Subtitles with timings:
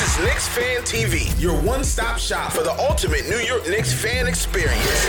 [0.00, 4.26] This is Knicks Fan TV, your one-stop shop for the ultimate New York Knicks fan
[4.26, 5.06] experience.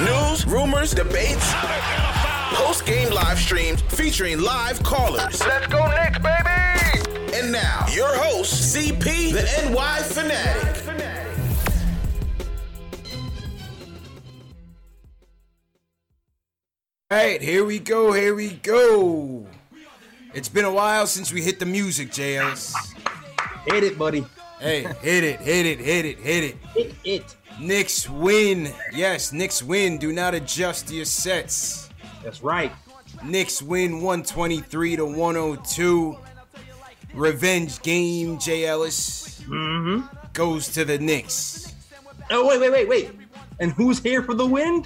[0.00, 1.52] News, rumors, debates,
[2.54, 5.44] post-game live streams featuring live callers.
[5.46, 7.36] Let's go Knicks, baby!
[7.38, 10.80] And now, your host, CP, the NY Fanatic.
[17.10, 19.46] All right, here we go, here we go.
[20.32, 22.74] It's been a while since we hit the music, JLs.
[23.66, 24.24] Hit it, buddy.
[24.60, 26.56] Hey, hit it, hit it, hit it, hit it.
[26.74, 27.36] Hit it.
[27.60, 28.72] Knicks win.
[28.92, 29.98] Yes, Knicks win.
[29.98, 31.88] Do not adjust your sets.
[32.22, 32.72] That's right.
[33.22, 36.16] Knicks win 123 to 102.
[37.14, 39.40] Revenge game, Jay Ellis.
[39.42, 40.06] Mm-hmm.
[40.32, 41.74] Goes to the Knicks.
[42.30, 43.10] Oh, wait, wait, wait, wait.
[43.60, 44.84] And who's here for the win?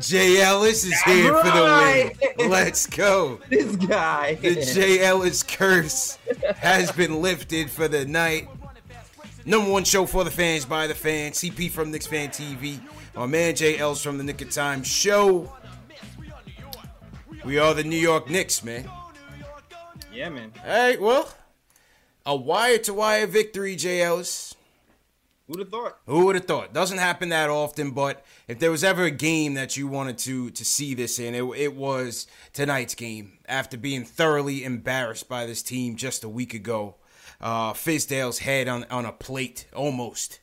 [0.00, 2.16] Jay Ellis is here Right.
[2.16, 2.50] for the win.
[2.50, 3.40] Let's go.
[3.48, 4.34] This guy.
[4.34, 6.18] The Jay Ellis curse
[6.56, 8.48] has been lifted for the night.
[9.44, 11.38] Number one show for the fans by the fans.
[11.38, 12.80] CP from Knicks Fan TV.
[13.16, 15.52] Our man Jay Ellis from the Nick of Time show.
[17.44, 18.88] We are the New York Knicks, man.
[20.12, 20.52] yeah, man.
[20.64, 21.32] All right, well,
[22.26, 24.54] a wire to wire victory, Jay Ellis.
[25.50, 25.98] Who'd have thought?
[26.06, 26.72] Who would have thought?
[26.72, 30.50] Doesn't happen that often, but if there was ever a game that you wanted to
[30.50, 33.32] to see this in, it, it was tonight's game.
[33.48, 36.94] After being thoroughly embarrassed by this team just a week ago,
[37.40, 40.38] uh, Fizdale's head on on a plate, almost,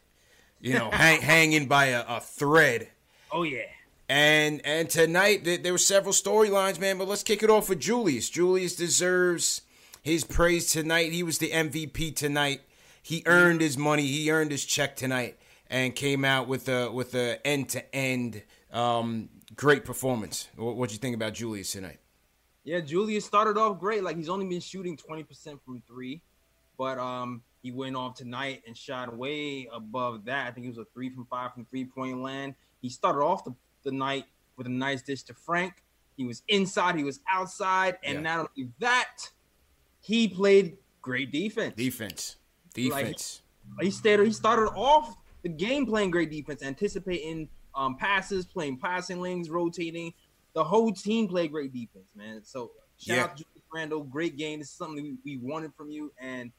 [0.59, 2.89] you know, hang, hanging by a, a thread.
[3.31, 3.61] Oh, yeah.
[4.09, 6.97] And and tonight there, there were several storylines, man.
[6.97, 8.29] But let's kick it off with Julius.
[8.29, 9.61] Julius deserves
[10.01, 11.13] his praise tonight.
[11.13, 12.59] He was the MVP tonight.
[13.07, 14.05] He earned his money.
[14.05, 18.43] He earned his check tonight, and came out with a with a end to end
[19.55, 20.49] great performance.
[20.57, 21.99] What do you think about Julius tonight?
[22.65, 24.03] Yeah, Julius started off great.
[24.03, 25.25] Like he's only been shooting 20%
[25.63, 26.21] from three,
[26.77, 30.47] but um he went off tonight and shot way above that.
[30.47, 32.55] I think it was a three from five from three point land.
[32.81, 34.25] He started off the, the night
[34.57, 35.75] with a nice dish to Frank.
[36.17, 38.21] He was inside, he was outside, and Yeah.
[38.21, 39.29] not only that,
[40.01, 41.73] he played great defense.
[41.77, 42.35] Defense,
[42.77, 43.41] Like- defense.
[43.81, 44.19] He stayed.
[44.21, 50.13] He started off the game playing great defense, anticipating um, passes, playing passing lanes, rotating.
[50.53, 52.41] The whole team played great defense, man.
[52.43, 53.23] So shout Yeah.
[53.25, 54.59] out to Julius Randle, great game.
[54.59, 56.51] This is something we, we wanted from you, and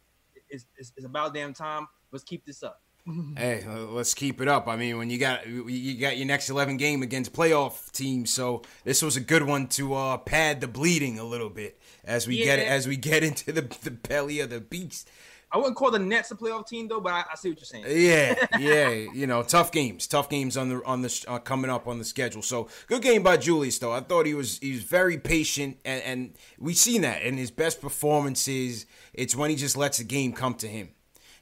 [0.51, 1.89] it's, it's, it's about damn time.
[2.13, 2.83] Let's keep this up.
[3.39, 4.69] Hey, uh, let's keep it up.
[4.69, 8.61] I mean, when you got you got your next eleven game against playoff teams, so
[8.85, 12.37] this was a good one to uh, pad the bleeding a little bit as we
[12.37, 12.67] get Yeah.
[12.67, 15.11] as we get into the, the belly of the beast.
[15.51, 17.65] I wouldn't call the Nets a playoff team though, but I, I see what you're
[17.65, 17.85] saying.
[17.89, 21.87] Yeah, yeah, you know, tough games, tough games on the on the uh, coming up
[21.89, 22.43] on the schedule.
[22.43, 23.93] So good game by Julius, though.
[23.93, 27.51] I thought he was he was very patient, and, and we've seen that in his
[27.51, 28.85] best performances.
[29.15, 30.91] It's when he just lets the game come to him.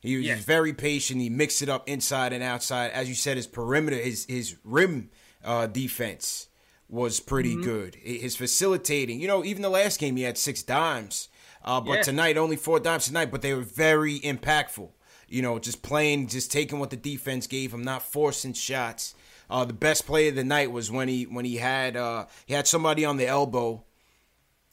[0.00, 0.36] He was Yeah.
[0.36, 1.20] very patient.
[1.20, 2.92] He mixed it up inside and outside.
[2.92, 5.10] As you said, his perimeter, his his rim
[5.44, 6.48] uh, defense
[6.88, 7.96] was pretty good.
[7.96, 11.28] His facilitating, you know, even the last game he had six dimes,
[11.66, 12.02] uh, but Yeah.
[12.02, 13.30] tonight only four dimes tonight.
[13.30, 14.90] But they were very impactful.
[15.28, 19.14] You know, just playing, just taking what the defense gave him, not forcing shots.
[19.50, 22.54] Uh, the best play of the night was when he when he had uh, he
[22.54, 23.82] had somebody on the elbow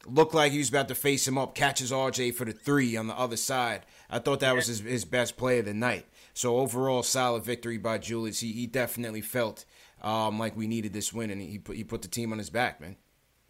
[0.06, 3.06] looked like he was about to face him up, catches RJ for the three on
[3.06, 3.86] the other side.
[4.10, 6.06] I thought that was his, his best play of the night.
[6.34, 8.40] So overall, solid victory by Julius.
[8.40, 9.64] He, he definitely felt
[10.02, 12.50] um, like we needed this win, and he put, he put the team on his
[12.50, 12.96] back, man.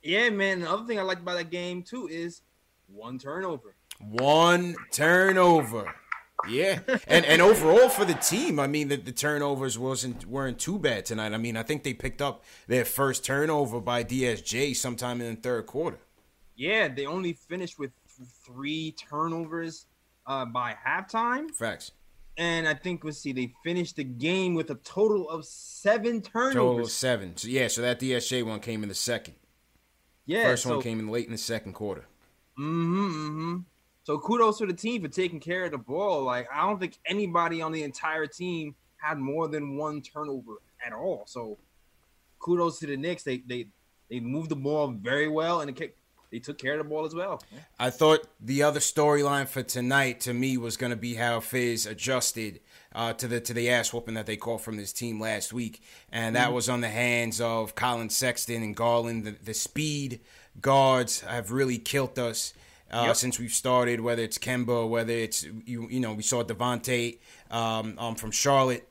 [0.03, 0.61] Yeah, man.
[0.61, 2.43] The other thing I liked about that game too is
[2.87, 3.77] one turnover.
[4.01, 5.95] One turnover.
[6.49, 10.79] Yeah, and and overall for the team, I mean the, the turnovers wasn't weren't too
[10.79, 11.33] bad tonight.
[11.33, 15.41] I mean I think they picked up their first turnover by DSJ sometime in the
[15.41, 15.99] third quarter.
[16.57, 17.93] Yeah, they only finished with
[18.45, 19.87] three turnovers
[20.27, 21.51] uh, by halftime.
[21.51, 21.93] Facts.
[22.37, 26.55] And I think let's see, they finished the game with a total of seven turnovers.
[26.55, 27.37] Total of seven.
[27.37, 29.35] So yeah, so that DSJ one came in the second.
[30.27, 32.07] Yeah, first so, one came in late in the second quarter.
[32.59, 33.07] Mm-hmm.
[33.07, 33.57] mm-hmm.
[34.05, 36.25] So kudos to the team for taking care of the ball.
[36.25, 40.93] Like I don't think anybody on the entire team had more than one turnover at
[40.93, 41.25] all.
[41.27, 41.57] So
[42.39, 43.23] kudos to the Knicks.
[43.23, 43.69] They they
[44.11, 45.97] they moved the ball very well and it
[46.35, 47.41] they took care of the ball as well.
[47.79, 51.87] I thought the other storyline for tonight to me was going to be how Fizz
[51.87, 52.59] adjusted
[52.93, 55.81] uh, to the to the ass whooping that they caught from this team last week,
[56.11, 56.55] and that mm-hmm.
[56.55, 59.25] was on the hands of Collin Sexton and Garland.
[59.25, 60.23] The, the speed
[60.61, 62.55] guards have really killed us
[62.91, 63.17] uh, yep.
[63.17, 64.01] since we've started.
[64.01, 67.19] Whether it's Kemba, whether it's you, you know, we saw Devonte
[67.51, 68.89] um, um, from Charlotte.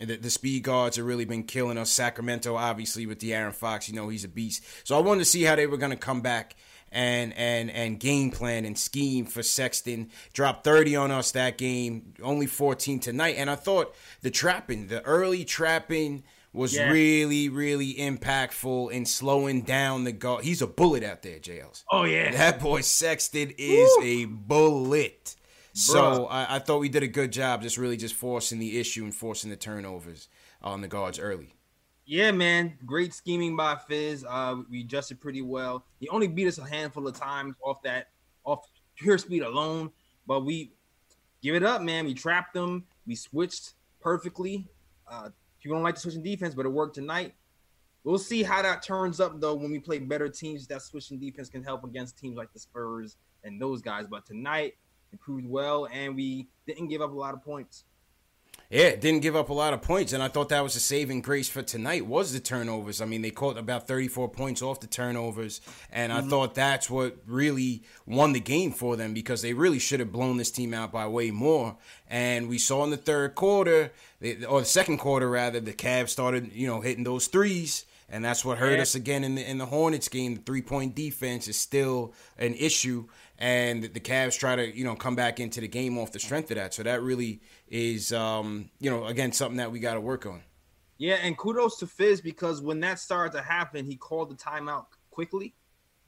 [0.00, 1.90] The, the, speed guards have really been killing us.
[1.90, 4.64] Sacramento, obviously, with De'Aaron Fox, you know he's a beast.
[4.84, 6.56] So I wanted to see how they were going to come back
[6.90, 10.10] and and and game plan and scheme for Sexton.
[10.32, 13.36] Dropped 30 on us that game, only 14 tonight.
[13.38, 16.90] And I thought the trapping, the early trapping was yeah.
[16.90, 20.44] really, really impactful in slowing down the guard.
[20.44, 21.84] He's a bullet out there, JLs.
[21.90, 24.04] Oh yeah, that boy Sexton is Woo.
[24.04, 25.36] a bullet.
[25.74, 29.04] So I, I, thought we did a good job, just really just forcing the issue
[29.04, 30.28] and forcing the turnovers
[30.60, 31.54] on the guards early.
[32.04, 34.26] Yeah, man, great scheming by Fizz.
[34.28, 35.86] Uh, we adjusted pretty well.
[35.98, 38.08] He only beat us a handful of times off that,
[38.44, 39.90] off pure speed alone.
[40.26, 40.72] But we
[41.42, 42.04] give it up, man.
[42.04, 42.84] We trapped them.
[43.06, 44.68] We switched perfectly.
[45.10, 45.30] Uh,
[45.62, 47.34] People don't like the switching defense, but it worked tonight.
[48.04, 50.66] We'll see how that turns up though when we play better teams.
[50.66, 54.06] That switching defense can help against teams like the Spurs and those guys.
[54.08, 54.74] But tonight
[55.12, 57.84] improved well, and we didn't give up a lot of points.
[58.72, 61.20] Yeah, didn't give up a lot of points, and I thought that was a saving
[61.20, 63.02] grace for tonight was the turnovers.
[63.02, 65.60] I mean, they caught about 34 points off the turnovers,
[65.90, 66.26] and mm-hmm.
[66.26, 70.10] I thought that's what really won the game for them because they really should have
[70.10, 71.76] blown this team out by way more.
[72.08, 73.92] And we saw in the third quarter,
[74.48, 78.44] or the second quarter rather, the Cavs started, you know, hitting those threes and that's
[78.44, 80.34] what hurt us again in the in the Hornets game.
[80.34, 83.06] The three point defense is still an issue,
[83.38, 86.50] and the Cavs try to you know come back into the game off the strength
[86.50, 86.74] of that.
[86.74, 87.40] So that really
[87.72, 90.42] is um, you know again something that we got to work on.
[90.98, 94.86] Yeah, and kudos to Fizz because when that started to happen, he called the timeout
[95.10, 95.54] quickly.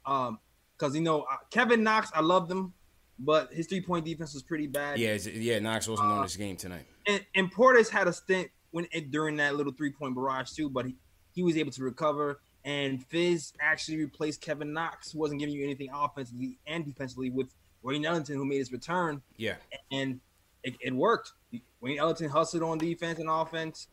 [0.05, 0.39] Um,
[0.77, 2.73] because you know uh, Kevin Knox, I love him,
[3.17, 4.99] but his three point defense was pretty bad.
[4.99, 6.85] Yeah, yeah, Knox wasn't uh, on this game tonight.
[7.07, 10.85] And, and Portis had a stint when during that little three point barrage too, but
[10.85, 10.95] he
[11.33, 12.39] he was able to recover.
[12.63, 17.53] And Fizz actually replaced Kevin Knox, who wasn't giving you anything offensively and defensively, with
[17.83, 19.21] Wayne Ellington, who made his return.
[19.37, 19.55] Yeah.
[19.91, 20.19] And
[20.65, 21.33] it, it worked.
[21.81, 23.87] Wayne Ellington hustled on defense and offense,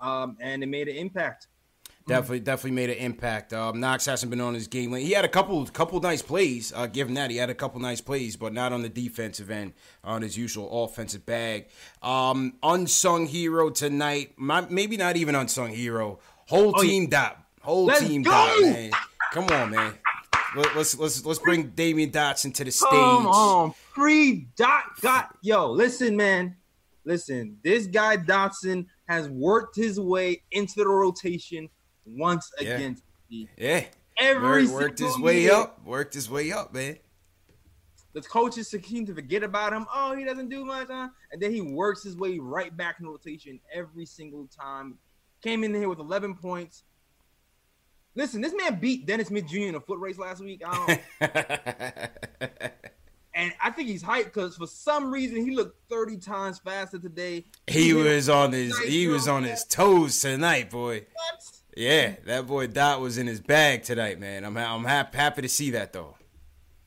[0.00, 1.48] um, and it made an impact.
[2.06, 3.54] Definitely, definitely made an impact.
[3.54, 4.92] Um, Knox hasn't been on his game.
[4.92, 6.70] He had a couple, couple nice plays.
[6.74, 9.72] Uh, given that he had a couple nice plays, but not on the defensive end,
[10.02, 11.68] on his usual offensive bag.
[12.02, 14.32] Um, unsung hero tonight.
[14.36, 16.18] My, maybe not even unsung hero.
[16.46, 17.42] Whole oh, team dot.
[17.62, 18.30] Whole team go.
[18.30, 18.90] dot, man.
[19.32, 19.94] Come on, man.
[20.76, 22.90] Let's let's let's bring Damyean Dotson to the stage.
[22.90, 25.70] Come on, free dot got yo.
[25.70, 26.56] Listen, man.
[27.04, 31.68] Listen, this guy Dotson has worked his way into the rotation
[32.06, 32.74] once yeah.
[32.74, 32.96] again.
[33.28, 33.84] Yeah,
[34.18, 35.52] every worked his way year.
[35.52, 35.84] up.
[35.84, 36.98] Worked his way up, man.
[38.12, 39.86] The coaches seem to forget about him.
[39.92, 41.08] Oh, he doesn't do much, huh?
[41.32, 44.98] and then he works his way right back in the rotation every single time
[45.44, 46.84] Came in here with 11 points.
[48.14, 49.58] Listen, this man beat Dennis Smith Jr.
[49.58, 50.62] in a foot race last week.
[50.64, 50.98] I
[53.34, 57.44] and I think he's hyped because for some reason he looked 30 times faster today.
[57.66, 61.06] He, he was on his he was on his toes tonight, boy.
[61.12, 61.60] What?
[61.76, 64.44] Yeah, that boy Dot was in his bag tonight, man.
[64.44, 66.16] I'm I'm happy, happy to see that though.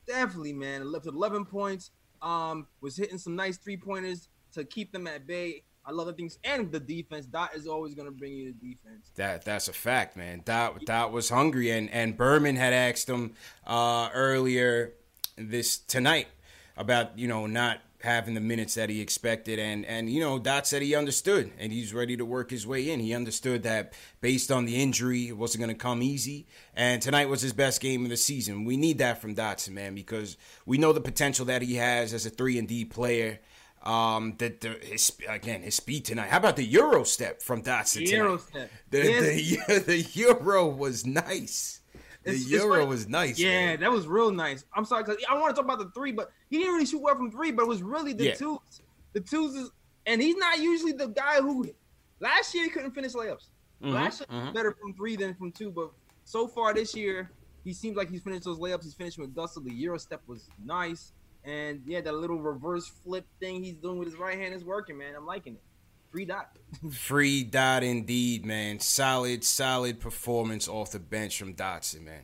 [0.06, 0.90] Definitely, man.
[0.90, 1.90] Left 11 points.
[2.22, 5.62] Um, was hitting some nice three pointers to keep them at bay.
[5.84, 7.26] I love the things and the defense.
[7.26, 9.10] Dot is always going to bring you the defense.
[9.16, 10.42] That that's a fact, man.
[10.44, 13.34] Dot Dot was hungry, and and Berman had asked him
[13.66, 14.94] uh, earlier
[15.36, 16.26] this tonight
[16.78, 20.66] about you know not having the minutes that he expected and and you know Dot
[20.68, 23.00] said he understood and he's ready to work his way in.
[23.00, 27.28] He understood that based on the injury it wasn't going to come easy and tonight
[27.28, 28.64] was his best game of the season.
[28.64, 32.24] We need that from Dotson, man, because we know the potential that he has as
[32.24, 33.40] a 3 and D player
[33.82, 36.28] um, the, the his, again his speed tonight.
[36.28, 38.48] How about the Euro step from Dotson Euro tonight?
[38.48, 38.70] Step.
[38.90, 39.66] The, yes.
[39.66, 41.77] the, the Euro was nice.
[42.28, 43.38] The it's, Euro it's was nice.
[43.38, 43.80] Yeah, man.
[43.80, 44.64] that was real nice.
[44.74, 47.00] I'm sorry because I want to talk about the three, but he didn't really shoot
[47.00, 47.52] well from three.
[47.52, 48.34] But it was really the yeah.
[48.34, 48.58] twos.
[49.14, 49.70] The twos is,
[50.06, 51.68] and he's not usually the guy who.
[52.20, 53.46] Last year he couldn't finish layups.
[53.82, 54.52] Mm-hmm, last year mm-hmm.
[54.52, 55.90] better from three than from two, but
[56.24, 57.30] so far this year
[57.64, 58.82] he seems like he's finished those layups.
[58.82, 59.60] He's finishing with gusto.
[59.60, 61.12] The Euro step was nice,
[61.44, 64.98] and yeah, that little reverse flip thing he's doing with his right hand is working,
[64.98, 65.14] man.
[65.16, 65.62] I'm liking it.
[66.10, 66.56] Free dot.
[66.90, 68.80] Free dot indeed, man.
[68.80, 72.22] Solid, solid performance off the bench from Dotson, man.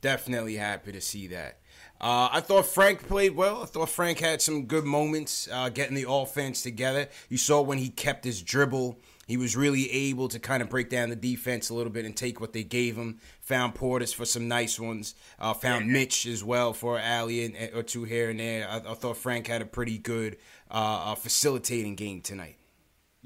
[0.00, 1.58] Definitely happy to see that.
[2.00, 3.62] Uh, I thought Frank played well.
[3.62, 7.08] I thought Frank had some good moments uh, getting the offense together.
[7.28, 10.90] You saw when he kept his dribble, he was really able to kind of break
[10.90, 13.18] down the defense a little bit and take what they gave him.
[13.42, 15.14] Found Portis for some nice ones.
[15.38, 18.68] Uh, found Mitch as well for alley and, or two here and there.
[18.68, 20.36] I, I thought Frank had a pretty good
[20.70, 22.56] uh, facilitating game tonight.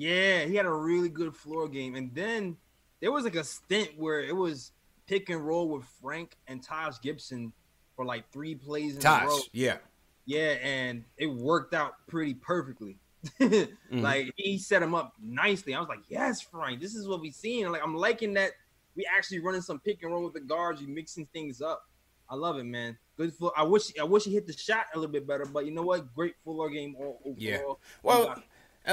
[0.00, 1.94] Yeah, he had a really good floor game.
[1.94, 2.56] And then
[3.00, 4.72] there was like a stint where it was
[5.06, 7.52] pick and roll with Frank and Taj Gibson
[7.96, 9.38] for like three plays in Taj, a row.
[9.52, 9.76] Yeah.
[10.24, 12.96] Yeah, and it worked out pretty perfectly.
[13.40, 14.00] mm-hmm.
[14.00, 15.74] Like he set him up nicely.
[15.74, 17.70] I was like, yes, Frank, this is what we seen.
[17.70, 18.52] Like I'm liking that
[18.96, 21.82] we actually running some pick and roll with the guards, you mixing things up.
[22.30, 22.96] I love it, man.
[23.18, 23.52] Good floor.
[23.54, 25.82] I wish I wish he hit the shot a little bit better, but you know
[25.82, 26.14] what?
[26.14, 27.34] Great floor game overall.
[27.36, 27.58] Yeah.
[28.02, 28.42] Well,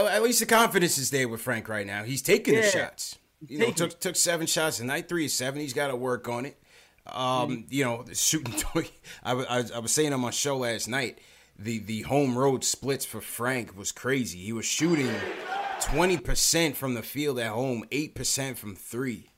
[0.05, 2.03] at least the confidence is there with Frank right now.
[2.03, 2.61] He's taking yeah.
[2.61, 3.17] the shots.
[3.47, 5.61] You know, took took seven shots tonight, three of seven.
[5.61, 6.57] He's got to work on it.
[7.05, 7.61] Um, mm-hmm.
[7.69, 8.53] you know, shooting.
[9.23, 11.19] I, I, I was saying on my show last night,
[11.57, 14.39] the the home road splits for Frank was crazy.
[14.39, 15.13] He was shooting
[15.81, 19.29] twenty percent from the field at home, eight percent from three,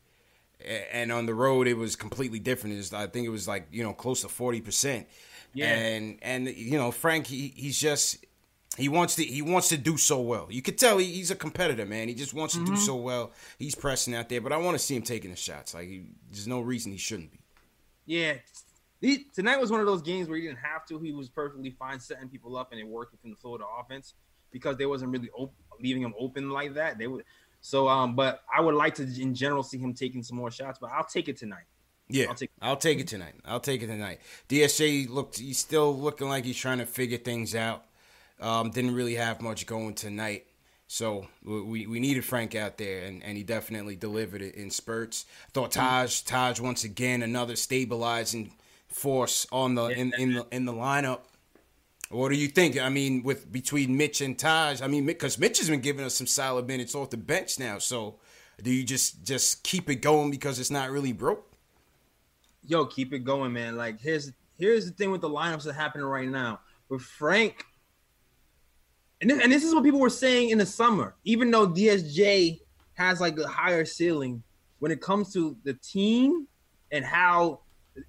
[0.92, 2.78] and on the road it was completely different.
[2.78, 5.08] Was, I think it was like you know close to forty percent.
[5.54, 8.26] Yeah, and and you know Frank, he, he's just
[8.78, 10.48] he wants to he wants to do so well.
[10.50, 12.08] You could tell he, he's a competitor, man.
[12.08, 12.76] He just wants to mm-hmm.
[12.76, 13.32] do so well.
[13.58, 15.74] He's pressing out there, but I want to see him taking the shots.
[15.74, 17.40] Like he, there's no reason he shouldn't be.
[18.06, 18.36] Yeah,
[19.02, 21.00] he, tonight was one of those games where he didn't have to.
[21.00, 23.66] He was perfectly fine setting people up, and it worked within the flow of the
[23.80, 24.14] offense
[24.52, 26.98] because they wasn't really op- leaving him open like that.
[26.98, 27.24] They would.
[27.62, 30.80] So, um, but I would like to, in general, see him taking some more shots.
[30.80, 31.66] But I'll take it tonight.
[32.10, 33.36] Yeah, I'll take, I'll take it tonight.
[33.46, 34.20] I'll take it tonight.
[34.50, 35.38] DSJ looked.
[35.38, 37.86] He's still looking like he's trying to figure things out.
[38.40, 40.46] Um, didn't really have much going tonight.
[40.88, 45.26] So we, we needed Frank out there, and, and he definitely delivered it in spurts.
[45.48, 48.54] I thought Taj Taj once again another stabilizing
[48.88, 51.20] force on the in, in the in the lineup.
[52.10, 52.80] What do you think?
[52.80, 56.16] I mean, with between Mitch and Taj, I mean, because Mitch has been giving us
[56.16, 57.78] some solid minutes off the bench now.
[57.78, 58.16] So,
[58.62, 61.46] do you just just keep it going because it's not really broke?
[62.66, 63.78] Yo, keep it going, man.
[63.78, 66.62] Like here's here's the thing with the lineups that happening right now.
[66.90, 67.64] With Frank
[69.22, 71.16] and this, and this is what people were saying in the summer.
[71.26, 72.60] Even though DSJ
[72.94, 74.44] has like a higher ceiling
[74.80, 76.48] when it comes to the team
[76.92, 77.62] and how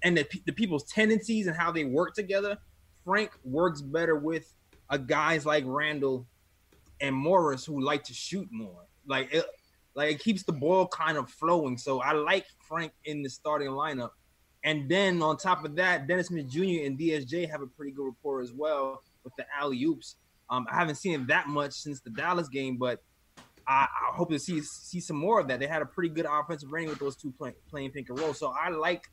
[0.03, 2.57] and the, the people's tendencies and how they work together,
[3.03, 4.53] Frank works better with
[4.89, 6.27] a guys like Randle
[7.01, 8.85] and Morris who like to shoot more.
[9.05, 9.45] Like it,
[9.95, 11.77] like it keeps the ball kind of flowing.
[11.77, 14.11] So I like Frank in the starting lineup.
[14.63, 16.85] And then on top of that, Dennis Smith Jr.
[16.85, 20.17] and DSJ have a pretty good rapport as well with the alley oops.
[20.51, 23.01] Um, I haven't seen it that much since the Dallas game, but
[23.65, 25.61] I, I, hope to see see some more of that.
[25.61, 28.33] They had a pretty good offensive rating with those two play, playing pick and roll.
[28.33, 29.09] So I like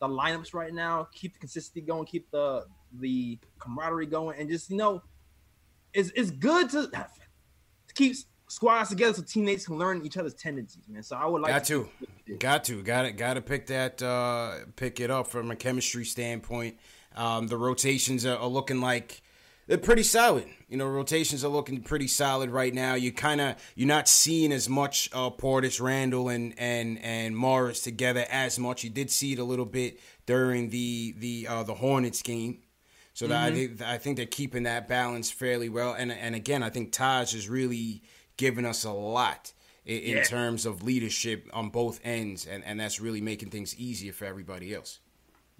[0.00, 1.06] the lineups right now.
[1.14, 2.06] Keep the consistency going.
[2.06, 2.66] Keep the
[2.98, 5.02] the camaraderie going, and just you know,
[5.94, 8.16] it's it's good to, to keep
[8.48, 11.04] squads together so teammates can learn each other's tendencies, man.
[11.04, 11.88] So I would like got to,
[12.26, 15.56] to got to, got it, got to pick that, uh, pick it up from a
[15.56, 16.78] chemistry standpoint.
[17.14, 19.22] Um, the rotations are, are looking like
[19.70, 20.46] they're pretty solid.
[20.68, 22.94] You know, rotations are looking pretty solid right now.
[22.94, 27.80] You kind of you're not seeing as much uh, Portis, Randle, and and and Morris
[27.80, 28.82] together as much.
[28.82, 32.62] You did see it a little bit during the the uh, the Hornets game.
[33.14, 33.32] So mm-hmm.
[33.32, 35.92] I think I think they're keeping that balance fairly well.
[35.92, 38.02] And and again, I think Taj is really
[38.36, 39.52] giving us a lot
[39.84, 40.16] in, yeah.
[40.16, 44.24] in terms of leadership on both ends, and and that's really making things easier for
[44.24, 44.98] everybody else.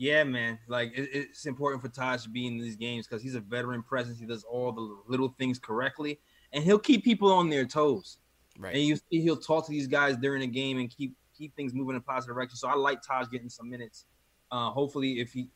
[0.01, 0.59] Yeah, man.
[0.67, 3.83] Like it, it's important for Taj to be in these games because he's a veteran
[3.83, 4.19] presence.
[4.19, 6.19] He does all the little things correctly,
[6.55, 8.17] and he'll keep people on their toes.
[8.59, 8.75] Right.
[8.75, 11.75] And you see, he'll talk to these guys during the game and keep keep things
[11.75, 12.57] moving in a positive direction.
[12.57, 14.07] So I like Taj getting some minutes.
[14.51, 15.51] Uh, hopefully, if he,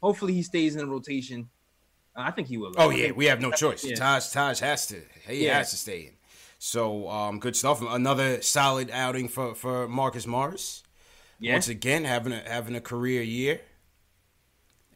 [0.00, 1.50] hopefully he stays in the rotation.
[2.16, 2.72] Uh, I think he will.
[2.78, 3.84] Oh yeah, we have no choice.
[3.84, 3.96] Yeah.
[3.96, 5.02] Taj Taj has to.
[5.28, 5.58] He yeah.
[5.58, 6.12] has to stay in.
[6.58, 7.82] So um, good stuff.
[7.82, 10.84] Another solid outing for for Marcus Morris.
[11.38, 11.52] Yeah.
[11.52, 13.60] Once again, having a having a career year.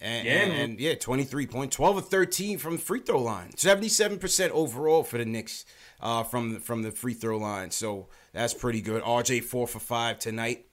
[0.05, 3.53] And, yeah, and, and, yeah, 23 point, 12 of 13 from the free throw line.
[3.53, 5.65] 77% overall for the Knicks
[5.99, 7.71] uh, from, from the free throw line.
[7.71, 9.03] So that's pretty good.
[9.03, 10.67] RJ 4 for 5 tonight.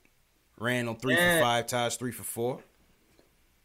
[0.60, 1.38] Randle, 3 yeah.
[1.38, 1.68] for 5.
[1.68, 2.60] Taj 3 for 4.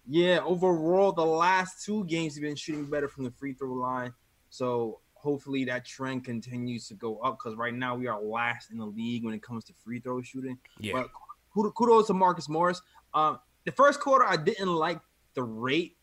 [0.09, 4.15] Yeah, overall, the last two games he's been shooting better from the free throw line.
[4.51, 8.79] So hopefully that trend continues to go up because right now we are last in
[8.79, 10.59] the league when it comes to free throw shooting.
[10.79, 10.93] Yeah.
[10.93, 12.83] But kudos to Marcus Morris.
[13.15, 15.01] Um, the first quarter, I didn't like
[15.37, 15.97] the rate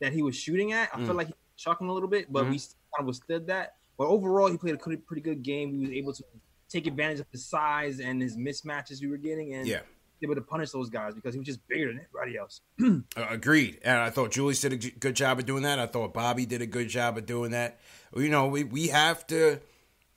[0.00, 0.90] that he was shooting at.
[0.94, 1.06] I mm.
[1.06, 2.52] felt like he was chucking a little bit, but mm-hmm.
[2.52, 3.74] we kind of withstood that.
[3.98, 5.72] But overall, he played a pretty, pretty good game.
[5.72, 6.24] He was able to
[6.68, 9.80] take advantage of the size and his mismatches we were getting, and yeah.
[10.22, 12.60] able to punish those guys because he was just bigger than everybody else.
[13.16, 13.78] uh, agreed.
[13.84, 15.78] And I thought Julius did a good job of doing that.
[15.78, 17.80] I thought Bobby did a good job of doing that.
[18.14, 19.60] You know, we, we have to.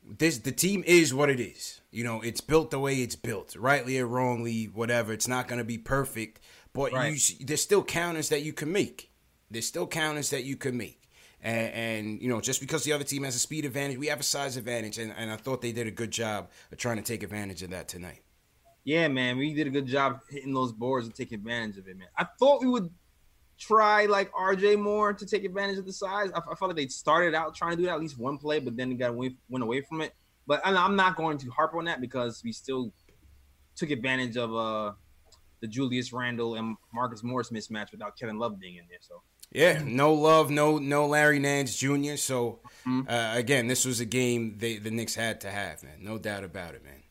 [0.08, 1.82] This the team is what it is.
[1.92, 5.14] You know, it's built the way it's built, rightly or wrongly, whatever.
[5.14, 6.42] It's not going to be perfect,
[6.76, 7.14] but right.
[7.14, 9.12] you there's still counters that you can make.
[9.50, 11.02] There's still counters that you can make.
[11.42, 14.20] And, and, you know, just because the other team has a speed advantage, we have
[14.20, 17.04] a size advantage, and, and I thought they did a good job of trying to
[17.04, 18.24] take advantage of that tonight.
[18.84, 21.98] Yeah, man, we did a good job hitting those boards and taking advantage of it,
[21.98, 22.08] man.
[22.18, 22.90] I thought we would
[23.58, 26.32] try like RJ more to take advantage of the size.
[26.34, 28.60] I, I felt like they started out trying to do that at least one play,
[28.60, 30.14] but then they got away, went away from it.
[30.48, 32.92] But I'm not going to harp on that because we still
[33.76, 34.94] took advantage of uh
[35.62, 39.00] the Julius Randle and Marcus Morris mismatch without Kevin Love being in there.
[39.02, 39.22] So
[39.52, 42.16] yeah, no love, no no Larry Nance Jr.
[42.18, 43.02] So mm-hmm.
[43.08, 45.98] uh, again, this was a game they, the Knicks had to have, man.
[46.02, 47.04] No doubt about it, man.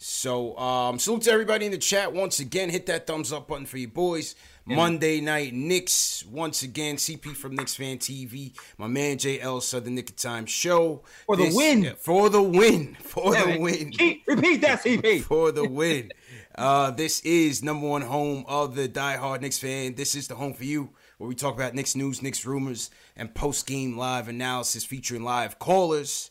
[0.00, 2.70] So um, salute to everybody in the chat once again.
[2.70, 4.36] Hit that thumbs up button for you boys.
[4.64, 4.76] Yeah.
[4.76, 6.96] Monday night Knicks once again.
[6.96, 8.52] CP from Knicks Fan TV.
[8.76, 11.94] My man JL Southern the Nick of Time show for this, the win.
[11.98, 12.94] For the win.
[13.02, 13.60] For yeah, the man.
[13.60, 13.90] win.
[13.90, 15.22] Keep, repeat that, CP.
[15.22, 16.10] for the win.
[16.54, 19.94] Uh, this is number one home of the diehard Knicks fan.
[19.94, 23.34] This is the home for you where we talk about Knicks news, Knicks rumors, and
[23.34, 26.30] post game live analysis featuring live callers.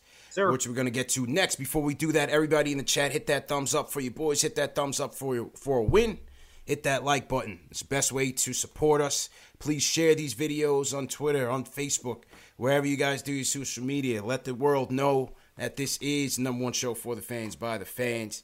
[0.51, 1.55] Which we're gonna get to next.
[1.55, 4.41] Before we do that, everybody in the chat, hit that thumbs up for you boys.
[4.41, 6.19] Hit that thumbs up for for a win.
[6.65, 7.61] Hit that like button.
[7.71, 9.29] It's the best way to support us.
[9.57, 12.23] Please share these videos on Twitter, on Facebook,
[12.57, 14.21] wherever you guys do your social media.
[14.21, 17.85] Let the world know that this is number one show for the fans by the
[17.85, 18.43] fans.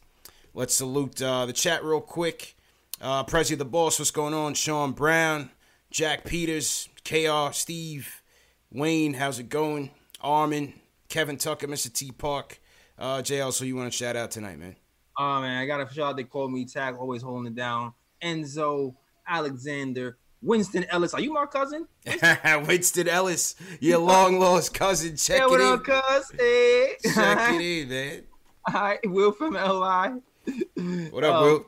[0.56, 2.56] Let's salute uh, the chat real quick.
[3.02, 4.54] Uh, Prezi the Boss, what's going on?
[4.54, 5.50] Sean Brown,
[5.90, 8.22] Jack Peters, KR, Steve,
[8.72, 9.90] Wayne, how's it going?
[10.22, 10.74] Armin,
[11.10, 11.92] Kevin Tucker, Mr.
[11.92, 12.62] T Park.
[13.00, 14.76] Uh, JL, so you want to shout out tonight, man?
[15.18, 16.18] Oh, man, I got a shout out.
[16.18, 17.94] They called me Tag, always holding it down.
[18.22, 18.96] Enzo,
[19.28, 21.16] Alexander, Winston Ellis.
[21.16, 21.88] Are you my cousin?
[22.68, 25.18] Winston Ellis, your long lost cousin.
[25.18, 25.68] Check hey, it what in.
[25.68, 26.32] Up, cuz?
[26.38, 26.96] Hey.
[27.12, 28.24] Check it in, man.
[28.72, 30.22] All right, Will from LI.
[31.12, 31.66] What up, um, Will?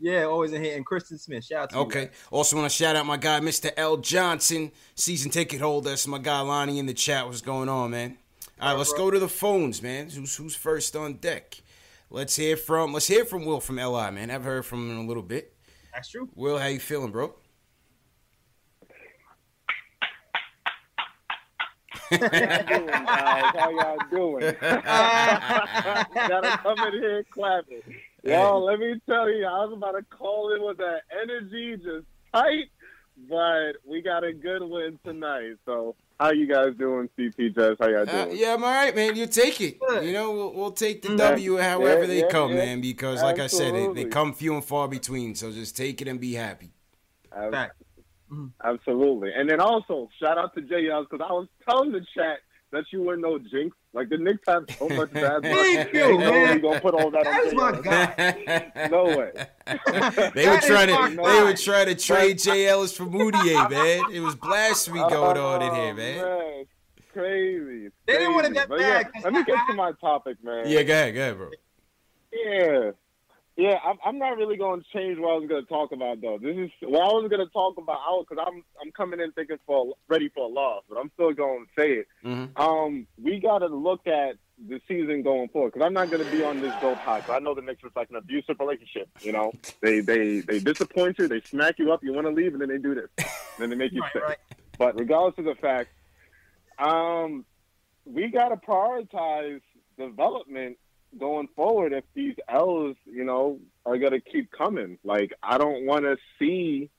[0.00, 0.76] Yeah, always in here.
[0.76, 2.02] And Kristen Smith, shout out to Okay.
[2.02, 3.70] You, also want to shout out my guy, Mr.
[3.76, 3.96] L.
[3.96, 5.90] Johnson, season ticket holder.
[5.90, 7.26] That's my guy Lonnie in the chat.
[7.26, 8.16] What's going on, man?
[8.60, 9.06] All right, let's bro.
[9.06, 10.08] go to the phones, man.
[10.10, 11.60] Who's who's first on deck?
[12.10, 14.30] Let's hear from let's hear from Will from LI, man.
[14.30, 15.54] I've heard from him in a little bit.
[15.92, 16.28] That's true.
[16.34, 17.34] Will, how you feeling, bro?
[22.10, 23.54] How doing, guys?
[23.54, 24.40] How y'all doing?
[24.60, 27.82] Gotta come in here clapping.
[28.28, 32.06] Yo, let me tell you, I was about to call in with that energy just
[32.32, 32.70] tight,
[33.28, 35.54] but we got a good win tonight.
[35.64, 37.76] So, how you guys doing, CP Jazz?
[37.80, 38.30] How y'all uh, doing?
[38.30, 39.16] Uh, yeah, I'm all right, man.
[39.16, 39.78] You take it.
[40.02, 42.56] You know, we'll, we'll take the W however yeah, they yeah, come, yeah.
[42.56, 42.80] man.
[42.80, 43.80] Because, like Absolutely.
[43.80, 45.34] I said, they, they, come few and far between.
[45.34, 46.72] So just take it and be happy.
[48.62, 49.32] Absolutely.
[49.34, 52.38] And then also, shout out to Jay Youngs because I was telling the chat
[52.72, 53.76] that you were no jinx.
[53.94, 55.42] Like the Knicks have so much bad luck.
[55.42, 56.60] Thank you, man.
[56.60, 58.88] Gonna put all that, that is my guy.
[58.90, 59.32] no way.
[60.34, 61.16] they were trying to.
[61.16, 64.12] They were trying to trade Jay Ellis for Mudiay, man.
[64.12, 66.24] It was blasphemy oh, going on in here, man.
[66.24, 66.64] Oh, man.
[67.12, 67.88] Crazy.
[68.06, 69.10] They didn't want to get back.
[69.14, 70.68] Yeah, let me get to my topic, man.
[70.68, 71.50] Yeah, go ahead, go ahead, bro.
[72.32, 72.90] Yeah.
[73.58, 76.20] Yeah, I'm, I'm not really going to change what I was going to talk about
[76.20, 76.38] though.
[76.40, 79.56] This is what I was going to talk about because I'm I'm coming in thinking
[79.66, 82.06] for ready for a loss, but I'm still going to say it.
[82.24, 82.56] Mm-hmm.
[82.56, 84.36] Um, we got to look at
[84.68, 87.20] the season going forward because I'm not going to be on this dope high.
[87.20, 89.08] Cause I know the Knicks are like an abusive relationship.
[89.22, 92.52] You know, they they they disappoint you, they smack you up, you want to leave,
[92.52, 93.26] and then they do this, and
[93.58, 94.20] then they make you right, stay.
[94.20, 94.38] Right.
[94.78, 95.90] But regardless of the fact,
[96.78, 97.44] um,
[98.04, 99.62] we got to prioritize
[99.98, 100.78] development
[101.16, 104.98] going forward if these L's, you know, are gonna keep coming.
[105.04, 106.90] Like I don't want to see,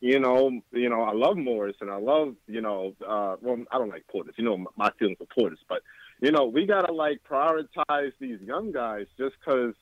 [0.00, 3.78] you know, you know, I love Morris and I love, you know, uh, well, I
[3.78, 4.32] don't like Portis.
[4.36, 5.82] You know, my feelings for Portis, but
[6.20, 9.74] you know, we gotta like prioritize these young guys just because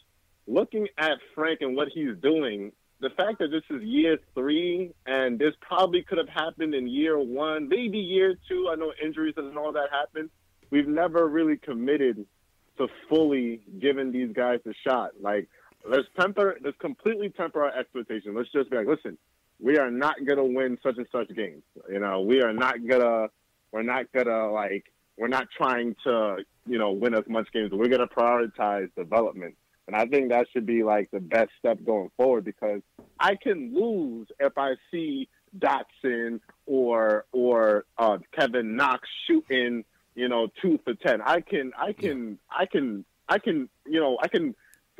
[0.49, 2.73] looking at Frank and what he's doing.
[3.01, 7.17] The fact that this is year three and this probably could have happened in year
[7.17, 8.69] one, maybe year two.
[8.73, 10.31] I know injuries and all that happened.
[10.71, 12.27] We've never really committed
[12.79, 15.13] to fully giving these guys a shot.
[15.21, 15.49] Like,
[15.89, 18.35] let's temper, let's completely temper our expectations.
[18.37, 19.19] Let's just be like, listen,
[19.61, 21.63] we are not gonna win such and such games.
[21.91, 23.29] You know, we are not gonna
[23.73, 24.85] we're not gonna like
[25.17, 27.73] we're not trying to you know win as much games.
[27.73, 32.11] We're gonna prioritize development, and I think that should be like the best step going
[32.17, 32.83] forward because
[33.19, 39.85] I can lose if I see Dotson or or uh, Kevin Knox shooting
[40.19, 41.21] you know two for ten.
[41.23, 44.55] I can I can I can I can you know I can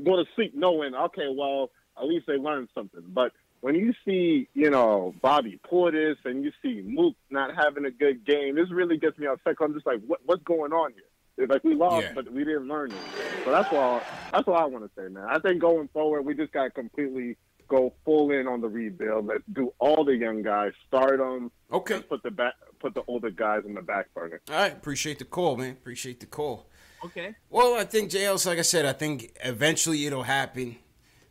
[0.05, 4.49] go to sleep knowing okay well at least they learned something, but when you see,
[4.55, 8.97] you know, Bobby Portis and you see Mook not having a good game, this really
[8.99, 9.57] gets me upset.
[9.61, 11.03] i I'm just like, what, what's going on here?
[11.39, 12.13] It's like we lost, yeah.
[12.15, 12.97] but we didn't learn it.
[13.45, 14.01] So that's all.
[14.33, 15.25] That's all I want to say, man.
[15.29, 17.37] I think going forward, we just got completely
[17.69, 19.27] go full in on the rebuild.
[19.27, 21.51] Let's do all the young guys, start them.
[21.73, 22.01] Okay.
[22.01, 24.41] Put the back, put the older guys in the back burner.
[24.49, 24.73] All right.
[24.73, 25.71] Appreciate the call, man.
[25.71, 26.67] Appreciate the call.
[27.05, 27.35] Okay.
[27.51, 28.85] Well, I think JL's like I said.
[28.85, 30.77] I think eventually it'll happen.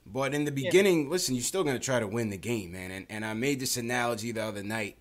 [0.05, 1.09] But in the beginning, yeah.
[1.09, 2.91] listen, you're still going to try to win the game, man.
[2.91, 4.97] And, and I made this analogy the other night.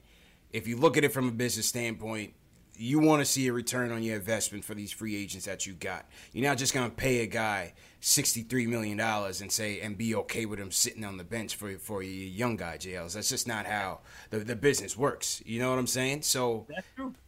[0.53, 2.35] If you look at it from a business standpoint,
[2.77, 5.75] you want to see a return on your investment for these free agents that you
[5.75, 6.07] got.
[6.33, 7.75] You're not just going to pay a guy
[8.07, 12.05] $63 million and say, and be okay with him sitting on the bench for, for
[12.05, 13.15] a young guy, JLs.
[13.15, 13.99] That's just not how
[14.31, 15.43] the, the business works.
[15.45, 16.23] You know what I'm saying?
[16.23, 16.69] So,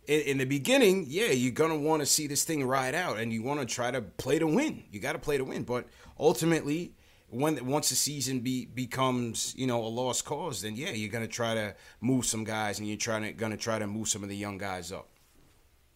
[0.06, 3.18] in, in the beginning, yeah, you're going to want to see this thing ride out
[3.18, 4.84] and you want to try to play to win.
[4.92, 5.64] You got to play to win.
[5.64, 6.94] But ultimately,
[7.30, 11.26] when once the season be becomes you know a lost cause, then yeah, you're gonna
[11.26, 14.30] try to move some guys, and you're trying to gonna try to move some of
[14.30, 15.08] the young guys up.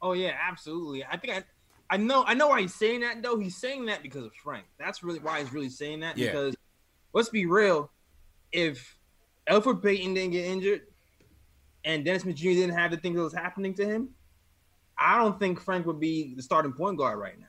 [0.03, 1.05] Oh yeah, absolutely.
[1.05, 1.45] I think I.
[1.93, 3.39] I know, I know why he's saying that though.
[3.39, 4.65] He's saying that because of Frank.
[4.79, 6.17] That's really why he's really saying that.
[6.17, 6.29] Yeah.
[6.29, 6.57] Because
[7.13, 7.91] let's be real,
[8.51, 8.97] if
[9.47, 10.81] Elfrid Payton didn't get injured
[11.85, 12.49] and Dennis Smith Jr.
[12.49, 14.09] didn't have the things that was happening to him,
[14.99, 17.47] I don't think Frank would be the starting point guard right now.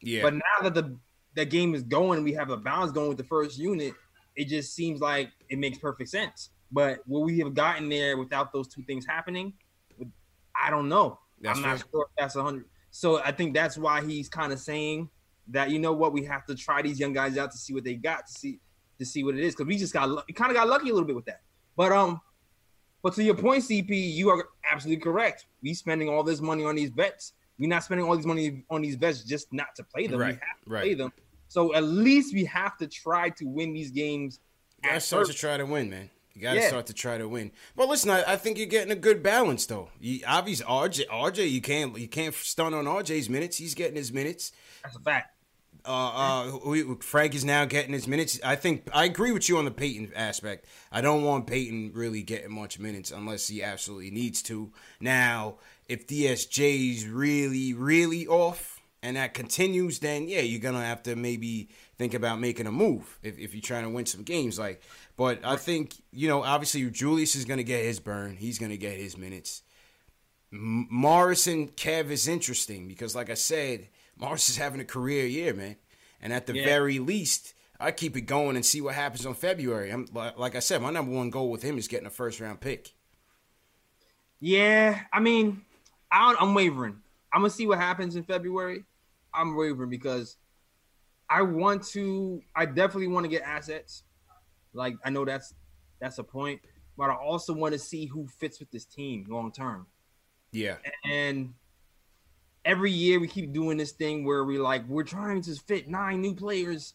[0.00, 0.22] Yeah.
[0.22, 0.96] But now that the
[1.34, 3.92] that game is going, we have a balance going with the first unit,
[4.34, 6.48] it just seems like it makes perfect sense.
[6.72, 9.52] But will we have gotten there without those two things happening?
[10.56, 11.18] I don't know.
[11.40, 12.64] That's I'm not sure if that's a hundred.
[12.96, 15.10] So I think that's why he's kind of saying
[15.48, 17.82] that you know what we have to try these young guys out to see what
[17.82, 18.60] they got to see
[19.00, 20.92] to see what it is because we just got we kind of got lucky a
[20.92, 21.40] little bit with that.
[21.76, 22.20] But um,
[23.02, 25.46] but to your point, CP, you are absolutely correct.
[25.60, 27.32] We spending all this money on these bets.
[27.58, 30.20] We're not spending all these money on these bets just not to play them.
[30.20, 30.82] Right, we have to right.
[30.82, 31.12] play them.
[31.48, 34.38] So at least we have to try to win these games.
[34.84, 36.10] Gotta start to try to win, man.
[36.34, 36.68] You gotta yeah.
[36.68, 37.52] start to try to win.
[37.76, 39.90] But listen, I, I, think you're getting a good balance though.
[40.00, 43.56] You, obviously, RJ, RJ, you can't you can't stun on RJ's minutes.
[43.56, 44.50] He's getting his minutes.
[44.82, 45.30] That's a fact.
[45.86, 48.40] Uh, uh, Frank is now getting his minutes.
[48.42, 50.66] I think I agree with you on the Payton aspect.
[50.90, 54.72] I don't want Payton really getting much minutes unless he absolutely needs to.
[54.98, 55.56] Now,
[55.88, 61.68] if DSJ's really, really off, and that continues, then yeah, you're gonna have to maybe
[61.98, 64.58] think about making a move if, if you're trying to win some games.
[64.58, 64.80] Like,
[65.16, 68.36] but I think you know, obviously Julius is gonna get his burn.
[68.36, 69.62] He's gonna get his minutes.
[70.52, 75.26] M- Morris and Kev is interesting because, like I said, Morris is having a career
[75.26, 75.76] year, man.
[76.20, 76.64] And at the yeah.
[76.64, 79.90] very least, I keep it going and see what happens on February.
[79.90, 82.60] I'm like I said, my number one goal with him is getting a first round
[82.60, 82.92] pick.
[84.40, 85.62] Yeah, I mean,
[86.10, 87.00] I am wavering.
[87.32, 88.84] I'm gonna see what happens in February.
[89.32, 90.36] I'm wavering because
[91.28, 92.42] I want to.
[92.54, 94.04] I definitely want to get assets.
[94.74, 95.54] Like I know that's
[96.00, 96.60] that's a point,
[96.96, 99.86] but I also want to see who fits with this team long term.
[100.52, 100.76] Yeah.
[101.04, 101.54] And
[102.64, 106.20] every year we keep doing this thing where we like we're trying to fit nine
[106.20, 106.94] new players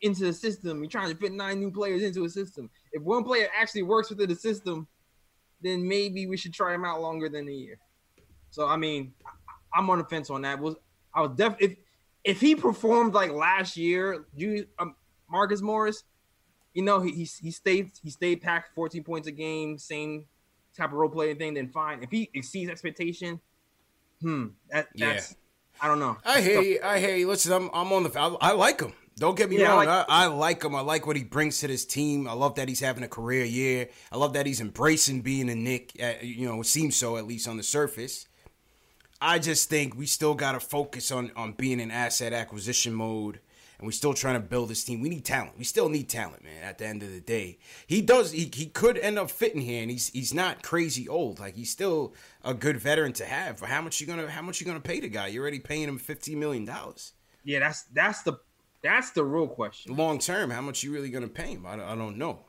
[0.00, 0.80] into the system.
[0.80, 2.70] We're trying to fit nine new players into a system.
[2.92, 4.86] If one player actually works within the system,
[5.62, 7.78] then maybe we should try him out longer than a year.
[8.50, 9.14] So I mean,
[9.74, 10.58] I'm on the fence on that.
[10.58, 10.76] Was
[11.14, 11.76] I was def if
[12.24, 14.94] if he performed like last year, you um,
[15.30, 16.04] Marcus Morris,
[16.74, 20.26] you know he, he he stayed he stayed packed 14 points a game, same
[20.76, 22.02] type of role playing thing, then fine.
[22.02, 23.40] If he exceeds expectation,
[24.20, 25.36] hmm, that, that's yeah.
[25.80, 26.16] I don't know.
[26.24, 26.80] I hear you.
[26.82, 27.28] I hear you.
[27.28, 28.18] Listen, I'm I'm on the.
[28.18, 28.92] I, I like him.
[29.16, 29.86] Don't get me yeah, wrong.
[29.86, 30.74] I like, I, I like, him.
[30.74, 32.26] I like what he brings to this team.
[32.26, 33.88] I love that he's having a career year.
[34.10, 35.92] I love that he's embracing being a Knick.
[36.02, 38.26] Uh, you know, it seems so at least on the surface.
[39.20, 43.40] I just think we still got to focus on on being in asset acquisition mode,
[43.78, 45.00] and we're still trying to build this team.
[45.00, 45.58] We need talent.
[45.58, 46.62] We still need talent, man.
[46.62, 48.32] At the end of the day, he does.
[48.32, 51.40] He, he could end up fitting here, and he's he's not crazy old.
[51.40, 53.58] Like he's still a good veteran to have.
[53.58, 55.28] For how much you gonna how much you gonna pay the guy?
[55.28, 57.12] You're already paying him fifteen million dollars.
[57.44, 58.34] Yeah, that's that's the
[58.82, 59.96] that's the real question.
[59.96, 61.66] Long term, how much you really gonna pay him?
[61.66, 62.40] I, I don't know.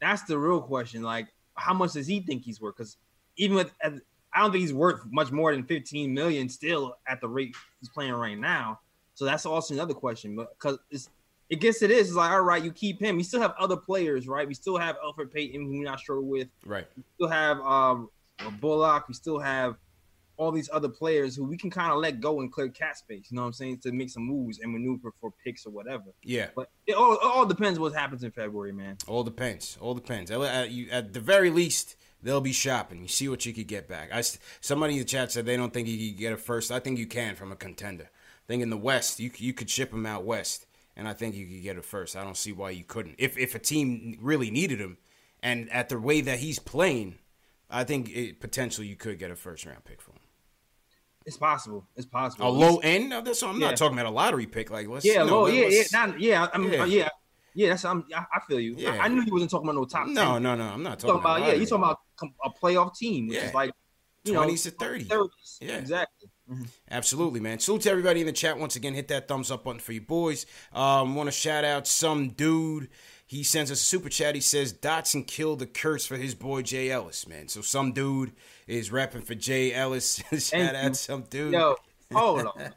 [0.00, 1.02] That's the real question.
[1.02, 2.76] Like, how much does he think he's worth?
[2.76, 2.96] Because
[3.36, 3.72] even with
[4.34, 7.88] I don't think he's worth much more than 15 million still at the rate he's
[7.90, 8.80] playing right now.
[9.14, 10.36] So that's also another question.
[10.36, 11.08] But because it's
[11.52, 12.08] it gets to this.
[12.08, 13.16] It's like, all right, you keep him.
[13.16, 14.48] We still have other players, right?
[14.48, 16.48] We still have Elfrid Payton, who we're not sure with.
[16.64, 16.86] Right.
[16.96, 18.08] We still have um,
[18.58, 19.06] Bullock.
[19.06, 19.76] We still have
[20.38, 23.26] all these other players who we can kind of let go and clear cap space.
[23.30, 23.80] You know what I'm saying?
[23.80, 26.04] To make some moves and maneuver for picks or whatever.
[26.22, 26.48] Yeah.
[26.56, 28.96] But it all, it all depends what happens in February, man.
[29.06, 29.76] All depends.
[29.78, 30.30] All depends.
[30.30, 33.02] At, you, at the very least, they'll be shopping.
[33.02, 34.08] You see what you could get back.
[34.10, 34.22] I
[34.62, 36.70] somebody in the chat said they don't think you could get a first.
[36.70, 38.08] I think you can from a contender.
[38.44, 41.34] I think in the West, you you could ship him out west, and I think
[41.34, 42.16] you could get a first.
[42.16, 43.16] I don't see why you couldn't.
[43.18, 44.98] If if a team really needed him,
[45.42, 47.18] and at the way that he's playing,
[47.70, 50.18] I think it, potentially you could get a first round pick for him.
[51.24, 51.86] It's possible.
[51.96, 52.48] It's possible.
[52.48, 53.10] A low end.
[53.10, 53.68] No, that's I'm yeah.
[53.68, 54.70] not talking about a lottery pick.
[54.70, 55.46] Like let's yeah, low.
[55.46, 56.48] Yeah, yeah, not, yeah.
[56.52, 56.84] I mean, yeah.
[56.84, 57.08] yeah.
[57.54, 58.74] Yeah, that's I'm, I, feel you.
[58.78, 58.92] Yeah.
[58.92, 60.06] I, I, knew he wasn't talking about no top.
[60.06, 60.42] No, 10.
[60.42, 60.64] no, no.
[60.64, 61.40] I'm not talking, talking about.
[61.40, 61.98] yeah, you're talking about
[62.44, 63.48] a playoff team, which yeah.
[63.48, 63.72] is like
[64.24, 65.04] twenties to thirty.
[65.04, 65.28] 30s.
[65.60, 66.21] Yeah, exactly.
[66.50, 66.64] Mm-hmm.
[66.90, 67.58] Absolutely, man.
[67.58, 68.94] Salute to everybody in the chat once again.
[68.94, 70.46] Hit that thumbs up button for you boys.
[70.72, 72.88] Um, Want to shout out some dude.
[73.26, 74.34] He sends us a super chat.
[74.34, 77.48] He says Dotson killed the curse for his boy Jay Ellis, man.
[77.48, 78.32] So some dude
[78.66, 80.22] is rapping for Jay Ellis.
[80.38, 81.52] shout out some dude.
[81.54, 81.76] Yo,
[82.12, 82.72] hold on.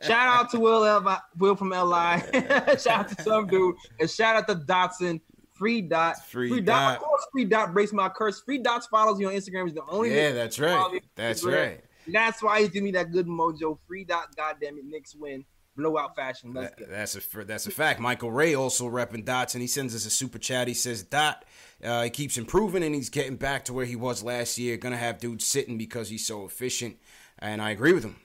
[0.00, 1.76] shout out to Will L- Will from LI.
[2.78, 5.20] shout out to some dude, and shout out to Dotson.
[5.52, 6.24] Free dot.
[6.24, 6.94] Free, free dot.
[6.94, 6.96] dot.
[6.96, 8.40] Of course, free dot breaks my curse.
[8.40, 9.66] Free dots follows you on Instagram.
[9.66, 10.14] Is the only.
[10.14, 11.02] Yeah, that's right.
[11.16, 11.84] That's right.
[12.06, 13.78] That's why he's giving me that good mojo.
[13.86, 14.34] Free dot.
[14.36, 15.44] Goddamn it, Knicks win.
[15.76, 16.52] Blowout fashion.
[16.52, 18.00] Let's that, that's a that's a fact.
[18.00, 20.68] Michael Ray also repping dots, and he sends us a super chat.
[20.68, 21.44] He says dot.
[21.82, 24.76] Uh, he keeps improving, and he's getting back to where he was last year.
[24.76, 26.96] Gonna have dudes sitting because he's so efficient,
[27.38, 28.16] and I agree with him.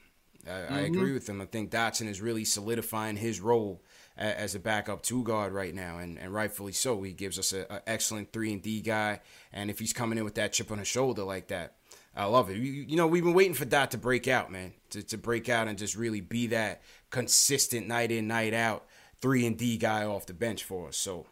[0.46, 0.74] I, mm-hmm.
[0.74, 1.40] I agree with him.
[1.40, 3.84] I think Dotson is really solidifying his role
[4.18, 7.02] as a backup two guard right now, and, and rightfully so.
[7.04, 10.36] He gives us an excellent three and D guy, and if he's coming in with
[10.36, 11.76] that chip on his shoulder like that,
[12.16, 12.58] I love it.
[12.58, 15.50] You, you know, we've been waiting for Dot to break out, man, to, to break
[15.50, 18.86] out and just really be that consistent night in, night out
[19.22, 20.98] three and D guy off the bench for us.
[20.98, 21.26] So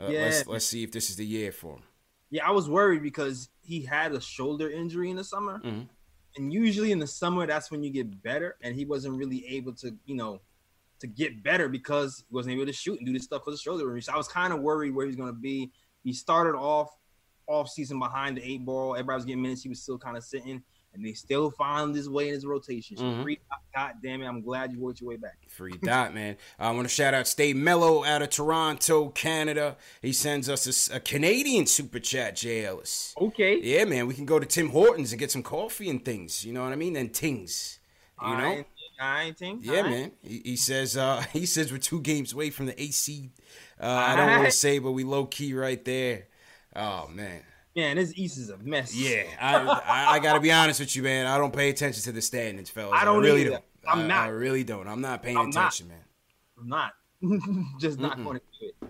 [0.00, 0.22] uh, yeah.
[0.22, 1.82] let's let's see if this is the year for him.
[2.30, 5.60] Yeah, I was worried because he had a shoulder injury in the summer.
[5.64, 5.82] Mm-hmm.
[6.36, 8.56] And usually in the summer, that's when you get better.
[8.62, 10.40] And he wasn't really able to, you know,
[11.00, 13.56] to get better because he wasn't able to shoot and do this stuff for the
[13.56, 14.02] shoulder injury.
[14.02, 15.70] So I was kind of worried where he's going to be.
[16.02, 16.90] He started off
[17.46, 18.94] off season behind the eight ball.
[18.94, 19.62] Everybody was getting minutes.
[19.62, 20.62] He was still kind of sitting,
[20.94, 22.96] and they still found his way in his rotation.
[22.96, 23.22] So mm-hmm.
[23.22, 25.38] free dot, God damn it, I'm glad you worked your way back.
[25.48, 26.36] Free dot, man.
[26.58, 29.76] I want to shout out Stay Mellow out of Toronto, Canada.
[30.02, 33.14] He sends us a, a, Canadian super chat, Jay Ellis.
[33.20, 33.60] Okay.
[33.60, 34.06] Yeah, man.
[34.06, 36.44] We can go to Tim Hortons and get some coffee and things.
[36.44, 36.96] You know what I mean?
[36.96, 37.78] And tings.
[38.22, 38.34] You know.
[38.34, 38.66] Right.
[38.98, 39.64] I think.
[39.64, 40.12] Yeah, man.
[40.22, 43.30] He, he, says uh, he says we're two games away from the AC.
[43.80, 46.26] Uh, I don't want to say, but we low key right there.
[46.76, 47.42] Oh man.
[47.74, 48.94] Man, this East is a mess.
[48.94, 51.26] Yeah, I, I, I got to be honest with you, man.
[51.26, 52.98] I don't pay attention to the standings, fellas.
[52.98, 53.50] I don't I really either.
[53.50, 53.64] don't.
[53.86, 54.24] I'm I, not.
[54.24, 54.88] I really don't.
[54.88, 55.94] I'm not paying I'm attention, not.
[55.94, 56.04] man.
[56.58, 56.92] I'm not.
[57.80, 58.24] Just not Mm-mm.
[58.24, 58.88] going to do it.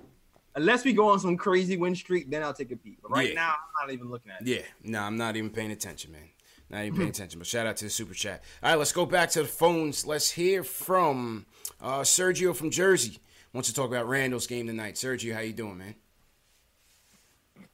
[0.54, 2.98] Unless we go on some crazy win streak, then I'll take a peek.
[3.02, 3.34] But right yeah.
[3.34, 4.48] now, I'm not even looking at it.
[4.48, 6.28] Yeah, no, I'm not even paying attention, man.
[6.70, 7.40] Not even paying attention.
[7.40, 8.44] But shout out to the super chat.
[8.62, 10.06] All right, let's go back to the phones.
[10.06, 11.46] Let's hear from
[11.80, 13.18] uh, Sergio from Jersey.
[13.52, 14.94] Wants to talk about Randle's game tonight.
[14.94, 15.96] Sergio, how you doing, man?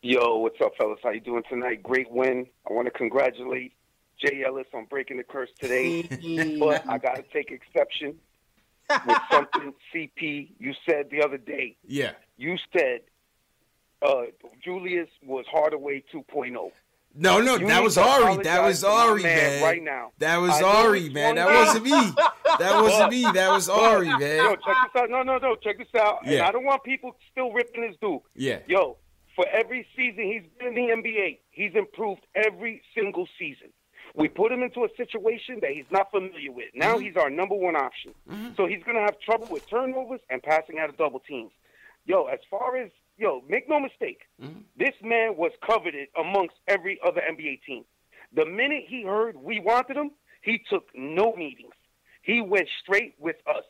[0.04, 0.98] Yo, what's up, fellas?
[1.00, 1.80] How you doing tonight?
[1.80, 2.44] Great win.
[2.68, 3.72] I want to congratulate
[4.20, 6.02] Jay Ellis on breaking the curse today,
[6.58, 8.16] but I got to take exception
[9.06, 11.76] with something CP you said the other day.
[11.86, 12.14] Yeah.
[12.36, 13.02] You said
[14.04, 14.22] uh,
[14.64, 16.72] Julius was Hardaway 2.0.
[17.14, 18.42] No, no, you that was Ari.
[18.42, 19.62] That was Ari, man, man.
[19.62, 21.36] Right now, that was Ari, man.
[21.36, 21.90] That wasn't me.
[22.58, 23.22] That wasn't me.
[23.22, 24.38] That was Ari, man.
[24.38, 25.10] Yo, check this out.
[25.10, 25.54] No, no, no.
[25.56, 26.20] Check this out.
[26.24, 26.38] Yeah.
[26.38, 28.20] And I don't want people still ripping his dude.
[28.34, 28.60] Yeah.
[28.66, 28.96] Yo,
[29.35, 33.68] for every season he's been in the NBA, he's improved every single season.
[34.14, 36.66] We put him into a situation that he's not familiar with.
[36.75, 37.05] Now mm-hmm.
[37.05, 38.12] he's our number one option.
[38.31, 38.49] Mm-hmm.
[38.57, 41.53] So he's going to have trouble with turnovers and passing out of double teams.
[42.05, 44.61] Yo, as far as yo, make no mistake, mm-hmm.
[44.77, 47.85] this man was coveted amongst every other NBA team.
[48.35, 50.11] The minute he heard we wanted him,
[50.42, 51.75] he took no meetings.
[52.23, 53.64] He went straight with us.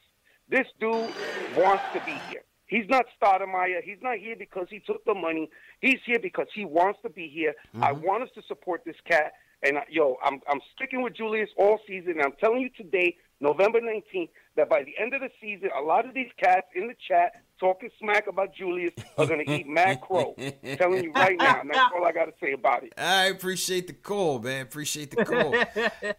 [0.48, 1.10] This dude
[1.56, 2.42] wants to be here.
[2.72, 3.82] He's not Stoudemire.
[3.84, 5.50] He's not here because he took the money.
[5.82, 7.52] He's here because he wants to be here.
[7.74, 7.84] Mm-hmm.
[7.84, 9.34] I want us to support this cat.
[9.62, 12.12] And uh, yo, I'm I'm sticking with Julius all season.
[12.12, 15.82] And I'm telling you today, November 19th, that by the end of the season, a
[15.82, 19.68] lot of these cats in the chat talking smack about Julius are going to eat
[19.68, 20.34] mad crow.
[20.78, 22.94] telling you right now, and that's all I got to say about it.
[22.96, 24.62] I appreciate the call, man.
[24.62, 25.54] Appreciate the call.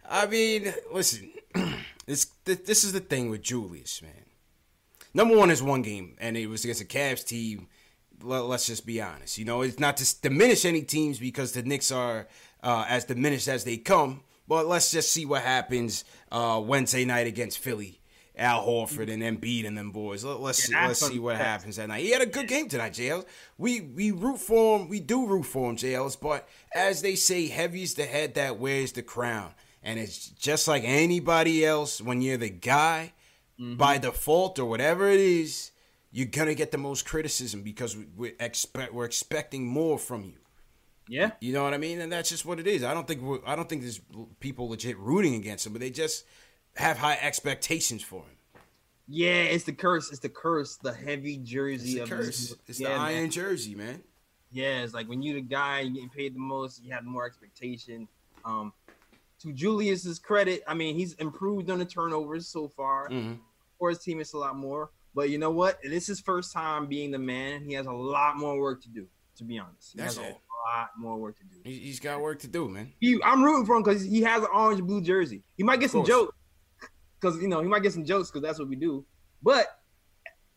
[0.08, 1.32] I mean, listen,
[2.06, 4.33] this this is the thing with Julius, man.
[5.14, 7.68] Number one is one game, and it was against a Cavs team.
[8.22, 9.38] Let's just be honest.
[9.38, 12.28] You know, it's not to diminish any teams because the Knicks are
[12.62, 14.22] uh, as diminished as they come.
[14.48, 18.02] But let's just see what happens uh, Wednesday night against Philly
[18.36, 20.24] Al Horford and Embiid and them boys.
[20.24, 22.02] Let, us yeah, see, let's see what happens that night.
[22.02, 23.26] He had a good game tonight, JLs.
[23.58, 24.90] We we root for him.
[24.90, 26.20] We do root for him, JLs.
[26.20, 29.54] But as they say, heavy's the head that wears the crown.
[29.84, 32.02] And it's just like anybody else.
[32.02, 33.14] When you're the guy,
[33.60, 33.76] mm-hmm.
[33.76, 35.72] by default or whatever it is,
[36.12, 40.36] you're gonna get the most criticism because we, we expect we're expecting more from you.
[41.08, 42.84] Yeah, you know what I mean, and that's just what it is.
[42.84, 44.00] I don't think I don't think there's
[44.40, 46.26] people legit rooting against him, but they just
[46.76, 48.38] have high expectations for him.
[49.08, 50.12] Yeah, it's the curse.
[50.12, 50.78] It's the curse.
[50.78, 52.56] The heavy jersey it's the of curse.
[52.68, 53.32] It's yeah, the iron man.
[53.32, 54.02] jersey, man.
[54.52, 56.82] Yeah, it's like when you're the guy, you're getting paid the most.
[56.84, 58.08] You have more expectation.
[58.46, 58.72] Um,
[59.44, 63.10] to Julius's credit, I mean, he's improved on the turnovers so far.
[63.10, 63.34] Mm-hmm.
[63.78, 64.92] For his team, it's a lot more.
[65.14, 65.80] But you know what?
[65.84, 67.64] This is his first time being the man.
[67.66, 69.08] He has a lot more work to do.
[69.38, 70.32] To be honest, he That's has it.
[70.32, 71.60] a lot more work to do.
[71.64, 72.94] He's got work to do, man.
[73.00, 75.42] He, I'm rooting for him because he has an orange blue jersey.
[75.58, 76.36] He might get some jokes
[77.20, 79.04] because you know he might get some jokes because that's what we do.
[79.42, 79.80] But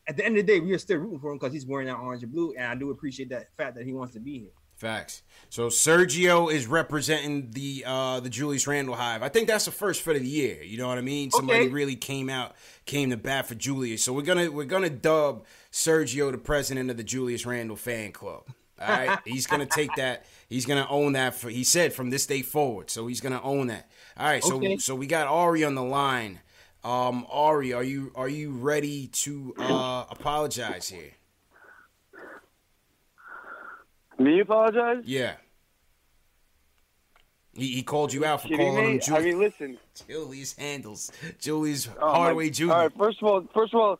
[0.07, 1.87] at the end of the day, we are still rooting for him because he's wearing
[1.87, 4.41] that orange and blue, and I do appreciate that fact that he wants to be
[4.41, 4.53] here.
[4.77, 5.23] Facts.
[5.49, 9.23] So Sergio is representing the uh the Julius Randle hive.
[9.23, 10.63] I think that's the first for the year.
[10.63, 11.29] You know what I mean?
[11.29, 11.37] Okay.
[11.39, 14.03] Somebody really came out, came to bat for Julius.
[14.03, 18.45] So we're gonna we're gonna dub Sergio the president of the Julius Randle fan club.
[18.79, 20.27] All right, he's gonna take that.
[20.51, 21.35] He's gonna own that.
[21.35, 22.91] For he said from this day forward.
[22.91, 23.91] So he's gonna own that.
[24.19, 24.45] All right.
[24.45, 24.77] So okay.
[24.77, 26.41] so we got Ari on the line.
[26.85, 31.13] Um, Ari, are you are you ready to uh apologize here?
[34.19, 35.03] Me apologize?
[35.05, 35.35] Yeah.
[37.57, 38.93] He, he called you out for calling me?
[38.93, 39.11] him Julius.
[39.11, 39.79] I mean, listen.
[40.09, 42.71] Julius handles Julius oh, Hardaway Jr.
[42.71, 43.99] All right, first of all, first of all,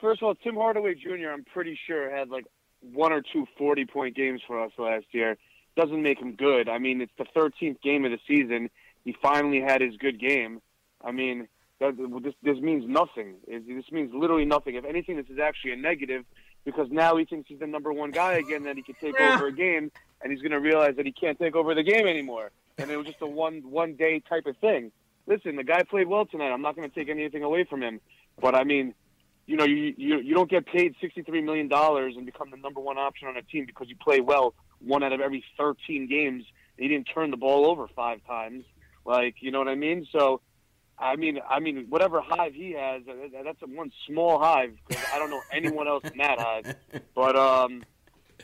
[0.00, 1.30] first of all, Tim Hardaway Jr.
[1.32, 2.46] I'm pretty sure had like
[2.92, 5.36] one or two 40 point games for us last year.
[5.76, 6.68] Doesn't make him good.
[6.68, 8.70] I mean, it's the 13th game of the season.
[9.04, 10.60] He finally had his good game.
[11.02, 11.48] I mean,
[11.80, 13.36] that, this this means nothing.
[13.48, 14.74] This means literally nothing.
[14.74, 16.24] If anything, this is actually a negative
[16.64, 19.34] because now he thinks he's the number one guy again, that he can take yeah.
[19.34, 19.90] over a game,
[20.22, 22.50] and he's going to realize that he can't take over the game anymore.
[22.78, 24.92] And it was just a one one day type of thing.
[25.26, 26.50] Listen, the guy played well tonight.
[26.50, 28.00] I'm not going to take anything away from him,
[28.40, 28.94] but I mean,
[29.46, 32.80] you know, you you, you don't get paid 63 million dollars and become the number
[32.80, 36.44] one option on a team because you play well one out of every 13 games.
[36.76, 38.64] And you didn't turn the ball over five times.
[39.04, 40.06] Like, you know what I mean?
[40.12, 40.40] So
[41.00, 43.02] I mean, I mean, whatever hive he has,
[43.44, 46.76] that's one small hive because I don't know anyone else in that hive.
[47.14, 47.82] But um,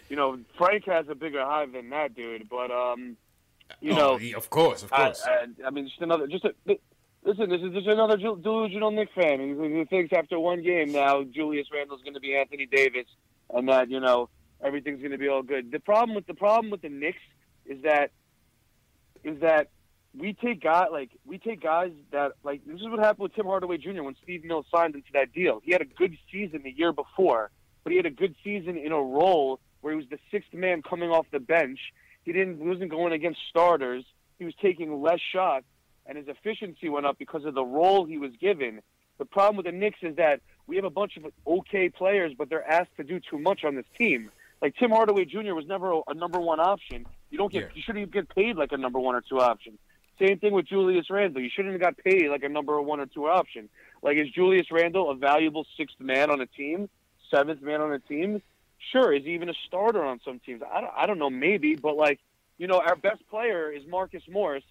[0.08, 2.48] you know, Frank has a bigger hive than that dude.
[2.48, 3.16] But um,
[3.80, 5.22] you oh, know, he, of course, of course.
[5.26, 6.54] I, I, I, mean, just another, just a,
[7.24, 7.50] listen.
[7.50, 11.68] This is just another delusional Knick fan who, who thinks after one game now Julius
[11.72, 13.06] Randle's going to be Anthony Davis,
[13.52, 14.30] and that you know
[14.62, 15.70] everything's going to be all good.
[15.70, 17.18] The problem with the problem with the Knicks
[17.66, 18.12] is that
[19.24, 19.68] is that
[20.18, 23.46] we take guys like we take guys that like this is what happened with Tim
[23.46, 24.02] Hardaway Jr.
[24.02, 25.60] when Steve Mills signed into that deal.
[25.64, 27.50] He had a good season the year before,
[27.84, 30.82] but he had a good season in a role where he was the sixth man
[30.82, 31.78] coming off the bench.
[32.24, 34.04] He didn't he wasn't going against starters.
[34.38, 35.66] He was taking less shots,
[36.06, 38.80] and his efficiency went up because of the role he was given.
[39.18, 42.48] The problem with the Knicks is that we have a bunch of okay players, but
[42.48, 44.30] they're asked to do too much on this team.
[44.62, 45.54] Like Tim Hardaway Jr.
[45.54, 47.06] was never a, a number one option.
[47.30, 47.68] You don't get yeah.
[47.74, 49.78] you shouldn't even get paid like a number one or two option.
[50.18, 51.42] Same thing with Julius Randle.
[51.42, 53.68] You shouldn't have got paid like a number one or two option.
[54.02, 56.88] Like, is Julius Randle a valuable sixth man on a team,
[57.30, 58.40] seventh man on a team?
[58.92, 59.12] Sure.
[59.12, 60.62] Is he even a starter on some teams?
[60.62, 62.20] I don't, I don't know, maybe, but like,
[62.58, 64.64] you know, our best player is Marcus Morris.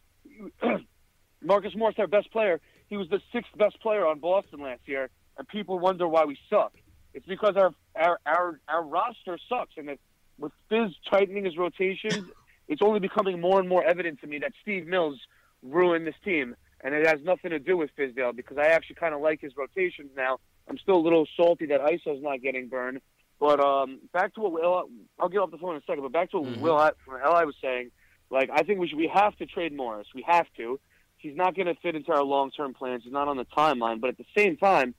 [1.44, 5.10] Marcus Morris, our best player, he was the sixth best player on Boston last year,
[5.38, 6.74] and people wonder why we suck.
[7.14, 9.98] It's because our our our, our roster sucks, and
[10.40, 12.28] with Fizz tightening his rotations,
[12.68, 15.20] it's only becoming more and more evident to me that Steve Mills
[15.66, 16.56] ruin this team.
[16.82, 19.54] And it has nothing to do with Fizdale because I actually kind of like his
[19.58, 20.40] rotations now.
[20.70, 23.02] I'm still a little salty that ISO's not getting burned.
[23.40, 26.04] But um, back to what Will, I'll get off the phone in a second.
[26.04, 26.62] But back to what mm-hmm.
[26.62, 27.92] Will from Li was saying,
[28.30, 30.08] like I think we should we have to trade Morris.
[30.16, 30.80] We have to.
[31.18, 33.04] He's not going to fit into our long term plans.
[33.04, 34.00] He's not on the timeline.
[34.00, 34.96] But at the same time,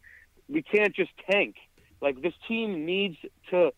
[0.49, 1.57] we can't just tank.
[2.01, 3.17] Like this team needs
[3.51, 3.73] to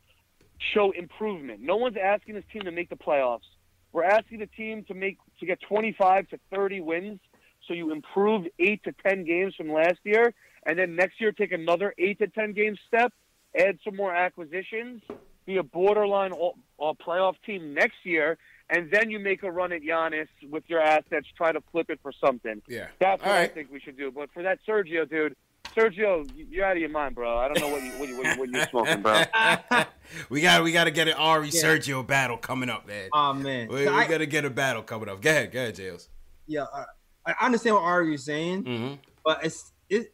[0.75, 1.61] show improvement.
[1.61, 3.47] No one's asking this team to make the playoffs.
[3.93, 7.21] We're asking the team to make to get 25 to 30 wins,
[7.67, 10.35] so you improve eight to 10 games from last year,
[10.65, 13.13] and then next year take another eight to 10 game step,
[13.59, 15.03] add some more acquisitions,
[15.47, 18.39] be a borderline all, all playoff team next year,
[18.71, 22.01] and then you make a run at Giannis with your assets, try to flip it
[22.03, 22.61] for something.
[22.69, 23.51] Yeah, that's what right.
[23.51, 24.11] I think we should do.
[24.11, 25.35] But for that Sergio dude,
[25.79, 27.39] Sergio, you're out of your mind, bro.
[27.39, 29.23] I don't know what you what, you, what, you, what you're smoking, bro.
[30.31, 31.63] we got we got to get an Ari yeah.
[31.63, 33.09] Sergio battle coming up, man.
[33.13, 35.21] Oh man, we, we got to get a battle coming up.
[35.21, 36.09] Go ahead, go ahead, Jails.
[36.47, 36.85] Yeah, uh,
[37.27, 38.95] I understand what Ari is saying, mm-hmm.
[39.25, 40.13] but it's it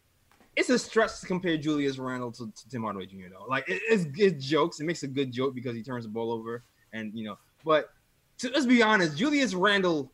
[0.56, 3.28] it's a stretch to compare Julius Randle to, to Tim Hardaway Jr.
[3.32, 3.46] though.
[3.48, 4.80] Like it, it's, it's jokes.
[4.80, 7.38] It makes a good joke because he turns the ball over, and you know.
[7.64, 7.90] But
[8.38, 10.12] to, let's be honest, Julius Randle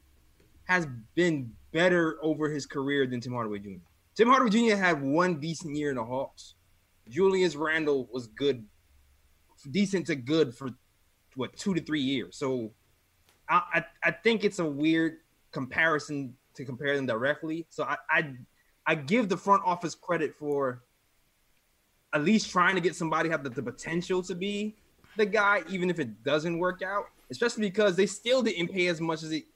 [0.64, 3.78] has been better over his career than Tim Hardaway Jr.
[4.20, 4.76] Tim Hardaway Jr.
[4.76, 6.52] had one decent year in the Hawks.
[7.08, 8.66] Julius Randle was good,
[9.70, 10.68] decent to good for
[11.36, 12.36] what two to three years.
[12.36, 12.70] So
[13.48, 15.20] I I, I think it's a weird
[15.52, 17.64] comparison to compare them directly.
[17.70, 18.34] So I, I
[18.84, 20.82] I give the front office credit for
[22.12, 24.76] at least trying to get somebody have the, the potential to be
[25.16, 27.06] the guy, even if it doesn't work out.
[27.30, 29.46] Especially because they still didn't pay as much as he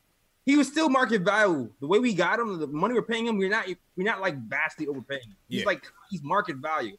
[0.45, 1.71] he was still market value.
[1.81, 3.67] The way we got him, the money we're paying him, we're not
[3.97, 5.35] we're not like vastly overpaying.
[5.49, 5.67] He's yeah.
[5.67, 6.97] like he's market value.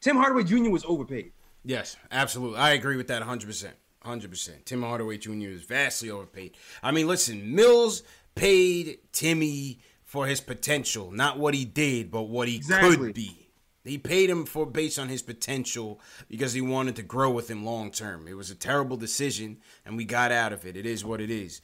[0.00, 0.70] Tim Hardaway Jr.
[0.70, 1.32] was overpaid.
[1.64, 2.58] Yes, absolutely.
[2.58, 3.46] I agree with that 100.
[3.46, 4.64] percent 100%.
[4.64, 5.30] Tim Hardaway Jr.
[5.30, 6.56] is vastly overpaid.
[6.82, 8.02] I mean, listen, Mills
[8.34, 12.96] paid Timmy for his potential, not what he did, but what he exactly.
[12.96, 13.48] could be.
[13.84, 17.64] He paid him for based on his potential because he wanted to grow with him
[17.64, 18.28] long term.
[18.28, 20.76] It was a terrible decision, and we got out of it.
[20.76, 21.60] It is what it is.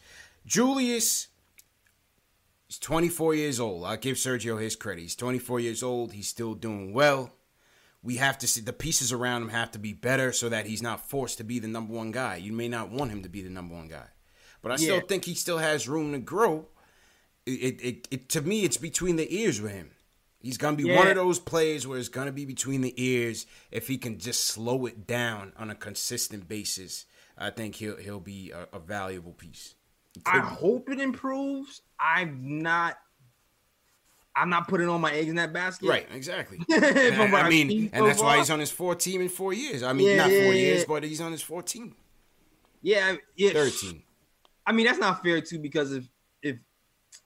[0.49, 1.29] Julius
[2.71, 3.85] is 24 years old.
[3.85, 5.03] I'll give Sergio his credit.
[5.03, 6.15] He's 24 years old.
[6.15, 7.35] He's still doing well.
[8.03, 10.83] We have to see the pieces around him have to be better so that he's
[10.83, 12.37] not forced to be the number one guy.
[12.37, 14.07] You may not want him to be the number one guy,
[14.63, 14.79] but I yeah.
[14.79, 16.69] still think he still has room to grow.
[17.45, 19.91] It, it, it, to me, it's between the ears with him.
[20.41, 20.97] He's gonna be yeah.
[20.97, 23.45] one of those players where it's gonna be between the ears.
[23.71, 27.05] If he can just slow it down on a consistent basis,
[27.37, 29.75] I think he'll he'll be a, a valuable piece.
[30.27, 31.83] I hope it improves.
[31.99, 32.99] I'm not.
[34.37, 35.89] I'm not putting all my eggs in that basket.
[35.89, 36.61] Right, exactly.
[36.71, 39.83] I, I mean, and that's why he's on his fourth team in four years.
[39.83, 41.93] I mean, yeah, not four yeah, years, but he's on his 14.
[42.83, 43.51] Yeah, yeah.
[43.51, 44.03] 13.
[44.65, 46.05] I mean, that's not fair too, because if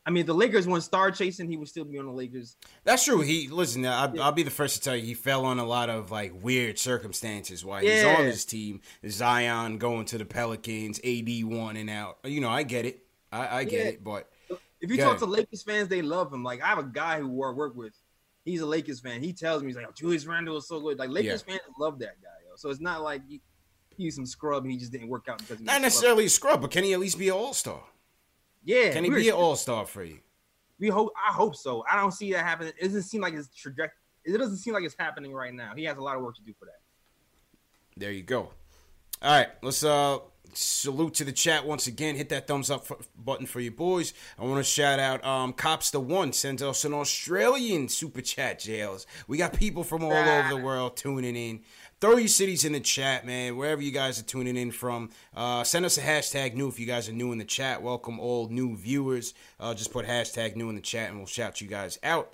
[0.04, 2.56] I mean, the Lakers went star chasing, he would still be on the Lakers.
[2.82, 3.20] That's true.
[3.20, 3.86] He listen.
[3.86, 4.22] I'll, yeah.
[4.22, 6.78] I'll, be the first to tell you, he fell on a lot of like weird
[6.78, 7.94] circumstances while yeah.
[7.94, 8.80] he's on his team.
[9.08, 12.18] Zion going to the Pelicans, AD one and out.
[12.24, 13.04] You know, I get it.
[13.30, 13.90] I, I get yeah.
[13.90, 14.04] it.
[14.04, 14.28] But
[14.80, 16.42] if you talk to Lakers fans, they love him.
[16.42, 17.94] Like I have a guy who I work with.
[18.44, 19.22] He's a Lakers fan.
[19.22, 20.98] He tells me he's like, oh, Julius Randle is so good.
[20.98, 22.28] Like Lakers fans love that guy.
[22.44, 22.56] Yo.
[22.56, 23.40] So it's not like he,
[23.96, 24.64] he's some scrub.
[24.64, 26.98] And he just didn't work out because not necessarily a scrub, but can he at
[26.98, 27.84] least be an all star?
[28.64, 30.18] Yeah, can he be an all star for you?
[30.78, 31.12] We hope.
[31.16, 31.84] I hope so.
[31.90, 32.72] I don't see that happening.
[32.78, 33.98] It doesn't seem like his trajectory.
[34.24, 35.72] It doesn't seem like it's happening right now.
[35.76, 36.80] He has a lot of work to do for that.
[37.96, 38.50] There you go.
[39.20, 40.18] All right, let's uh
[40.54, 42.16] salute to the chat once again.
[42.16, 42.86] Hit that thumbs up
[43.16, 44.12] button for your boys.
[44.38, 48.58] I want to shout out um, Cops the One sends us an Australian super chat
[48.58, 49.06] jails.
[49.26, 51.60] We got people from all over the world tuning in.
[52.02, 53.56] Throw your cities in the chat, man.
[53.56, 56.84] Wherever you guys are tuning in from, uh, send us a hashtag new if you
[56.84, 57.80] guys are new in the chat.
[57.80, 59.34] Welcome all new viewers.
[59.60, 62.32] Uh, just put hashtag new in the chat and we'll shout you guys out.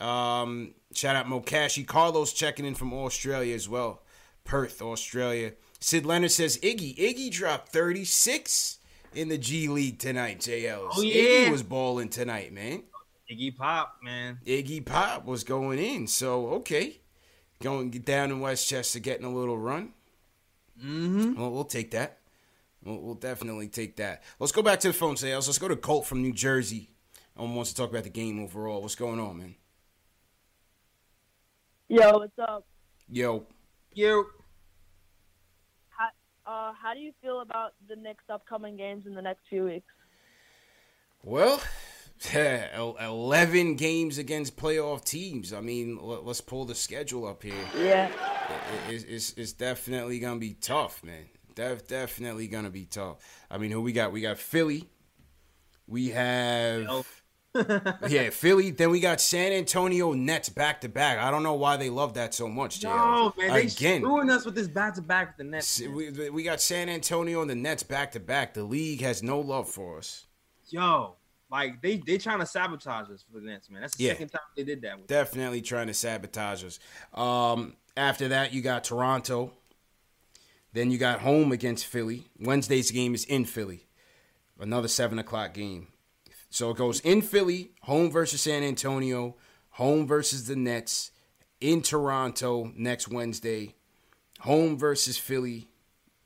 [0.00, 4.02] Um, shout out Mokashi Carlos checking in from Australia as well.
[4.44, 5.52] Perth, Australia.
[5.78, 6.94] Sid Leonard says Iggy.
[6.98, 8.80] Iggy dropped 36
[9.14, 10.90] in the G League tonight, JL.
[10.92, 11.46] Oh, yeah.
[11.46, 12.82] Iggy was balling tonight, man.
[13.32, 14.40] Iggy Pop, man.
[14.44, 16.06] Iggy Pop was going in.
[16.06, 17.00] So, okay
[17.62, 19.92] going down in Westchester, getting a little run.
[20.78, 21.38] Mm-hmm.
[21.38, 22.18] Well, we'll take that.
[22.82, 24.22] We'll, we'll, definitely take that.
[24.38, 25.46] Let's go back to the phone sales.
[25.46, 26.88] Let's go to Colt from New Jersey.
[27.36, 28.80] Um, wants to talk about the game overall.
[28.80, 29.54] What's going on, man?
[31.88, 32.64] Yo, what's up?
[33.10, 33.44] Yo.
[33.92, 34.24] Yo.
[35.90, 36.08] How,
[36.46, 39.92] uh, how do you feel about the next upcoming games in the next few weeks?
[41.22, 41.60] Well,
[42.28, 45.52] 11 games against playoff teams.
[45.52, 47.54] I mean, let's pull the schedule up here.
[47.76, 48.10] Yeah.
[48.88, 51.24] It's, it's, it's definitely going to be tough, man.
[51.54, 53.18] Def, definitely going to be tough.
[53.50, 54.12] I mean, who we got?
[54.12, 54.88] We got Philly.
[55.86, 57.06] We have.
[58.08, 58.70] yeah, Philly.
[58.70, 61.18] Then we got San Antonio Nets back to back.
[61.18, 62.82] I don't know why they love that so much.
[62.84, 65.80] No, man, they Again, screwing us with this back to back with the Nets.
[65.80, 68.54] We, we got San Antonio and the Nets back to back.
[68.54, 70.26] The league has no love for us.
[70.68, 71.16] Yo,
[71.50, 73.82] like they they trying to sabotage us for the Nets, man.
[73.82, 74.12] That's the yeah.
[74.12, 75.06] second time they did that.
[75.06, 76.78] Definitely trying to sabotage us.
[77.14, 79.52] Um, after that, you got Toronto.
[80.72, 82.28] Then you got home against Philly.
[82.38, 83.86] Wednesday's game is in Philly.
[84.58, 85.88] Another seven o'clock game.
[86.48, 89.36] So it goes in Philly, home versus San Antonio,
[89.70, 91.12] home versus the Nets,
[91.60, 93.74] in Toronto next Wednesday,
[94.40, 95.68] home versus Philly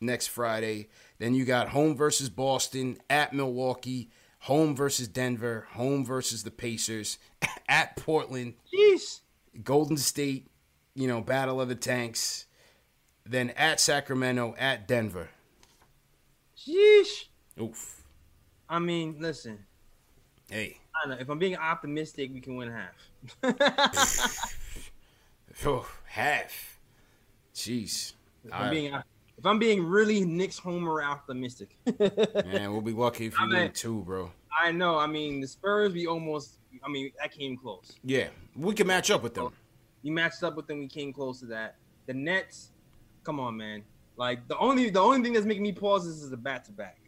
[0.00, 0.88] next Friday.
[1.18, 4.10] Then you got home versus Boston, at Milwaukee,
[4.44, 7.18] home versus Denver, home versus the Pacers,
[7.68, 9.20] at Portland, Jeez.
[9.62, 10.48] Golden State,
[10.94, 12.44] you know, Battle of the Tanks,
[13.24, 15.30] then at Sacramento, at Denver.
[16.58, 17.24] Sheesh.
[17.58, 18.02] Oof.
[18.68, 19.64] I mean, listen.
[20.50, 20.78] Hey.
[21.02, 21.16] I know.
[21.18, 22.94] If I'm being optimistic, we can win half.
[25.64, 26.78] Oh, half.
[27.54, 28.14] Jeez.
[28.44, 28.92] If I'm, being,
[29.38, 31.76] if I'm being really Knicks homer optimistic.
[31.98, 34.30] man, we'll be lucky if you win two, bro.
[34.62, 34.98] I know.
[34.98, 36.58] I mean, the Spurs, we almost.
[36.84, 37.92] I mean, that came close.
[38.04, 39.52] Yeah, we can match up with them.
[40.02, 40.80] You matched up with them.
[40.80, 41.76] We came close to that.
[42.06, 42.70] The Nets,
[43.22, 43.84] come on, man.
[44.16, 46.72] Like the only the only thing that's making me pause is, is the back to
[46.72, 46.98] back.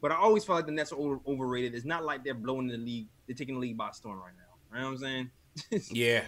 [0.00, 1.74] But I always feel like the Nets are over, overrated.
[1.74, 3.08] It's not like they're blowing the league.
[3.26, 4.76] They're taking the league by storm right now.
[4.76, 5.30] You know what I'm
[5.70, 5.82] saying?
[5.90, 6.22] yeah.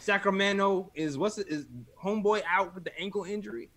[0.00, 1.66] Sacramento is what's it is
[2.00, 3.70] homeboy out with the ankle injury.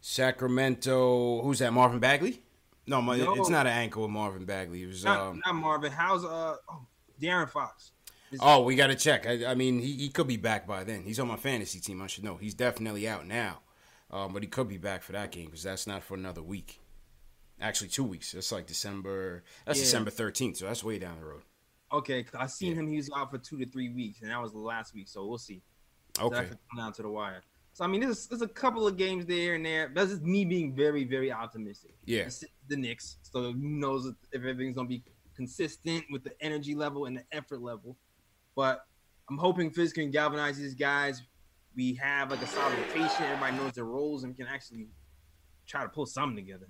[0.00, 1.72] Sacramento, who's that?
[1.72, 2.42] Marvin Bagley?
[2.86, 3.34] No, no.
[3.34, 4.82] it's not an ankle with Marvin Bagley.
[4.82, 5.92] It was not, um, not Marvin.
[5.92, 6.86] How's uh oh,
[7.20, 7.92] De'Aaron Fox?
[8.30, 9.26] Is oh, we got to check.
[9.26, 11.02] I, I, mean, he, he could be back by then.
[11.02, 12.00] He's on my fantasy team.
[12.02, 12.36] I should know.
[12.36, 13.60] He's definitely out now,
[14.10, 16.80] um, but he could be back for that game because that's not for another week.
[17.60, 18.32] Actually, two weeks.
[18.32, 19.44] That's like December.
[19.66, 19.84] That's yeah.
[19.84, 20.58] December thirteenth.
[20.58, 21.42] So that's way down the road.
[21.92, 22.80] Okay, I seen yeah.
[22.80, 22.88] him.
[22.88, 25.08] He was out for two to three weeks, and that was the last week.
[25.08, 25.62] So we'll see.
[26.20, 26.36] Okay.
[26.36, 27.42] That come down to the wire.
[27.78, 29.92] So I mean, there's, there's a couple of games there and there.
[29.94, 31.94] That's just me being very, very optimistic.
[32.06, 32.22] Yeah.
[32.22, 35.04] It's the Knicks, so who knows if everything's gonna be
[35.36, 37.96] consistent with the energy level and the effort level.
[38.56, 38.84] But
[39.30, 41.22] I'm hoping Fizz can galvanize these guys.
[41.76, 43.22] We have like a solid rotation.
[43.22, 44.88] Everybody knows their roles and can actually
[45.64, 46.66] try to pull something together.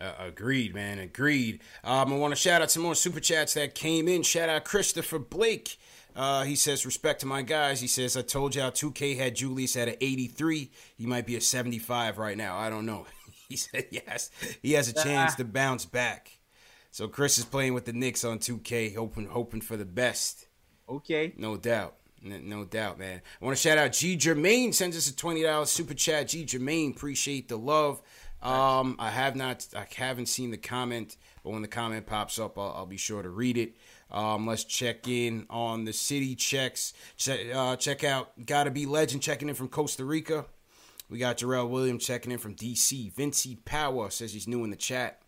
[0.00, 1.00] Uh, agreed, man.
[1.00, 1.60] Agreed.
[1.82, 4.22] Um, I want to shout out some more super chats that came in.
[4.22, 5.76] Shout out Christopher Blake.
[6.18, 7.80] Uh, he says, respect to my guys.
[7.80, 10.68] He says, I told y'all 2K had Julius at an 83.
[10.96, 12.58] He might be a 75 right now.
[12.58, 13.06] I don't know.
[13.48, 14.28] he said, yes,
[14.60, 16.40] he has a chance to bounce back.
[16.90, 20.48] So Chris is playing with the Knicks on 2K, hoping hoping for the best.
[20.88, 21.34] Okay.
[21.36, 21.94] No doubt.
[22.20, 23.20] No doubt, man.
[23.40, 24.74] I want to shout out G Jermaine.
[24.74, 26.26] Sends us a $20 super chat.
[26.26, 28.02] G Jermaine, appreciate the love.
[28.42, 32.58] Um, I have not, I haven't seen the comment, but when the comment pops up,
[32.58, 33.76] I'll, I'll be sure to read it.
[34.10, 36.92] Um, let's check in on the city checks.
[37.16, 40.46] Check, uh, check out Gotta Be Legend checking in from Costa Rica.
[41.10, 43.12] We got Jarrell Williams checking in from DC.
[43.12, 45.22] Vincy Power says he's new in the chat.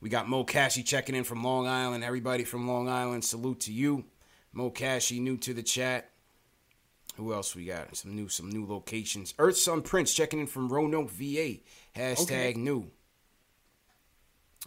[0.00, 2.02] We got Mo Cashy checking in from Long Island.
[2.02, 4.04] Everybody from Long Island, salute to you.
[4.52, 6.10] Mo Cashy, new to the chat.
[7.16, 7.94] Who else we got?
[7.94, 9.34] Some new, some new locations.
[9.38, 11.58] Earth Sun Prince checking in from Roanoke, VA.
[11.94, 12.54] Hashtag okay.
[12.56, 12.90] new.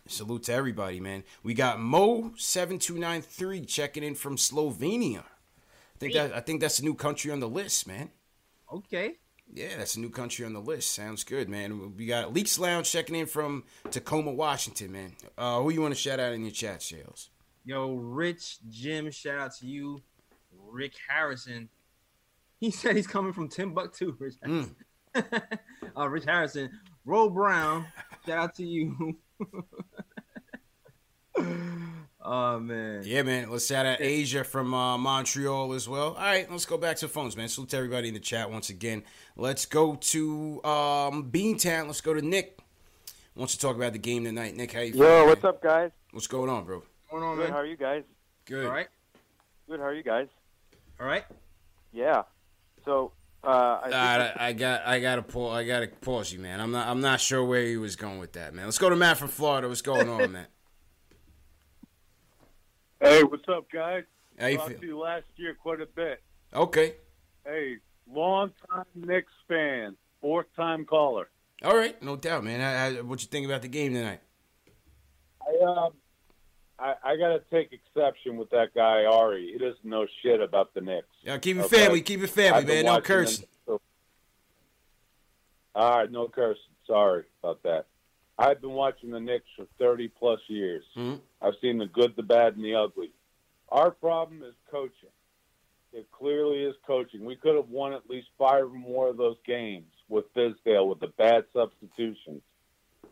[0.08, 1.24] Salute to everybody, man.
[1.42, 5.24] We got Mo seven two nine three checking in from Slovenia.
[5.24, 8.12] I think that I think that's a new country on the list, man.
[8.72, 9.16] Okay.
[9.52, 10.94] Yeah, that's a new country on the list.
[10.94, 11.96] Sounds good, man.
[11.96, 15.14] We got Leaks Lounge checking in from Tacoma, Washington, man.
[15.38, 17.30] Uh, who you want to shout out in your chat, Shales?
[17.64, 20.02] Yo, Rich Jim, shout out to you.
[20.52, 21.70] Rick Harrison.
[22.60, 24.76] He said he's coming from Timbuktu, Rich Harrison.
[25.16, 25.58] Mm.
[25.98, 26.70] uh, Rich Harrison.
[27.06, 27.86] Roll Brown,
[28.26, 29.18] shout out to you.
[32.22, 33.04] Oh man.
[33.06, 33.50] Yeah, man.
[33.50, 36.14] Let's shout out Asia from uh, Montreal as well.
[36.14, 37.48] All right, let's go back to the phones, man.
[37.48, 39.04] Salute to everybody in the chat once again.
[39.36, 41.88] Let's go to um, Beantown.
[41.88, 42.60] Let's go to Nick.
[43.36, 44.56] Wants to talk about the game tonight.
[44.56, 45.50] Nick, how you Yo, feeling, what's man?
[45.50, 45.92] up, guys?
[46.12, 46.78] What's going on, bro?
[46.78, 47.44] What's going on, Good.
[47.44, 47.52] man?
[47.52, 48.04] How are you guys?
[48.46, 48.66] Good.
[48.66, 48.88] All right.
[49.68, 49.80] Good.
[49.80, 50.28] How are you guys?
[51.02, 51.26] All right.
[51.92, 52.24] Yeah.
[52.86, 53.12] So
[53.46, 55.56] uh, I, I, I, got I got to pause.
[55.56, 56.60] I got to pause you, man.
[56.60, 58.66] I'm not I'm not sure where he was going with that, man.
[58.66, 59.68] Let's go to Matt from Florida.
[59.68, 60.48] What's going on, man?
[63.00, 64.04] Hey, what's up, guys?
[64.40, 64.80] How you Talked feel?
[64.80, 66.22] to you last year quite a bit.
[66.54, 66.96] Okay.
[67.46, 67.78] Hey,
[68.12, 71.30] long time Knicks fan, fourth time caller.
[71.64, 72.62] All right, no doubt, man.
[72.62, 74.22] I, I, what you think about the game tonight?
[75.42, 75.94] I um,
[76.78, 79.52] I, I got to take exception with that guy Ari.
[79.54, 81.08] He doesn't know shit about the Knicks.
[81.24, 81.78] Yeah, keep it Okay.
[81.86, 82.02] family.
[82.02, 82.86] Keep it family, man.
[82.86, 83.46] No cursing.
[83.66, 83.80] them-
[85.74, 86.62] All right, no cursing.
[86.88, 87.86] Sorry about that.
[88.38, 90.84] I've been watching the Knicks for 30 plus years.
[90.96, 91.22] Mhm.
[91.42, 93.12] I've seen the good, the bad, and the ugly.
[93.70, 95.10] Our problem is coaching.
[95.94, 97.24] It clearly is coaching.
[97.24, 101.00] We could have won at least five or more of those games with Fizdale with
[101.00, 102.42] the bad substitutions.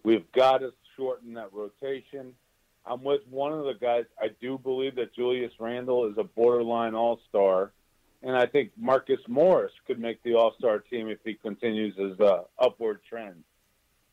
[0.03, 2.36] We've got to shorten that rotation.
[2.86, 4.05] I'm with one of the guys.
[4.19, 7.71] I do believe that Julius Randle is a borderline all star.
[8.21, 12.19] And I think Marcus Morris could make the all star team if he continues his
[12.19, 13.43] uh, upward trend.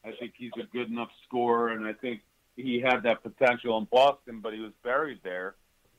[0.04, 2.22] I think he's a good enough scorer, and I think
[2.56, 5.54] he had that potential in Boston, but he was buried there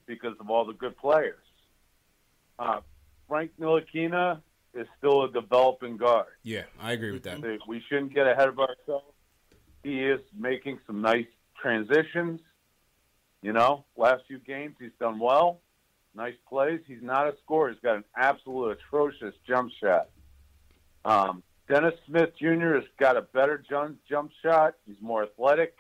[0.07, 1.43] because of all the good players.
[2.57, 2.81] Uh,
[3.27, 4.41] Frank Ntilikina
[4.73, 6.27] is still a developing guard.
[6.43, 7.39] Yeah, I agree with that.
[7.67, 9.13] We shouldn't get ahead of ourselves.
[9.83, 11.27] He is making some nice
[11.61, 12.41] transitions.
[13.41, 15.61] You know, last few games he's done well.
[16.13, 16.81] Nice plays.
[16.87, 17.71] He's not a scorer.
[17.71, 20.09] He's got an absolute atrocious jump shot.
[21.05, 22.75] Um, Dennis Smith Jr.
[22.75, 24.75] has got a better jump, jump shot.
[24.85, 25.75] He's more athletic.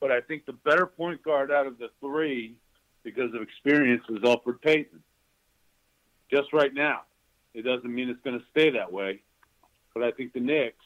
[0.00, 2.54] But I think the better point guard out of the three,
[3.02, 5.02] because of experience, is Elfrid Payton.
[6.30, 7.02] Just right now.
[7.52, 9.22] It doesn't mean it's going to stay that way.
[9.92, 10.84] But I think the Knicks,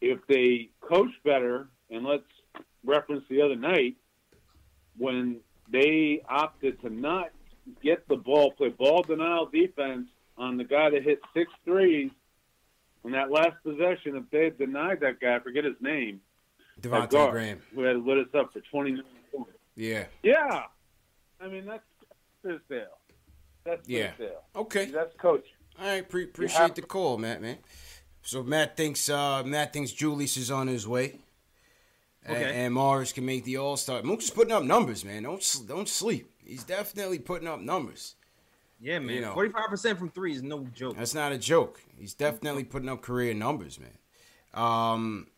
[0.00, 2.22] if they coach better, and let's
[2.84, 3.96] reference the other night
[5.00, 5.40] when
[5.72, 7.30] they opted to not
[7.82, 12.10] get the ball, play ball denial defense on the guy that hit six threes
[13.04, 14.14] on that last possession.
[14.16, 16.20] If they had denied that guy, I forget his name,
[16.80, 17.62] Devonte' guard, Graham.
[17.74, 19.02] who had lit us up for 29
[19.34, 19.50] points.
[19.74, 20.04] Yeah.
[20.22, 20.64] Yeah.
[21.40, 21.82] I mean, that's
[22.44, 22.84] Fizdale.
[23.64, 24.12] That's Yeah.
[24.18, 24.30] Fizdale.
[24.56, 24.86] Okay.
[24.86, 25.46] That's coach.
[25.78, 27.40] All right, pre- appreciate the call, Matt.
[27.40, 27.56] Man.
[28.22, 31.20] So Matt thinks uh, Matt thinks Julius is on his way.
[32.28, 32.64] Okay.
[32.64, 34.02] And, Morris can make the All Star.
[34.02, 35.22] Mook's putting up numbers, man.
[35.22, 36.30] Don't don't sleep.
[36.44, 38.16] He's definitely putting up numbers.
[38.80, 39.32] Yeah, man.
[39.32, 40.96] Forty-five percent from three is no joke.
[40.96, 41.80] That's not a joke.
[41.98, 43.98] He's definitely putting up career numbers, man.
[44.52, 45.28] Um,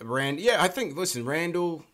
[0.00, 0.96] Rand, yeah, I think.
[0.96, 1.84] Listen, Randle,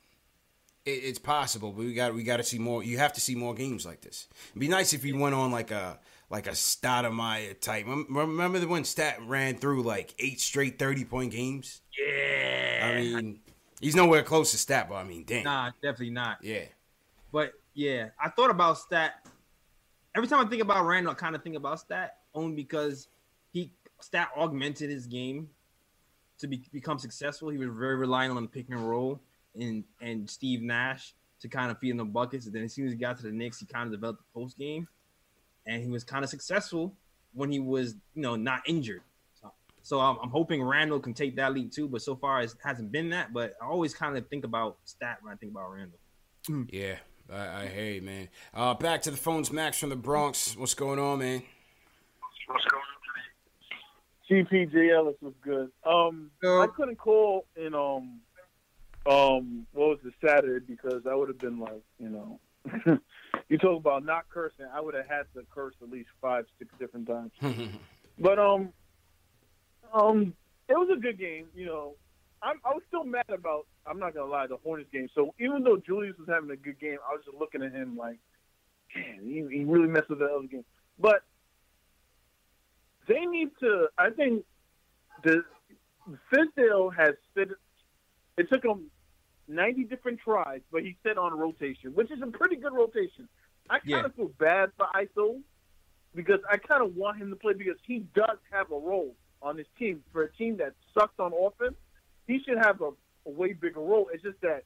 [0.84, 2.82] it, it's possible, but we got we got to see more.
[2.82, 4.28] You have to see more games like this.
[4.50, 7.86] It'd be nice if he went on like a like a Stoudemire type.
[7.86, 11.82] Remember the one Stat ran through like eight straight thirty point games?
[11.98, 12.88] Yeah.
[12.88, 13.40] I mean,
[13.82, 15.44] he's nowhere close to Stat, but I mean, damn.
[15.44, 16.38] Nah, definitely not.
[16.42, 16.64] Yeah.
[17.32, 19.26] But yeah, I thought about stat.
[20.14, 23.08] Every time I think about Randle, I kind of think about stat only because
[23.52, 25.48] he stat augmented his game
[26.38, 27.48] to be, become successful.
[27.48, 29.20] He was very reliant on the pick and roll
[29.58, 32.46] and and Steve Nash to kind of feed him the buckets.
[32.46, 34.40] And then as soon as he got to the Knicks, he kind of developed the
[34.40, 34.86] post game,
[35.66, 36.94] and he was kind of successful
[37.34, 39.02] when he was you know not injured.
[39.82, 41.88] So, so I'm, I'm hoping Randle can take that leap too.
[41.88, 43.32] But so far, it hasn't been that.
[43.32, 45.98] But I always kind of think about stat when I think about Randle.
[46.72, 46.96] Yeah,
[47.32, 48.28] I, I hear you, man.
[48.54, 50.56] Uh, back to the phones, Max from the Bronx.
[50.56, 51.42] What's going on, man?
[52.46, 54.66] What's going on today?
[54.66, 55.70] GPJ Ellis was good.
[55.84, 58.20] Um, I couldn't call in um,
[59.06, 62.40] um, what was the Saturday because I would have been like, you know,
[63.48, 64.66] you talk about not cursing.
[64.72, 67.32] I would have had to curse at least five, six different times.
[68.18, 68.74] But um,
[69.92, 70.34] um,
[70.68, 71.46] it was a good game.
[71.54, 71.94] You know,
[72.42, 73.66] I'm, I was still mad about.
[73.86, 75.08] I'm not gonna lie, the Hornets game.
[75.14, 77.96] So even though Julius was having a good game, I was just looking at him
[77.96, 78.18] like,
[78.94, 80.64] man, he, he really messed with the other game.
[80.98, 81.22] But
[83.08, 83.88] they need to.
[83.98, 84.44] I think
[85.24, 85.44] the
[86.32, 87.50] Fizdale has fit.
[88.38, 88.90] It took him
[89.48, 93.28] 90 different tries, but he set on rotation, which is a pretty good rotation.
[93.68, 94.04] I kind Yeah.
[94.04, 95.40] of feel bad for ISO
[96.14, 99.56] because I kind of want him to play because he does have a role on
[99.56, 100.02] this team.
[100.12, 101.74] For a team that sucks on offense,
[102.26, 102.90] he should have a,
[103.26, 104.08] a way bigger role.
[104.12, 104.64] It's just that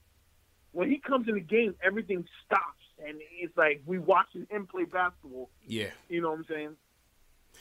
[0.73, 4.85] when he comes in the game, everything stops, and it's like we watching him play
[4.85, 5.49] basketball.
[5.67, 5.91] Yeah.
[6.09, 6.77] You know what I'm saying?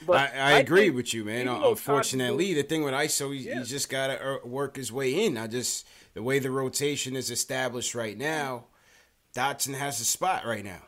[0.10, 1.48] I, I agree with you, man.
[1.48, 5.26] Uh, unfortunately, the thing with ISO, he, he's just got to uh, work his way
[5.26, 5.38] in.
[5.38, 8.66] I just the way the rotation is established right now,
[9.34, 10.82] Dotson has a spot right now.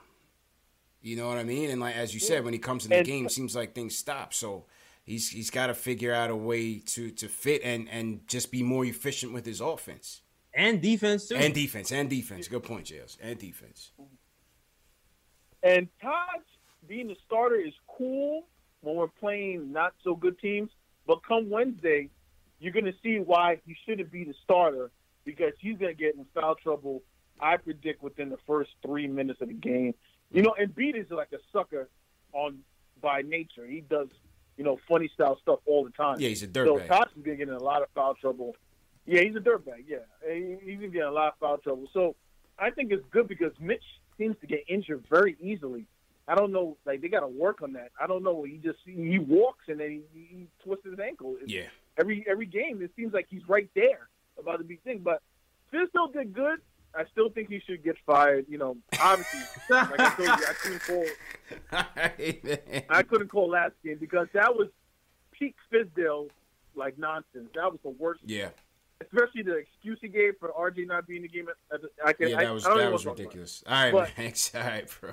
[1.02, 1.70] You know what I mean?
[1.70, 3.98] And like as you said, when he comes in the And- game, seems like things
[3.98, 4.34] stop.
[4.34, 4.66] So
[5.08, 8.62] he's he's got to figure out a way to to fit and and just be
[8.62, 10.22] more efficient with his offense
[10.54, 11.36] and defense too.
[11.36, 12.48] and defense and defense.
[12.48, 13.18] Good point, Jails.
[13.22, 13.92] And defense.
[15.64, 16.42] And Taj
[16.88, 18.48] being the starter is cool
[18.82, 20.70] when we're playing not so good teams.
[21.06, 22.10] But come Wednesday,
[22.60, 24.92] you're going to see why he shouldn't be the starter
[25.24, 27.02] because he's going to get in foul trouble.
[27.40, 29.94] I predict within the first three minutes of the game.
[30.32, 31.88] You know, and Embiid is like a sucker
[32.34, 32.60] on
[33.02, 33.66] by nature.
[33.66, 34.10] He does,
[34.58, 36.20] you know, funny style stuff all the time.
[36.20, 36.88] Yeah, he's a So dirtbag.
[36.88, 38.56] Taj's gonna get in a lot of foul trouble.
[39.06, 39.86] Yeah, he's a dirtbag.
[39.88, 41.88] Yeah, He- he's gonna get a lot of foul trouble.
[41.94, 42.16] So
[42.60, 43.84] I think it's good because Mitch
[44.18, 45.86] seems to get injured very easily.
[46.28, 47.92] I don't know, like they got to work on that.
[48.02, 48.44] I don't know.
[48.44, 51.36] He just he walks and then he, he twists his ankle.
[51.36, 51.70] It's- Yeah.
[51.98, 55.00] Every every game, it seems like he's right there about the big thing.
[55.00, 55.22] But
[55.72, 56.60] Fizdale did good.
[56.96, 58.46] I still think he should get fired.
[58.50, 61.06] You know, obviously, like I told you, I couldn't call.
[62.90, 64.68] I couldn't call last game because that was
[65.32, 66.30] peak Fizdale
[66.76, 67.50] like nonsense.
[67.56, 68.22] That was the worst.
[68.26, 68.50] Yeah.
[69.00, 71.48] Especially the excuse he gave for RJ not being in the game.
[72.04, 73.24] I can, Yeah, I, that was I don't that was wanna talk about it.
[73.26, 73.64] ridiculous.
[73.68, 74.52] All right, But- Max.
[74.56, 75.12] All right, bro.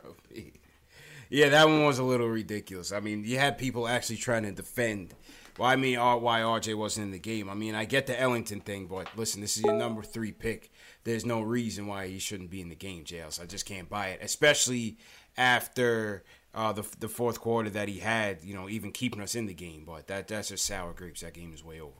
[1.28, 2.92] Yeah, that one was a little ridiculous.
[2.92, 5.14] I mean, you had people actually trying to defend.
[5.58, 7.48] Well, I mean, why RJ wasn't in the game.
[7.48, 10.72] I mean, I get the Ellington thing, but listen, this is your number three pick.
[11.04, 13.38] There's no reason why he shouldn't be in the game, Jails.
[13.40, 14.98] I just can't buy it, especially
[15.36, 16.24] after
[16.54, 18.42] uh, the the fourth quarter that he had.
[18.42, 19.84] You know, even keeping us in the game.
[19.86, 21.20] But that that's just sour grapes.
[21.20, 21.92] That game is way over.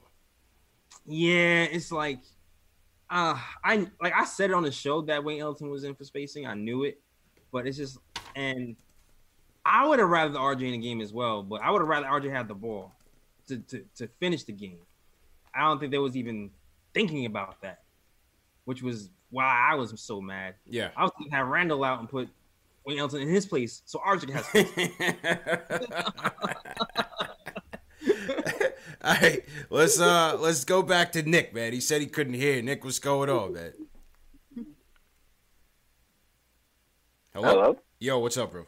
[1.05, 2.19] Yeah, it's like
[3.09, 6.03] uh I like I said it on the show that Wayne Ellington was in for
[6.03, 6.45] spacing.
[6.45, 6.99] I knew it,
[7.51, 7.99] but it's just
[8.35, 8.75] and
[9.65, 11.87] I would have rather the RJ in the game as well, but I would have
[11.87, 12.91] rather RJ had the ball
[13.47, 14.79] to, to to finish the game.
[15.53, 16.51] I don't think they was even
[16.93, 17.83] thinking about that,
[18.65, 20.55] which was why I was so mad.
[20.65, 20.89] Yeah.
[20.95, 22.29] I was gonna have Randle out and put
[22.85, 24.69] Wayne Ellington in his place, so RJ has space.
[29.03, 31.73] All right, let's uh let's go back to Nick, man.
[31.73, 32.61] He said he couldn't hear.
[32.61, 33.73] Nick, what's going on, man?
[37.33, 37.49] Hello.
[37.49, 37.79] Hello?
[37.99, 38.65] Yo, what's up, bro?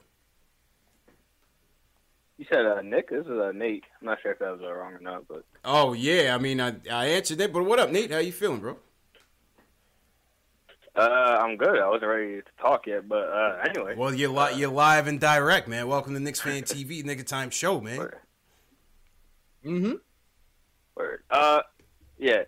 [2.37, 3.09] You said uh, Nick.
[3.09, 3.83] This is uh, Nate.
[3.99, 6.61] I'm not sure if that was uh, wrong or not, but Oh yeah, I mean
[6.61, 7.51] I I answered that.
[7.51, 8.11] but what up, Nate?
[8.11, 8.77] How you feeling, bro?
[10.95, 10.99] uh,
[11.41, 11.79] I'm good.
[11.79, 13.95] I wasn't ready to talk yet, but uh, anyway.
[13.95, 15.87] Well, you're li- you're live and direct, man.
[15.87, 18.09] Welcome to Knicks Fan TV, Knick of Time Show, man.
[19.65, 19.93] Mm-hmm.
[20.95, 21.23] Word.
[21.29, 21.61] Uh,
[22.19, 22.43] yeah.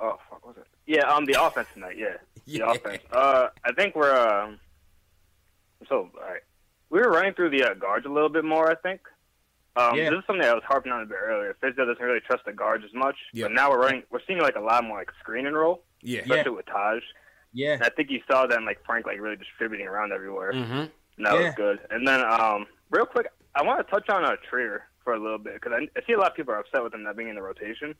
[0.00, 0.66] Oh, fuck, what was it?
[0.86, 1.96] Yeah, um, the offense tonight.
[1.96, 2.16] Yeah,
[2.46, 3.02] the offense.
[3.12, 4.58] Uh, I think we're um.
[5.88, 6.42] So, all right,
[6.90, 8.68] we were running through the uh, guards a little bit more.
[8.70, 9.00] I think.
[9.80, 10.10] Um, Yeah.
[10.10, 11.56] This is something I was harping on a bit earlier.
[11.62, 13.46] Fizdale doesn't really trust the guards as much, Yeah.
[13.46, 14.02] but now we're running.
[14.10, 16.20] We're seeing like a lot more like screen and roll, Yeah.
[16.20, 17.02] especially with Taj.
[17.52, 17.74] Yeah.
[17.74, 20.52] And I think you saw them like Frank like really distributing around everywhere.
[20.52, 20.72] Mm-hmm.
[20.72, 21.46] And that Yeah.
[21.46, 21.80] was good.
[21.90, 25.38] And then, um, real quick, I want to touch on uh, Trier for a little
[25.38, 27.28] bit because I, I see a lot of people are upset with him not being
[27.28, 27.94] in the rotation.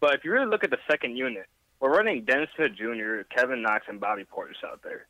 [0.00, 1.46] But if you really look at the second unit,
[1.80, 5.06] we're running Dennis Smith Jr., Kevin Knox, and Bobby Portis out there.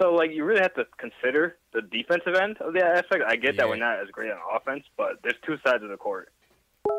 [0.00, 3.24] So, like, you really have to consider the defensive end of the aspect.
[3.26, 3.62] I get Yeah.
[3.62, 6.32] that we're not as great on offense, but there's two sides of the court.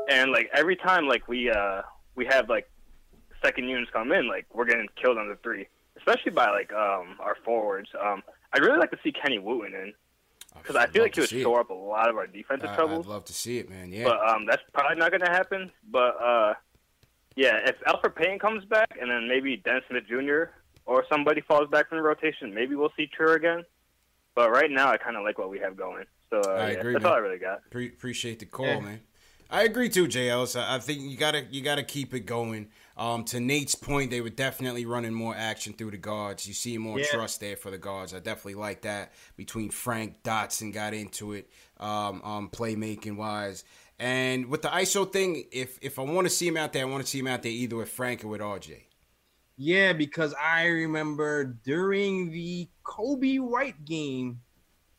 [0.10, 1.84] And, like, every time, like, we uh,
[2.16, 2.70] we have, like,
[3.44, 7.16] second units come in, like, we're getting killed on the three, especially by, like, um,
[7.20, 7.90] our forwards.
[8.00, 8.22] Um,
[8.52, 9.94] I'd really like to see Kenny Wooten in
[10.58, 13.06] because I feel like he would shore up a lot of our defensive I, troubles.
[13.06, 13.92] I'd love to see it, man.
[13.94, 14.06] Yeah.
[14.06, 15.72] But um, that's probably not going to happen.
[15.90, 16.54] But uh,
[17.36, 20.52] yeah, if Alfred Payne comes back and then maybe Dennis Smith Jr.
[20.90, 23.64] or somebody falls back from the rotation, maybe we'll see True again.
[24.36, 26.06] But right now, I kind of like what we have going.
[26.30, 27.12] So uh, I yeah, agree, that's man.
[27.12, 27.62] all I really got.
[27.70, 28.80] Pre- appreciate the call, Yeah.
[28.80, 29.00] man.
[29.52, 30.56] I agree too, Jay Ellis.
[30.56, 32.70] I I think you gotta you gotta keep it going.
[32.98, 36.48] Um, to Nate's point, they were definitely running more action through the guards.
[36.48, 37.06] You see more Yeah.
[37.12, 38.14] trust there for the guards.
[38.14, 39.12] I definitely like that.
[39.38, 43.64] Between Frank Dotson got into it, um, um, playmaking wise,
[43.98, 46.90] and with the ISO thing, if if I want to see him out there, I
[46.90, 48.84] want to see him out there either with Frank or with RJ.
[49.62, 54.40] Yeah, because I remember during the Coby White game,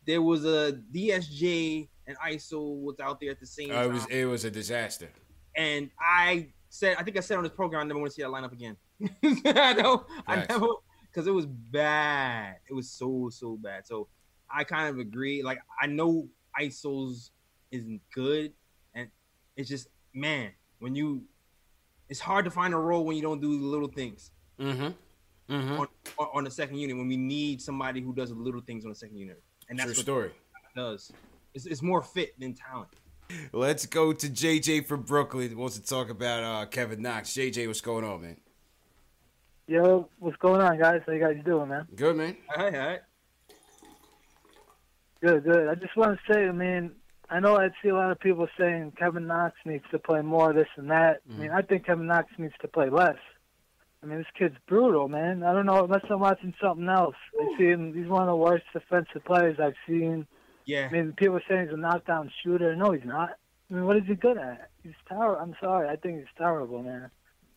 [0.06, 3.84] there was a DSJ and ISO was out there at the same Uh, time.
[3.88, 5.08] it was it was a disaster.
[5.56, 8.22] and I said, I think I said on this program, I never want to see
[8.22, 8.76] that lineup again.
[9.46, 10.48] I know, I Facts.
[10.50, 10.66] never,
[11.10, 12.56] because it was bad.
[12.68, 13.86] It was so so bad.
[13.86, 14.08] So
[14.54, 15.42] I kind of agree.
[15.42, 16.28] Like I know
[16.60, 17.30] ISOs
[17.70, 18.52] isn't good,
[18.94, 19.08] and
[19.56, 20.50] it's just man,
[20.80, 21.22] when you,
[22.10, 25.54] it's hard to find a role when you don't do the little things Mm-hmm.
[25.54, 25.80] Mm-hmm.
[25.80, 25.88] on,
[26.18, 26.96] on on the second unit.
[26.96, 29.86] When we need somebody who does the little things on the second unit, and that's
[29.86, 30.30] True what story.
[30.76, 31.12] does.
[31.54, 32.90] It's, it's more fit than talent.
[33.52, 35.56] Let's go to JJ from Brooklyn.
[35.56, 37.30] Wants to talk about uh, Kevin Knox.
[37.30, 38.36] JJ, what's going on, man?
[39.66, 41.00] Yo, what's going on, guys?
[41.06, 41.86] How you guys doing, man?
[41.94, 42.36] Good, man.
[42.56, 43.00] All right, all right.
[45.22, 45.68] Good, good.
[45.68, 46.92] I just want to say, I mean,
[47.28, 50.52] I know I see a lot of people saying Kevin Knox needs to play more,
[50.52, 51.20] this and that.
[51.30, 53.18] I mean, I think Kevin Knox needs to play less.
[54.02, 55.42] I mean, this kid's brutal, man.
[55.42, 57.16] I don't know unless I'm watching something else.
[57.38, 57.92] I see him.
[57.94, 60.26] He's one of the worst defensive players I've seen.
[60.64, 60.88] Yeah.
[60.90, 62.74] I mean, people are saying he's a knockdown shooter.
[62.76, 63.30] No, he's not.
[63.70, 64.70] I mean, what is he good at?
[64.82, 65.40] He's terrible.
[65.40, 65.88] I'm sorry.
[65.88, 67.10] I think he's terrible, man.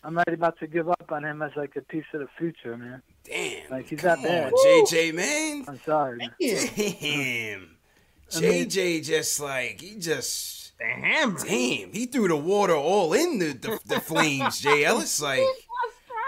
[0.03, 2.75] I'm already about to give up on him as like a piece of the future,
[2.75, 3.01] man.
[3.23, 3.71] Damn.
[3.71, 4.53] Like he's Come that bad.
[4.53, 5.63] JJ, man.
[5.67, 6.17] I'm sorry.
[6.17, 6.31] Man.
[6.41, 7.77] Damn.
[8.35, 11.39] I mean- JJ just like he just the hammer.
[11.39, 14.59] Damn, he threw the water all in the the, the flames.
[14.59, 15.43] Jay Ellis like.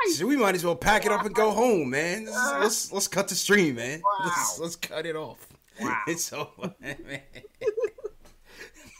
[0.10, 2.26] So we might as well pack it up and go home, man.
[2.26, 4.01] Let's let's, let's cut the stream, man.
[4.24, 5.47] Let's let's cut it off.
[5.82, 6.01] Wow.
[6.08, 7.22] It's over, man.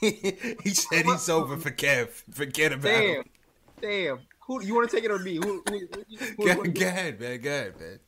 [0.00, 2.08] he said he's over for Kev.
[2.32, 3.24] Forget about Damn, him.
[3.80, 4.18] damn.
[4.46, 5.36] Who you want to take it or me?
[5.36, 5.62] Who?
[5.68, 5.80] who,
[6.36, 7.40] who, Go, go ahead, man.
[7.40, 8.00] Go ahead, man.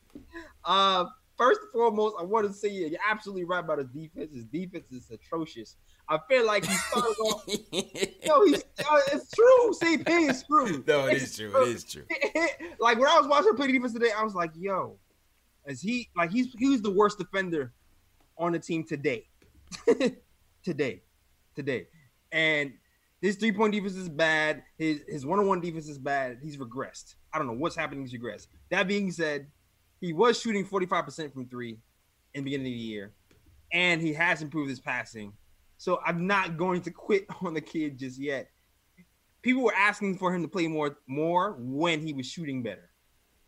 [0.64, 4.32] Uh, first and foremost, I want to say you're absolutely right about his defense.
[4.34, 5.76] His defense is atrocious.
[6.10, 7.46] I feel like he started off.
[8.26, 9.72] no, he's uh, it's true.
[9.74, 10.82] CP is true.
[10.86, 11.62] No, it It's is true.
[11.62, 12.04] It is true.
[12.80, 14.96] like when I was watching him play defense today, I was like, "Yo,
[15.66, 17.72] is he like he's he was the worst defender
[18.38, 19.26] on the team today,
[20.62, 21.02] today,
[21.54, 21.88] today."
[22.32, 22.72] And
[23.20, 24.62] his three point defense is bad.
[24.78, 26.38] His his one on one defense is bad.
[26.42, 27.16] He's regressed.
[27.32, 28.06] I don't know what's happening.
[28.06, 28.46] He's regressed.
[28.70, 29.46] That being said,
[30.00, 31.78] he was shooting forty five percent from three
[32.32, 33.12] in the beginning of the year,
[33.72, 35.34] and he has improved his passing.
[35.78, 38.50] So I'm not going to quit on the kid just yet
[39.42, 42.90] people were asking for him to play more more when he was shooting better.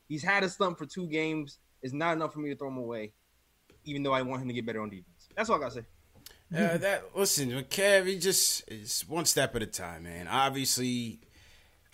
[0.08, 1.58] He's had a slump for two games.
[1.82, 3.12] It's not enough for me to throw him away,
[3.84, 5.28] even though I want him to get better on defense.
[5.36, 5.84] That's all I gotta say.
[6.52, 10.26] Uh, that listen, with he just it's one step at a time, man.
[10.26, 11.20] Obviously,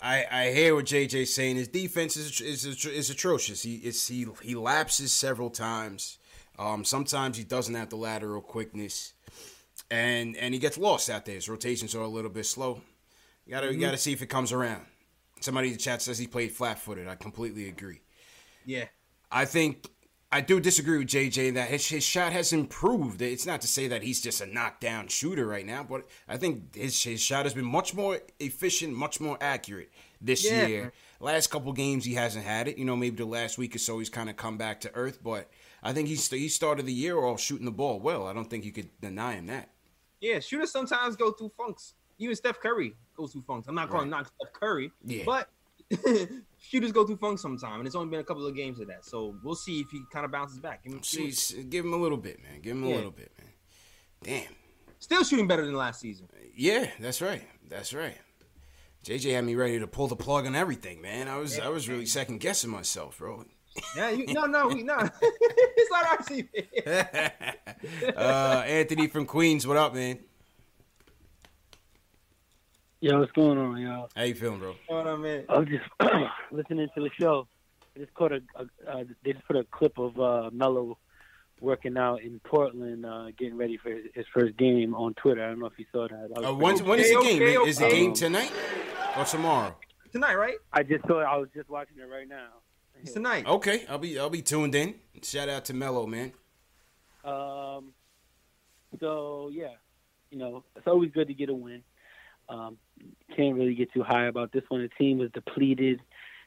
[0.00, 1.56] I I hear what JJ's saying.
[1.56, 3.62] His defense is is is atrocious.
[3.62, 6.18] He is he he lapses several times.
[6.58, 9.12] Um, sometimes he doesn't have the lateral quickness,
[9.90, 11.34] and and he gets lost out there.
[11.36, 12.80] His rotations are a little bit slow.
[13.46, 13.74] You gotta Mhm.
[13.74, 14.86] you gotta see if it comes around.
[15.40, 17.08] Somebody in the chat says he played flat footed.
[17.08, 18.00] I completely agree.
[18.64, 18.86] Yeah.
[19.30, 19.86] I think
[20.32, 23.22] I do disagree with JJ in that his, his shot has improved.
[23.22, 26.74] It's not to say that he's just a knockdown shooter right now, but I think
[26.74, 30.66] his his shot has been much more efficient, much more accurate this Yeah.
[30.66, 30.92] year.
[31.20, 32.76] Last couple games he hasn't had it.
[32.76, 35.22] You know, maybe the last week or so he's kind of come back to earth,
[35.22, 35.48] but
[35.82, 38.26] I think he's he started the year off shooting the ball well.
[38.26, 39.70] I don't think you could deny him that.
[40.20, 41.94] Yeah, shooters sometimes go through funks.
[42.18, 43.68] Even Steph Curry goes through funks.
[43.68, 44.18] I'm not calling Right.
[44.18, 45.24] not Steph Curry, Yeah.
[45.26, 45.48] but
[46.58, 49.04] shooters go through funks sometime, and it's only been a couple of games of that.
[49.04, 50.82] So we'll see if he kind of bounces back.
[50.84, 52.60] Give him- See, give him a little bit, man.
[52.60, 53.52] Give him a little bit, man.
[54.22, 54.54] Damn.
[54.98, 56.28] Still shooting better than last season.
[56.54, 57.46] Yeah, that's right.
[57.68, 58.16] That's right.
[59.04, 61.28] JJ had me ready to pull the plug on everything, man.
[61.28, 63.44] I was I was really second guessing myself, bro.
[63.96, 64.96] Yeah, you, no, no, we, no.
[65.22, 66.48] it's not our team.
[68.16, 70.18] uh, Anthony from Queens, what up, man?
[73.00, 74.08] Yo, what's going on, y'all?
[74.16, 74.74] How you feeling, bro?
[74.88, 75.44] Hold on, man.
[75.48, 75.84] I was just
[76.50, 77.46] listening to the show.
[77.94, 80.98] I just caught a, a uh, they just put a clip of uh, Melo
[81.60, 85.44] working out in Portland, uh, getting ready for his, his first game on Twitter.
[85.44, 86.30] I don't know if you saw that.
[86.36, 87.42] I Uh, when, when is the game?
[87.42, 88.52] is the game tonight
[89.16, 89.74] or tomorrow?
[90.12, 90.56] Tonight, right?
[90.72, 91.20] I just saw.
[91.20, 91.24] it.
[91.24, 92.48] I was just watching it right now.
[93.06, 93.46] It's tonight.
[93.46, 94.96] Okay, I'll be I'll be tuned in.
[95.22, 96.32] Shout out to Melo, man.
[97.24, 97.92] Um,
[98.98, 99.74] so yeah,
[100.30, 101.84] you know, it's always good to get a win.
[102.48, 102.78] Um,
[103.36, 104.82] can't really get too high about this one.
[104.82, 106.00] The team was depleted.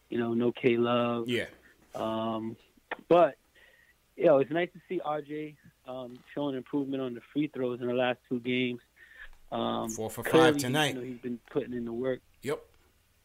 [0.09, 1.29] You know, no K Love.
[1.29, 1.45] Yeah.
[1.95, 2.57] Um,
[3.07, 3.35] but
[4.17, 5.55] you know, it's nice to see RJ
[5.87, 8.81] um, showing improvement on the free throws in the last two games.
[9.49, 10.95] Um, Four for five clearly, tonight.
[10.95, 12.19] You know, he's been putting in the work.
[12.41, 12.61] Yep.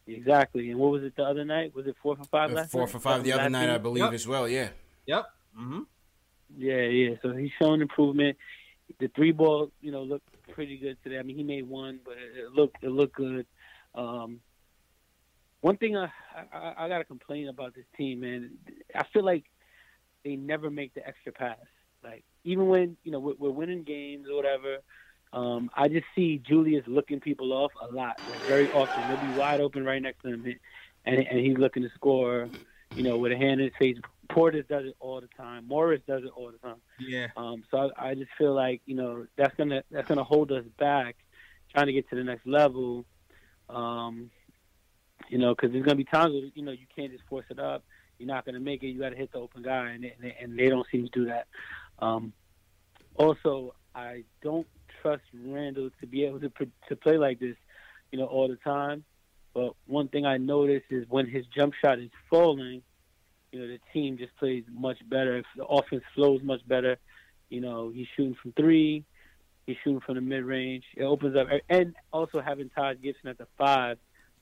[0.07, 0.69] Exactly.
[0.69, 1.73] And what was it the other night?
[1.75, 2.89] Was it four for five Uh, last Four night?
[2.91, 4.47] for five the other night, I believe, as well.
[4.47, 4.69] Yeah.
[5.07, 5.25] Yep.
[5.59, 5.79] Mm-hmm.
[6.57, 7.15] Yeah, yeah.
[7.21, 8.37] So he's showing improvement.
[8.99, 11.17] The three ball, you know, looked pretty good today.
[11.17, 13.47] I mean, he made one, but it it looked it looked good.
[13.95, 14.41] Um,
[15.61, 16.11] one thing I,
[16.53, 18.51] I I got to complain about this team, man.
[18.93, 19.45] I feel like
[20.23, 21.57] they never make the extra pass.
[22.03, 24.77] Like even when you know we're, we're winning games or whatever,
[25.35, 29.05] um, I just see Julius looking people off a lot, like very often.
[29.05, 30.45] They'll be wide open right next to him,
[31.05, 32.49] and and he's looking to score.
[32.95, 33.97] You know, with a hand in his face.
[34.29, 35.67] Portis does it all the time.
[35.67, 36.77] Morris does it all the time.
[36.99, 37.27] Yeah.
[37.37, 40.63] Um, so I, I just feel like you know that's gonna that's gonna hold us
[40.79, 41.17] back,
[41.73, 43.05] trying to get to the next level.
[43.69, 44.31] Um,
[45.27, 47.59] you know, because there's gonna be times where you know you can't just force it
[47.59, 47.83] up.
[48.17, 48.87] You're not gonna make it.
[48.87, 51.25] You got to hit the open guy, and they, and they don't seem to do
[51.25, 51.47] that.
[51.99, 52.31] Um,
[53.15, 54.67] also, I don't
[55.05, 56.51] trust Randle to be able to
[56.89, 57.55] to play like this,
[58.11, 59.03] you know, all the time.
[59.53, 62.81] But one thing I noticed is when his jump shot is falling,
[63.51, 65.37] you know, the team just plays much better.
[65.37, 66.97] If the offense flows much better,
[67.49, 69.05] you know, he's shooting from three,
[69.65, 70.83] he's shooting from the mid range.
[70.97, 73.97] It opens up, and also having Taj Gibson at the five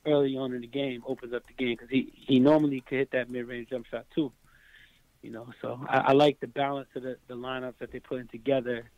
[0.06, 3.10] early on in the game opens up the game because he he normally could hit
[3.12, 4.32] that mid range jump shot too.
[5.22, 8.28] You know, so I, I like the balance of the, the lineups that they're putting
[8.28, 8.90] together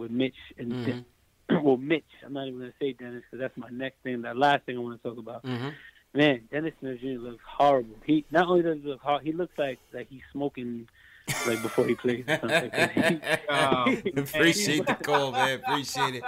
[0.00, 1.04] with Mitch and Mhm.
[1.64, 2.04] well, Mitch.
[2.24, 4.22] I'm not even going to say Dennis because that's my next thing.
[4.22, 5.44] That last thing I want to talk about.
[5.44, 5.72] Mhm.
[6.12, 7.06] Man, Dennis Smith Jr.
[7.20, 7.94] looks horrible.
[8.04, 10.88] He not only does he look hard, he looks like like he's smoking
[11.46, 12.24] like before he plays.
[12.26, 12.70] or something.
[13.48, 15.60] 'Cause he- Appreciate the call, man.
[15.60, 16.24] Appreciate it.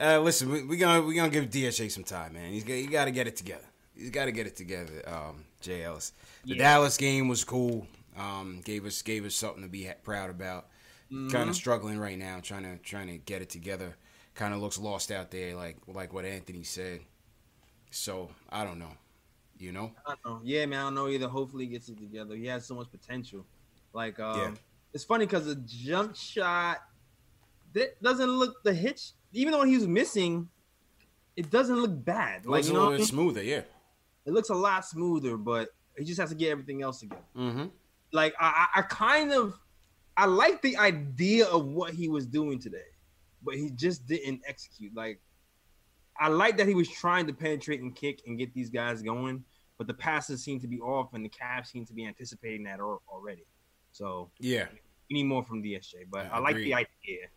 [0.00, 2.52] Uh, listen, we, we gonna we gonna give DSJ some time, man.
[2.52, 3.64] He's got, he got to get it together.
[3.94, 5.02] He's got to get it together.
[5.06, 6.12] Um, Jay Ellis.
[6.44, 6.62] The Yeah.
[6.62, 7.86] Dallas game was cool.
[8.18, 10.68] Um, gave us gave us something to be ha- proud about.
[11.12, 11.48] Kind Mhm.
[11.50, 13.96] of struggling right now, trying to trying to get it together.
[14.34, 17.02] Kind of looks lost out there, like like what Anthony said.
[17.90, 18.96] So I don't know.
[19.58, 19.92] You know.
[20.06, 20.40] I don't know.
[20.42, 21.28] Yeah, man, I don't know either.
[21.28, 22.34] Hopefully, he gets it together.
[22.34, 23.44] He has so much potential.
[23.92, 24.54] Like, um, Yeah.
[24.94, 26.78] it's funny because the jump shot
[27.74, 29.12] that doesn't look the hitch.
[29.32, 30.48] Even though he was missing,
[31.36, 32.44] it doesn't look bad.
[32.44, 33.06] It Like, you a know, little what I bit mean?
[33.08, 33.62] smoother, yeah.
[34.24, 37.22] it looks a lot smoother, but he just has to get everything else together.
[37.36, 37.66] Mm-hmm.
[38.12, 39.58] Like, I, I I kind of,
[40.16, 42.90] I like the idea of what he was doing today,
[43.42, 44.94] but he just didn't execute.
[44.94, 45.20] Like,
[46.18, 49.44] I like that he was trying to penetrate and kick and get these guys going,
[49.78, 52.80] but the passes seem to be off, and the Cavs seem to be anticipating that
[52.80, 53.46] already.
[53.92, 54.68] So Yeah.
[55.10, 57.28] we need more from DSJ, but I I, like the idea.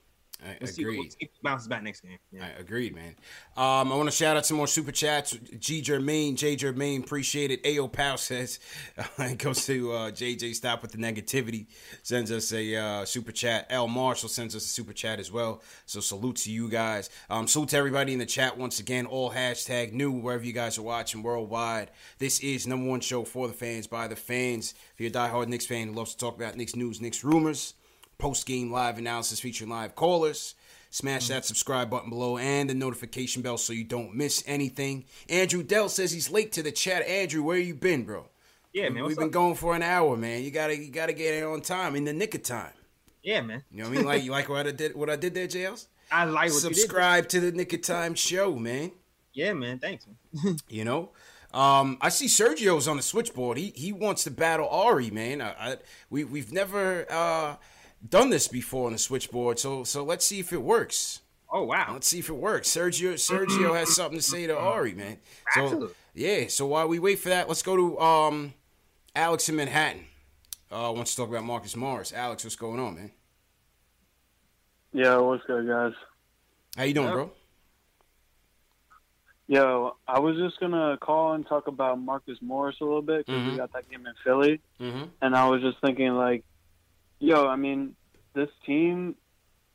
[0.43, 1.15] I we'll agreed.
[1.19, 2.17] if bounces back next game.
[2.31, 2.45] Yeah.
[2.45, 3.15] I agreed, man.
[3.55, 5.31] Um, I want to shout out some more super chats.
[5.31, 7.65] G Germain, J Germain, appreciate it.
[7.65, 8.59] Ao Powell says,
[9.19, 11.67] it goes to uh, JJ, stop with the negativity.
[12.03, 13.67] Sends us a uh, super chat.
[13.69, 15.61] L Marshall sends us a super chat as well.
[15.86, 17.09] So salute to you guys.
[17.29, 19.05] Um, salute to everybody in the chat once again.
[19.05, 21.91] All hashtag new wherever you guys are watching worldwide.
[22.19, 24.73] This is number one show for the fans by the fans.
[24.93, 27.73] If you're a diehard Knicks fan who loves to talk about Knicks news, Knicks rumors.
[28.18, 30.55] Post game live analysis featuring live callers.
[30.89, 35.03] Smash that subscribe button below and the notification bell so you don't miss anything.
[35.28, 37.05] Andrew Dell says he's late to the chat.
[37.05, 38.28] Andrew, where you been, bro?
[38.72, 39.03] Yeah, man.
[39.03, 39.32] We've been up?
[39.32, 40.43] going for an hour, man.
[40.43, 42.72] You gotta you gotta get here on time in the nick of time.
[43.24, 43.63] Yeah, man.
[43.72, 44.05] You know what I mean?
[44.05, 45.88] Like you like what I did what I did there, JLs?
[46.11, 46.78] I like what I did.
[46.78, 48.91] subscribe to the Knick of Time show, man.
[49.34, 49.80] Yeah, man.
[49.80, 50.57] Thanks, man.
[50.70, 51.09] you know,
[51.53, 53.57] um, I see Sergio's on the switchboard.
[53.57, 55.41] He he wants to battle Ari, man.
[55.41, 55.78] I, I,
[56.09, 57.55] we we've never uh,
[58.08, 61.22] done this before on the switchboard, so so let's see if it works.
[61.51, 61.91] Oh wow!
[61.93, 62.70] Let's see if it works.
[62.70, 65.18] Sergio Sergio has something to say to Ari, man.
[65.53, 65.95] So Absolutely.
[66.14, 66.47] yeah.
[66.47, 68.53] So while we wait for that, let's go to um,
[69.16, 70.06] Alex in Manhattan.
[70.72, 72.12] Uh, wants to talk about Marcus Morris.
[72.12, 73.12] Alex, what's going on, man?
[74.91, 75.93] Yeah, what's good, guys?
[76.76, 77.32] How you doing, bro?
[79.47, 83.41] Yo, I was just gonna call and talk about Marcus Morris a little bit because
[83.41, 83.51] Mhm.
[83.51, 85.03] we got that game in Philly, Mm-hmm.
[85.22, 86.43] and I was just thinking like,
[87.26, 87.95] yo, I mean,
[88.34, 89.15] this team,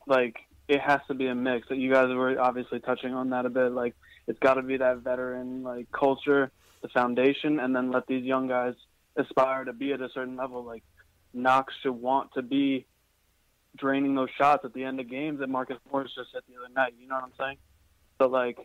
[0.06, 0.36] like,
[0.68, 1.68] it has to be a mix.
[1.68, 3.72] That You guys were obviously touching on that a bit.
[3.72, 3.94] Like,
[4.26, 6.50] it's got to be that veteran like culture,
[6.82, 8.74] the foundation, and then let these young guys
[9.16, 10.64] aspire to be at a certain level.
[10.64, 10.84] Like,
[11.34, 12.86] Knox should want to be
[13.76, 16.72] draining those shots at the end of games that Marcus Morris just hit the other
[16.74, 16.94] night.
[17.00, 17.56] You know what I'm saying?
[18.18, 18.58] So like,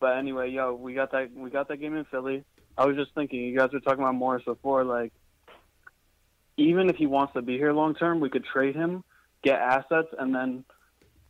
[0.00, 2.44] but anyway, yo, we got that we got that game in Philly.
[2.76, 5.12] I was just thinking, you guys were talking about Morris before, like,
[6.70, 9.04] even if he wants to be here long term, we could trade him,
[9.42, 10.64] get assets, and then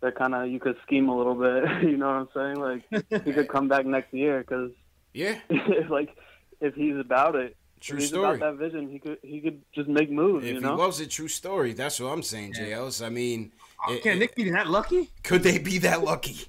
[0.01, 1.65] they're kind of you could scheme a little bit.
[1.83, 2.83] you know what I'm saying?
[2.91, 4.71] Like, he could come back next year because
[5.15, 5.39] yeah,
[5.89, 6.17] like
[6.61, 8.37] if he's about it, True if he's story.
[8.37, 10.45] about that vision, he could he could just make moves.
[10.45, 10.77] If you know?
[10.77, 13.05] he loves a true story, that's what I'm saying, JLs.
[13.05, 13.53] I mean,
[13.89, 15.11] oh, it- Can it- Knick be that lucky?
[15.23, 16.47] could they be that lucky?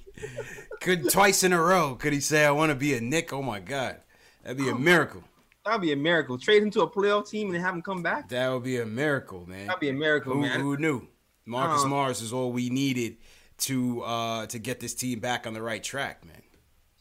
[0.80, 1.94] could twice in a row?
[1.94, 3.32] Could he say, "I want to be a Knick"?
[3.32, 3.96] Oh my God,
[4.42, 4.78] that'd be a oh.
[4.78, 5.24] miracle.
[5.64, 6.36] That'd be a miracle.
[6.38, 8.28] Trade him to a playoff team and have him come back.
[8.28, 9.66] That would be a miracle, man.
[9.66, 10.60] That'd be a miracle, Who, man.
[10.60, 11.08] who knew?
[11.46, 13.16] Marcus Um, Morris is all we needed
[13.58, 16.42] to uh to get this team back on the right track, man.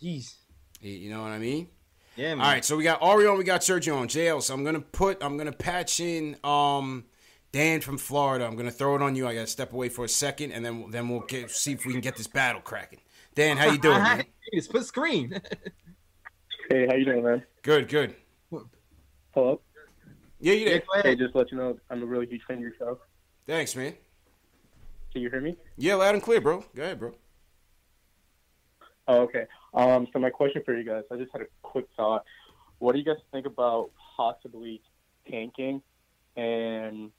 [0.02, 0.36] Jeez.
[0.82, 1.68] You- You know what I mean?
[2.16, 2.46] Yeah, man.
[2.46, 4.40] All right, so we got Oreo and we got Sergio on jail.
[4.40, 7.06] So I'm gonna put, I'm gonna patch in um
[7.52, 8.46] Dan from Florida.
[8.46, 9.28] I'm gonna throw it on you.
[9.28, 11.92] I gotta step away for a second, and then then we'll get, see if we
[11.92, 13.00] can get this battle cracking.
[13.36, 13.98] Dan, how you doing?
[14.04, 14.24] man?
[14.62, 15.42] Split screen.
[16.70, 17.44] Hey, how you doing, man?
[17.62, 18.16] Good, good.
[19.34, 19.60] Hello.
[20.40, 20.84] Yeah, you there?
[21.02, 23.00] Hey, just let you know, I'm a really huge fan of your show.
[23.48, 23.96] Thanks, man.
[25.12, 25.58] Can you hear me?
[25.76, 26.64] Yeah, loud and clear, bro.
[26.76, 27.14] Go ahead, bro.
[29.08, 29.48] Oh, okay.
[29.74, 32.26] Um, so my question for you guys, I just had a quick thought.
[32.78, 34.82] What do you guys think about possibly
[35.30, 35.82] tanking
[36.36, 37.10] and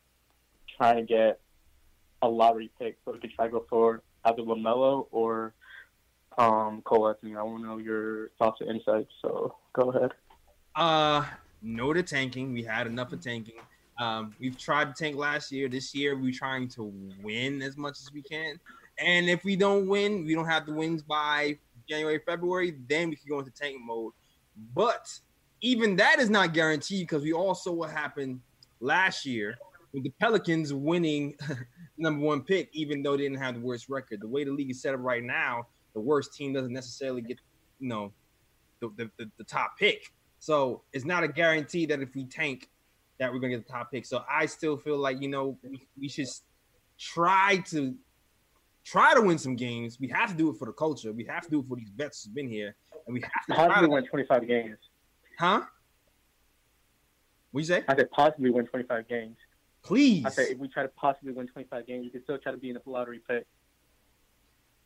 [0.77, 1.41] trying to get
[2.23, 5.53] a lottery pick so we could try to go for either LaMelo or
[6.39, 7.35] um, Cole Anthony?
[7.35, 9.11] I want to know your thoughts and insights.
[9.21, 10.13] So go ahead.
[10.77, 11.25] Uh,
[11.65, 12.53] no to tanking.
[12.53, 13.57] We had enough of tanking.
[13.99, 15.69] Um, we've tried to tank last year.
[15.69, 16.93] This year, we're trying to
[17.23, 18.61] win as much as we can.
[18.99, 21.59] And if we don't win, we don't have the wins by
[21.89, 24.13] January, February, then we can go into tank mode.
[24.75, 25.09] But
[25.61, 28.41] even that is not guaranteed because we all saw what happened
[28.81, 29.57] last year
[29.93, 31.35] with the Pelicans winning
[31.97, 34.21] number one pick, even though they didn't have the worst record.
[34.21, 37.39] The way the league is set up right now, the worst team doesn't necessarily get,
[37.79, 38.13] you know,
[38.81, 40.13] the, the, the, the top pick.
[40.45, 42.69] So it's not a guarantee that if we tank,
[43.19, 44.05] that we're gonna get the top pick.
[44.05, 46.29] So I still feel like you know we, we should
[46.99, 47.95] try to
[48.85, 49.99] try to win some games.
[49.99, 51.13] We have to do it for the culture.
[51.13, 52.77] We have to do it for these vets who've been here,
[53.07, 54.77] and we have to Possibly win 25 games.
[55.39, 55.63] Huh?
[57.53, 57.83] What you say?
[57.89, 59.39] I said possibly win 25 games.
[59.83, 60.27] Please.
[60.27, 62.59] I said if we try to possibly win 25 games, we can still try to
[62.59, 63.47] be in the lottery pick.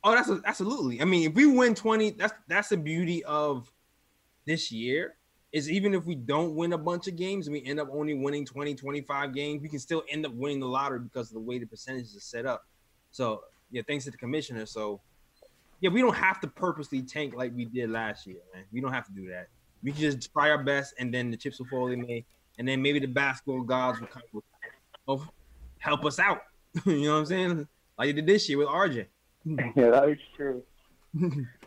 [0.04, 1.02] Oh, that's a, absolutely.
[1.02, 3.72] I mean, if we win 20, that's that's the beauty of
[4.46, 5.16] this year.
[5.58, 8.14] Is even if we don't win a bunch of games and we end up only
[8.14, 11.40] winning 20, 25 games, we can still end up winning the lottery because of the
[11.40, 12.64] way the percentages are set up.
[13.10, 13.42] So,
[13.72, 14.66] yeah, thanks to the commissioner.
[14.66, 15.00] So,
[15.80, 18.64] yeah, we don't have to purposely tank like we did last year, man.
[18.72, 19.48] We don't have to do that.
[19.82, 22.24] We can just try our best and then the chips will fall they may.
[22.58, 24.22] And then maybe the basketball gods will come
[25.06, 25.24] will
[25.78, 26.42] help us out.
[26.86, 27.68] you know what I'm saying?
[27.98, 29.06] Like they did this year with RJ.
[29.76, 30.62] yeah, that is true.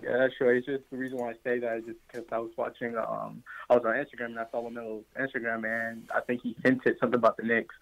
[0.03, 0.49] yeah, that's true.
[0.49, 2.95] It's just the reason why I say that is just because I was watching.
[2.95, 6.97] Um, I was on Instagram and I saw LaMelo's Instagram, and I think he hinted
[6.99, 7.73] something about the Knicks.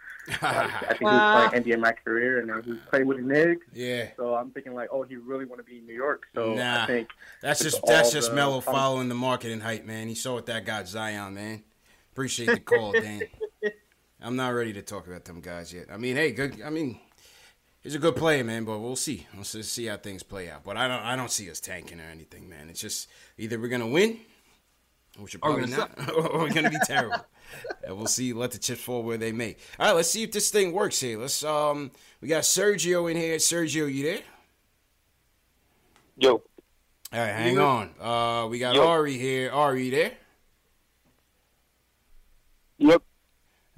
[0.42, 3.66] I think he was playing NBA my career, and then he played with the Knicks.
[3.74, 4.08] Yeah.
[4.16, 6.24] So I'm thinking like, oh, he really want to be in New York.
[6.34, 7.10] So nah, I think
[7.42, 10.08] that's just that's just the- um, following the marketing hype, man.
[10.08, 11.64] He saw what that got Zion, man.
[12.14, 13.24] Appreciate the call, Dan.
[14.22, 15.86] I'm not ready to talk about them guys yet.
[15.92, 16.62] I mean, hey, good.
[16.62, 17.00] I mean,
[17.82, 18.66] he's a good player, man.
[18.66, 19.28] But we'll see.
[19.36, 20.64] We'll see see how things play out.
[20.64, 22.70] But I don't I don't see us tanking or anything, man.
[22.70, 24.20] It's just either we're gonna win
[25.18, 25.92] Which are Are probably not.
[26.16, 27.26] or we're gonna be terrible.
[27.84, 28.34] and we'll see.
[28.34, 29.56] Let the chips fall where they may.
[29.80, 31.20] All right, let's see if this thing works here.
[31.20, 33.38] Let's um, we got Sergio in here.
[33.38, 34.22] Sergio, you there?
[36.18, 36.32] Yo.
[37.12, 37.90] All right, hang on.
[38.00, 38.86] Uh, we got Yo.
[38.86, 39.52] Ari here.
[39.52, 40.12] Ari, you there?
[42.78, 43.02] Yep.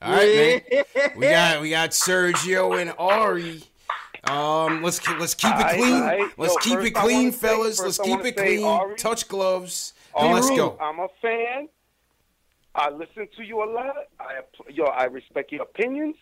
[0.01, 0.83] All right, man.
[1.15, 3.61] We got we got Sergio and Ari.
[4.25, 5.93] Um, let's keep let's keep it clean.
[6.03, 6.31] aight.
[6.37, 7.79] Let's Yo, keep it clean, say- fellas.
[7.79, 8.63] let's keep it clean.
[8.63, 9.93] Ari- Touch gloves.
[10.17, 10.77] And let's go.
[10.81, 11.69] I'm a fan.
[12.75, 13.95] I listen to you a lot.
[14.19, 16.15] I yo, I respect your opinions,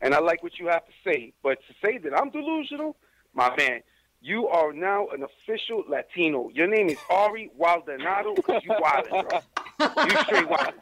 [0.00, 1.32] and I like what you have to say.
[1.42, 2.96] But to say that I'm delusional,
[3.34, 3.82] my man,
[4.22, 6.48] you are now an official Latino.
[6.54, 10.04] Your name is Ari Waldonado because you wildin', bro.
[10.04, 10.72] You straight wild.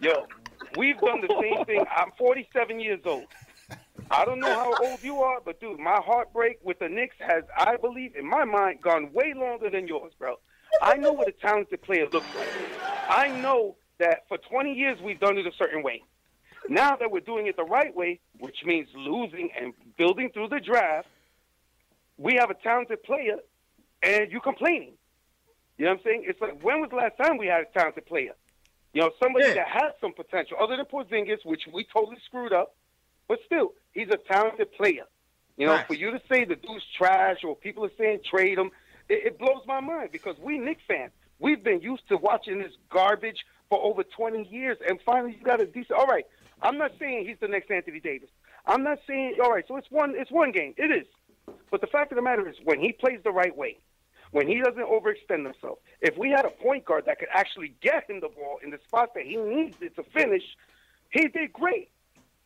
[0.00, 0.26] Yo,
[0.76, 1.84] we've done the same thing.
[1.94, 3.24] I'm 47 years old.
[4.10, 7.44] I don't know how old you are, but dude, my heartbreak with the Knicks has,
[7.56, 10.36] I believe, in my mind, gone way longer than yours, bro.
[10.82, 12.48] I know what a talented player looks like.
[13.08, 16.02] I know that for 20 years we've done it a certain way.
[16.68, 20.60] Now that we're doing it the right way, which means losing and building through the
[20.60, 21.08] draft,
[22.16, 23.36] we have a talented player,
[24.02, 24.94] and you're complaining.
[25.76, 26.24] You know what I'm saying?
[26.26, 28.32] It's like when was the last time we had a talented player?
[28.92, 32.74] You know, somebody that has some potential, other than Porzingis, which we totally screwed up,
[33.28, 35.04] but still, he's a talented player.
[35.56, 35.86] You know, Right.
[35.86, 38.70] for you to say the dude's trash or people are saying trade him,
[39.08, 42.72] it, it blows my mind because we Knicks fans, we've been used to watching this
[42.90, 45.98] garbage for over 20 years, and finally you got a decent.
[45.98, 46.24] All right,
[46.62, 48.30] I'm not saying he's the next Anthony Davis.
[48.66, 49.64] I'm not saying all right.
[49.66, 50.14] So it's one.
[50.16, 50.74] It's one game.
[50.76, 51.06] It is.
[51.70, 53.78] But the fact of the matter is, when he plays the right way,
[54.30, 58.08] when he doesn't overextend himself, if we had a point guard that could actually get
[58.08, 60.42] him the ball in the spot that he needs it to finish,
[61.10, 61.88] he did great.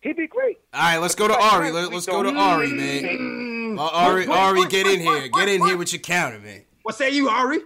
[0.03, 0.59] He'd be great.
[0.75, 1.71] All right, let's go to Ari.
[1.71, 3.79] Let, us go to Ari, man.
[3.79, 5.29] Uh, Ari, What- what- Ari, get in here.
[5.29, 6.63] Get in here with your counter, man.
[6.83, 7.61] What say you, Ari?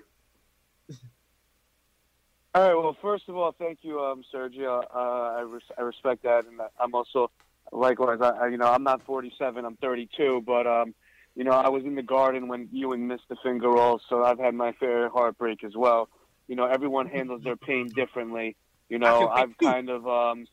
[2.55, 2.75] All right.
[2.75, 4.83] Well, first of all, thank you, um, Sergio.
[4.95, 7.31] Uh, I, res- I respect that, and I'm also
[7.73, 8.19] likewise.
[8.23, 9.65] I, I, you know, I'm not 47.
[9.65, 10.95] I'm 32, but um,
[11.35, 14.39] you know, I was in the garden when Ewing missed the finger roll, so I've
[14.39, 16.09] had my fair heartbreak as well.
[16.49, 18.57] You know, everyone handles their pain differently.
[18.89, 20.47] You know, I've kind of um,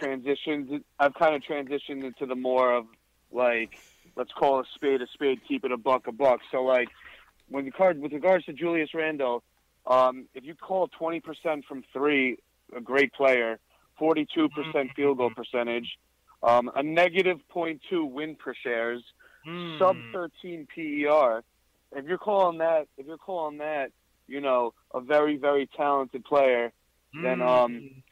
[0.00, 0.82] transitioned.
[0.98, 2.86] I've kind of transitioned into the more of
[3.32, 3.78] like,
[4.16, 6.40] let's call a spade a spade, keep it a buck a buck.
[6.50, 6.88] So like,
[7.48, 9.42] when the card with regards to Julius Randle,
[9.86, 12.38] um, if you call 20% from three
[12.76, 13.58] a great player,
[13.98, 15.98] 42% field goal percentage,
[16.42, 19.02] um, a negative 0.2 win per shares,
[19.78, 21.42] sub 13 PER.
[21.92, 23.92] If you're calling that, if you're calling that,
[24.26, 26.70] you know, a very very talented player,
[27.14, 28.02] then um,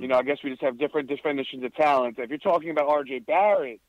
[0.00, 2.18] you know, I guess we just have different definitions of talent.
[2.18, 3.20] If you're talking about R.J.
[3.20, 3.80] Barrett,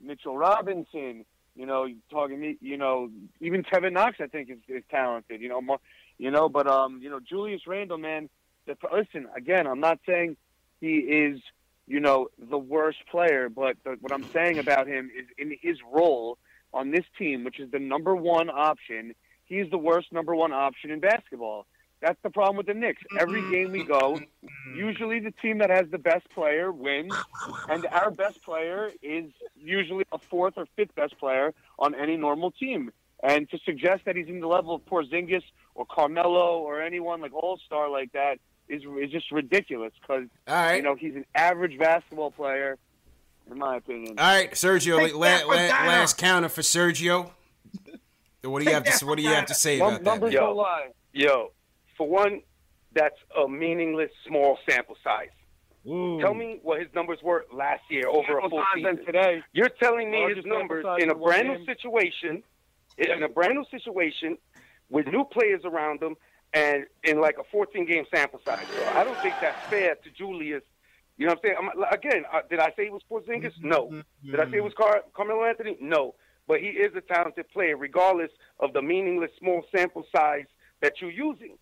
[0.00, 3.10] Mitchell Robinson, you know, you're talking, you know,
[3.40, 5.40] even Kevin Knox, I think is, is talented.
[5.40, 5.78] You know, more,
[6.18, 8.28] you know, but um, you know, Julius Randle, man.
[8.66, 10.36] The, listen, again, I'm not saying
[10.80, 11.40] he is,
[11.86, 15.78] you know, the worst player, but the, what I'm saying about him is in his
[15.92, 16.38] role
[16.72, 19.14] on this team, which is the number one option.
[19.44, 21.66] He's the worst number one option in basketball.
[22.02, 23.00] That's the problem with the Knicks.
[23.18, 23.50] Every mm-hmm.
[23.52, 24.20] game we go,
[24.74, 27.14] usually the team that has the best player wins,
[27.68, 29.26] and our best player is
[29.56, 32.90] usually a fourth or fifth best player on any normal team.
[33.22, 35.44] And to suggest that he's in the level of Porzingis
[35.76, 40.24] or Carmelo or anyone like All Star like that is is just ridiculous because
[40.74, 42.78] you know he's an average basketball player,
[43.48, 44.18] in my opinion.
[44.18, 47.30] All right, Sergio, Take la- la- last counter for Sergio.
[48.42, 50.20] What do you have to What do you have to say about that?
[50.20, 50.32] man?
[50.32, 50.66] Yo,
[51.12, 51.52] yo,
[52.02, 52.42] for one,
[52.94, 55.28] that's a meaningless small sample size.
[55.84, 59.04] Tell me what his numbers were last year over a full season.
[59.04, 59.42] today.
[59.52, 62.42] You're telling me his numbers in a brand new situation,
[62.98, 64.38] in a brand new situation,
[64.90, 66.14] with new players around him,
[66.54, 68.64] and in like a 14 game sample size.
[68.76, 70.62] So I don't think that's fair to Julius.
[71.16, 71.84] You know what I'm saying?
[71.90, 73.52] I'm, again, uh, did I say it was Porzingis?
[73.60, 73.90] No.
[74.24, 75.76] Did I say it was Car- Carmelo Anthony?
[75.80, 76.14] No.
[76.46, 78.30] But he is a talented player, regardless
[78.60, 80.46] of the meaningless small sample size
[80.80, 81.56] that you're using.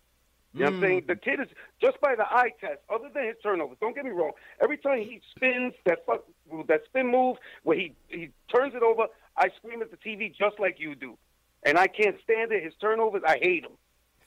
[0.53, 1.01] You know what I'm saying?
[1.03, 1.07] Mm.
[1.07, 1.47] The kid is
[1.81, 3.77] just by the eye test, other than his turnovers.
[3.79, 4.31] Don't get me wrong.
[4.61, 6.25] Every time he spins that fuck,
[6.67, 9.07] that spin move where he he turns it over,
[9.37, 11.17] I scream at the TV just like you do,
[11.63, 12.63] and I can't stand it.
[12.63, 13.77] His turnovers, I hate him.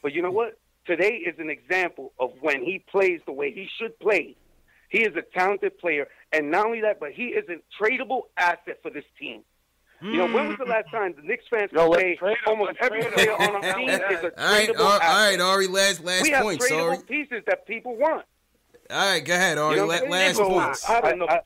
[0.02, 0.58] But you know what?
[0.86, 4.36] Today is an example of when he plays the way he should play.
[4.88, 8.78] He is a talented player, and not only that, but he is a tradable asset
[8.82, 9.42] for this team.
[10.04, 12.78] You know, when was the last time the Knicks fans Yo, could say almost let's
[12.82, 15.66] every player on our team is a All right, tradable All right, all right, Ari,
[15.68, 16.60] last last we have point.
[16.60, 16.98] tradable Sorry.
[17.08, 18.26] pieces that people want.
[18.90, 19.76] All right, go ahead, Ari.
[19.76, 20.50] You know la- last saying?
[20.50, 20.90] points.
[20.90, 21.26] I don't know.
[21.28, 21.40] I-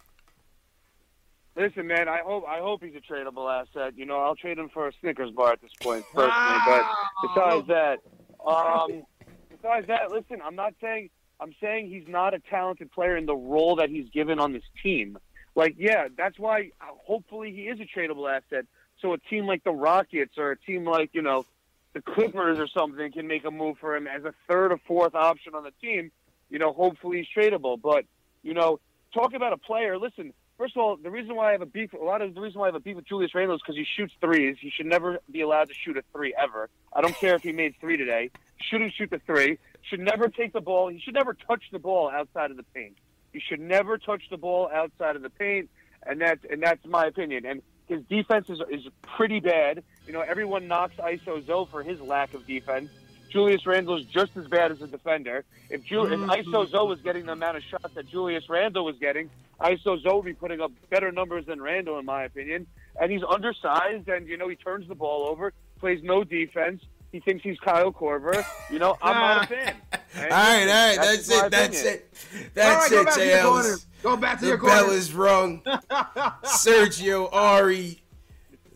[1.57, 3.95] Listen, man, I hope I hope he's a tradable asset.
[3.97, 6.59] You know, I'll trade him for a Snickers bar at this point, personally.
[6.67, 6.85] But
[7.23, 7.99] besides that,
[8.47, 9.03] um,
[9.51, 11.11] besides that, listen, I'm not saying
[11.41, 14.63] I'm saying he's not a talented player in the role that he's given on this
[14.85, 15.19] team.
[15.59, 18.65] Like, yeah, that's why uh, hopefully he is a tradable asset.
[19.03, 21.47] So a team like the Rockets or a team like, you know,
[21.95, 25.17] the Clippers or something can make a move for him as a third or fourth
[25.17, 26.13] option on the team.
[26.49, 27.77] You know, hopefully he's tradable.
[27.83, 28.05] But,
[28.45, 28.79] you know,
[29.13, 29.99] talk about a player.
[29.99, 32.41] Listen, first of all, the reason why I have a beef, a lot of the
[32.41, 34.59] reason why I have a beef with Julius Randle is because he shoots threes.
[34.61, 36.71] He should never be allowed to shoot a three ever.
[36.93, 38.31] I don't care if he made three today.
[38.61, 39.59] Shouldn't shoot the three.
[39.83, 40.87] Should never take the ball.
[40.87, 42.97] He should never touch the ball outside of the paint.
[43.33, 45.71] He should never touch the ball outside of the paint,
[46.03, 47.45] and that's and that's my opinion.
[47.47, 49.83] And his defense is is pretty bad.
[50.07, 52.91] You know, everyone knocks Iso Zo for his lack of defense.
[53.31, 55.45] Julius Randle is just as bad as a defender.
[55.69, 56.31] If, Ju- if mm-hmm.
[56.31, 59.29] Iso Zo was getting the amount of shots that Julius Randle was getting,
[59.61, 62.67] Iso Zo would be putting up better numbers than Randle, in my opinion.
[63.01, 66.83] And he's undersized, and you know he turns the ball over, plays no defense.
[67.13, 68.45] He thinks he's Kyle Korver.
[68.71, 69.75] You know, I'm not a fan.
[70.15, 72.15] And all right, all right, that's that's, it, that's it,
[72.55, 73.69] that's All right, go it, back to your corner.
[73.69, 73.87] JLs.
[74.03, 74.75] Go back to the your corner.
[74.75, 75.63] bell is rung.
[76.45, 78.03] Sergio Ari,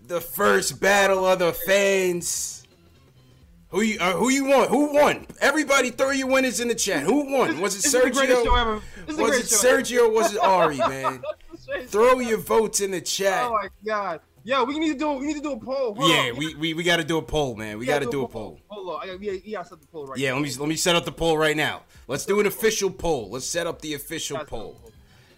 [0.07, 2.67] the first battle of the fans.
[3.69, 4.69] Who you uh, who you want?
[4.71, 5.27] Who won?
[5.41, 7.03] Everybody, throw your winners in the chat.
[7.05, 7.61] Who won?
[7.61, 8.61] Was it This is the greatest show Sergio?
[8.61, 8.81] ever.
[9.07, 9.83] This is the Was it greatest ever.
[9.83, 10.15] Sergio?
[10.15, 11.23] Was it Ari, man?
[11.87, 13.45] Throw your votes in the chat.
[13.45, 14.21] Oh my god.
[14.45, 15.95] Yo, we need to do we need to do a poll.
[15.95, 16.37] Hold Yeah, on.
[16.37, 17.79] we, we, we got to do a poll, man.
[17.79, 18.59] We got to do a poll.
[18.69, 19.09] Hold on.
[19.09, 20.37] I we, we got to set the poll right Yeah, now.
[20.37, 21.83] let me let me set up the poll right now.
[22.09, 23.31] Let's do an official poll.
[23.31, 24.81] Let's set up the official poll.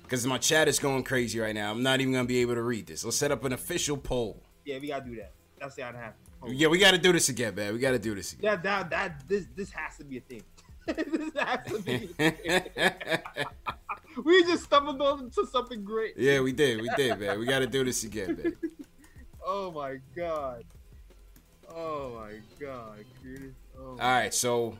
[0.02, 1.70] Because my chat is going crazy right now.
[1.70, 3.04] I'm not even gonna be able to read this.
[3.04, 4.42] Let's set up an official poll.
[4.64, 5.32] Yeah, we gotta do that.
[5.58, 6.14] That's gotta happen.
[6.40, 6.54] Hold.
[6.54, 7.72] Yeah, we got to do this again, man.
[7.72, 8.60] We got to do this again.
[8.62, 10.42] That that that this this has to be a thing.
[10.86, 12.10] this has to be.
[12.18, 13.20] A thing.
[14.24, 16.14] we just stumbled onto something great.
[16.18, 16.80] Yeah, we did.
[16.82, 17.38] We did, man.
[17.38, 18.56] We got to do this again, man.
[19.46, 20.64] Oh my god.
[21.68, 23.54] Oh my god, Curtis.
[23.78, 24.78] Oh All right, so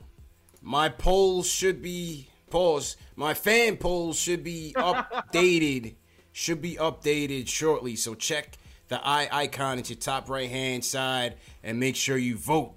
[0.62, 2.97] my polls should be pause.
[3.16, 5.95] My fan polls should be updated.
[6.32, 7.97] should be updated shortly.
[7.97, 8.57] So check
[8.89, 12.74] the eye icon at your top right hand side and make sure you vote.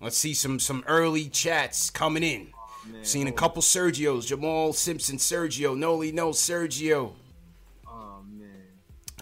[0.00, 2.48] Let's see some some early chats coming in.
[3.02, 7.12] Seen a couple Sergios, Jamal Simpson, Sergio, Noli, no Sergio.
[7.86, 8.48] Oh man.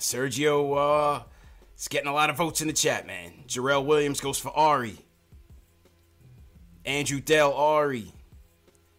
[0.00, 1.22] Sergio, uh,
[1.82, 3.32] is getting a lot of votes in the chat, man.
[3.48, 4.96] Jarrell Williams goes for Ari.
[6.84, 8.12] Andrew Dell, Ari.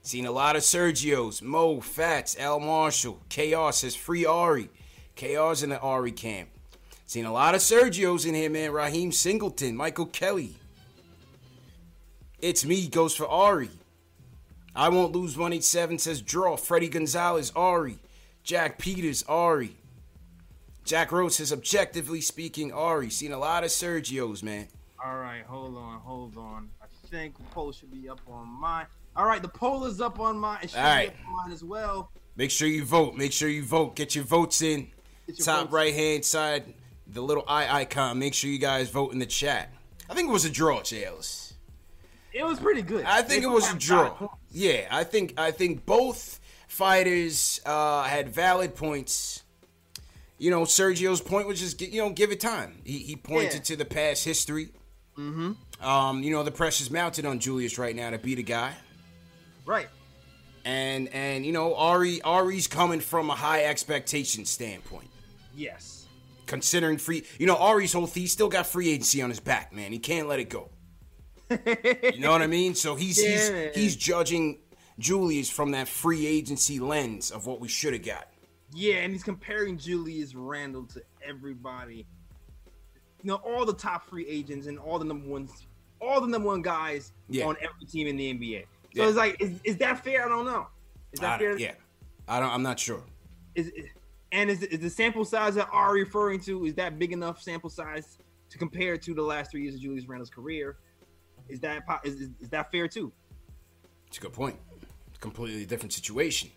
[0.01, 1.41] Seen a lot of Sergios.
[1.41, 3.21] Mo, Fats, Al Marshall.
[3.29, 4.69] Chaos says free Ari.
[5.15, 6.49] Chaos in the Ari camp.
[7.05, 8.73] Seen a lot of Sergios in here, man.
[8.73, 10.57] Raheem Singleton, Michael Kelly.
[12.39, 13.69] It's me goes for Ari.
[14.75, 16.57] I won't lose 187 says draw.
[16.57, 17.99] Freddie Gonzalez, Ari.
[18.43, 19.77] Jack Peters, Ari.
[20.83, 23.09] Jack Rose says objectively speaking, Ari.
[23.09, 24.67] Seen a lot of Sergios, man.
[25.03, 26.69] All right, hold on, hold on.
[26.81, 28.85] I think the poll should be up on mine.
[29.15, 30.59] All right, the poll is up on mine.
[30.63, 31.09] It should All right.
[31.15, 32.11] be up on mine as well.
[32.35, 33.15] Make sure you vote.
[33.15, 33.95] Make sure you vote.
[33.95, 34.87] Get your votes in.
[35.27, 35.73] Your Top votes.
[35.73, 36.73] right hand side,
[37.07, 38.17] the little eye icon.
[38.19, 39.69] Make sure you guys vote in the chat.
[40.09, 41.53] I think it was a draw, Jails.
[42.33, 43.05] It was pretty good.
[43.05, 44.29] I think They it was a draw.
[44.51, 49.42] Yeah, I think I think both fighters uh, had valid points.
[50.37, 52.81] You know, Sergio's point was just you know give it time.
[52.83, 53.59] He he pointed Yeah.
[53.61, 54.69] to the past history.
[55.17, 55.85] Mm-hmm.
[55.85, 58.73] Um, you know the pressure's mounted on Julius right now to be the guy.
[59.65, 59.87] Right.
[60.65, 65.09] And and you know Ari Ari's coming from a high expectation standpoint.
[65.55, 66.05] Yes.
[66.45, 69.91] Considering free, you know Ari's whole he still got free agency on his back, man.
[69.91, 70.69] He can't let it go.
[71.49, 72.75] you know what I mean?
[72.75, 73.71] So he's Yeah, man.
[73.73, 74.59] he's he's judging
[74.99, 78.27] Julius from that free agency lens of what we should have got.
[78.73, 82.05] Yeah, and he's comparing Julius Randle to everybody.
[83.21, 85.67] You know, all the top free agents and all the number ones,
[86.01, 87.45] all the number one guys Yeah.
[87.45, 88.65] on every team in the NBA.
[88.95, 89.07] So Yeah.
[89.07, 90.25] it's like, is, is that fair?
[90.25, 90.67] I don't know.
[91.11, 91.59] Is that don't- fair?
[91.59, 91.75] yeah,
[92.27, 92.49] I don't.
[92.49, 93.03] I'm not sure.
[93.55, 93.71] Is
[94.31, 97.69] and is, is the sample size that are referring to is that big enough sample
[97.69, 98.17] size
[98.49, 100.77] to compare to the last three years of Julius Randle's career?
[101.49, 103.11] Is that is, is, is that fair too?
[104.07, 104.57] It's a good point.
[105.19, 106.49] Completely different situation.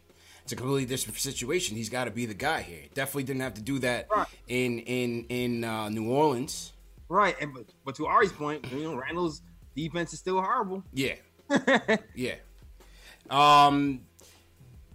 [0.47, 1.77] It's a completely different situation.
[1.77, 2.83] He's got to be the guy here.
[2.95, 4.07] Definitely didn't have to do that
[4.47, 6.73] in in in uh, New Orleans.
[7.09, 9.43] Right, and but, but to Ari's point, you know, Randle's
[9.75, 10.85] defense is still horrible.
[10.93, 11.15] Yeah.
[12.15, 12.35] yeah.
[13.29, 14.03] Um,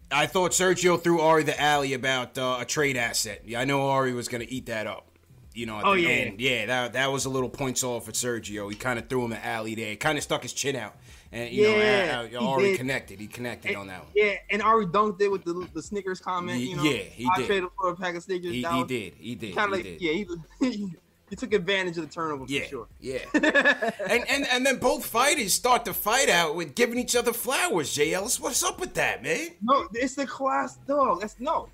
[0.09, 3.41] I thought Sergio threw Ari the alley about uh, a trade asset.
[3.45, 5.05] Yeah, I know Ari was going to eat that up.
[5.53, 6.07] You know, at Oh, the yeah.
[6.09, 6.39] end.
[6.39, 8.69] yeah, that that was a little points off for Sergio.
[8.69, 9.97] He kind of threw him an alley there.
[9.97, 10.95] Kind of stuck his chin out,
[11.31, 12.77] and you Yeah, know, he uh, uh, did.
[12.77, 13.19] connected.
[13.19, 14.11] He connected on that one.
[14.15, 16.59] Yeah, and Ari dunked it with the the Snickers comment.
[16.61, 17.45] You know, Yeah, he I did.
[17.47, 18.51] traded for a pack of Snickers.
[18.51, 19.13] He, he did.
[19.17, 19.55] He did.
[19.55, 20.01] Kind he of like did.
[20.01, 20.11] yeah,
[20.59, 20.67] he,
[21.31, 22.87] you took advantage of the turnover Yeah, for sure.
[22.99, 23.19] yeah.
[23.33, 27.95] and, and and then both fighters start to fight out with giving each other flowers.
[27.95, 29.47] JL, what's up with that, man?
[29.61, 31.21] No, it's the class dog.
[31.21, 31.69] That's no.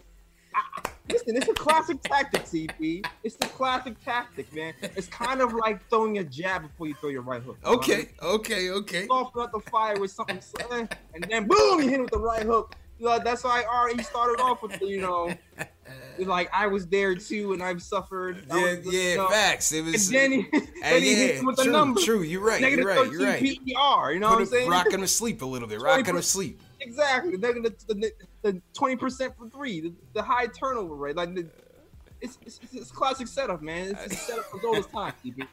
[1.10, 3.06] Listen, it's a classic tactic, CP.
[3.24, 4.74] It's the classic tactic, man.
[4.82, 7.58] It's kind of like throwing a jab before you throw your right hook.
[7.64, 8.08] you know I Okay, mean?
[8.22, 9.08] okay, okay.
[9.08, 10.40] Soften up the fire with something,
[10.72, 12.76] eh, and then boom, you hit it with the right hook.
[13.00, 15.32] You know, that's why I he started off with you know,
[16.20, 18.44] like I was there too, and I've suffered.
[18.50, 19.72] Yeah, was- yeah, you know, facts.
[19.72, 20.08] It was.
[20.08, 20.46] And then he,
[20.82, 22.02] then he yeah, him with the number.
[22.02, 22.22] true.
[22.22, 22.60] You're right.
[22.60, 23.12] Negative You're right.
[23.12, 23.76] You're 13 right.
[24.04, 24.12] PER.
[24.14, 24.70] You know Put what I'm saying?
[24.70, 25.80] Rock him to sleep a little bit.
[25.80, 26.60] Rock him to sleep.
[26.80, 27.38] Exactly.
[27.38, 28.12] They're gonna the,
[28.44, 31.16] the, twenty percent for three, the, the high turnover rate.
[31.16, 31.48] Like the,
[32.22, 33.90] it's, it's it's classic setup, man.
[33.90, 35.14] It's a setup for all this time.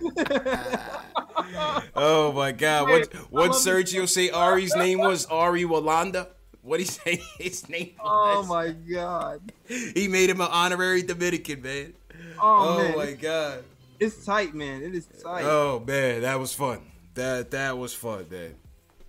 [1.94, 2.88] Oh my God!
[2.88, 4.30] What what Sergio say?
[4.30, 6.28] Ari's name was Ari Walanda.
[6.62, 7.92] What he say his name?
[8.02, 9.52] oh my god.
[9.66, 11.94] He made him an honorary Dominican man.
[12.40, 12.96] Oh, oh, man.
[12.96, 13.64] my God!
[13.98, 14.82] It's tight, man.
[14.82, 15.44] It is tight.
[15.44, 16.80] Oh man, that was fun.
[17.14, 18.54] That that was fun, man.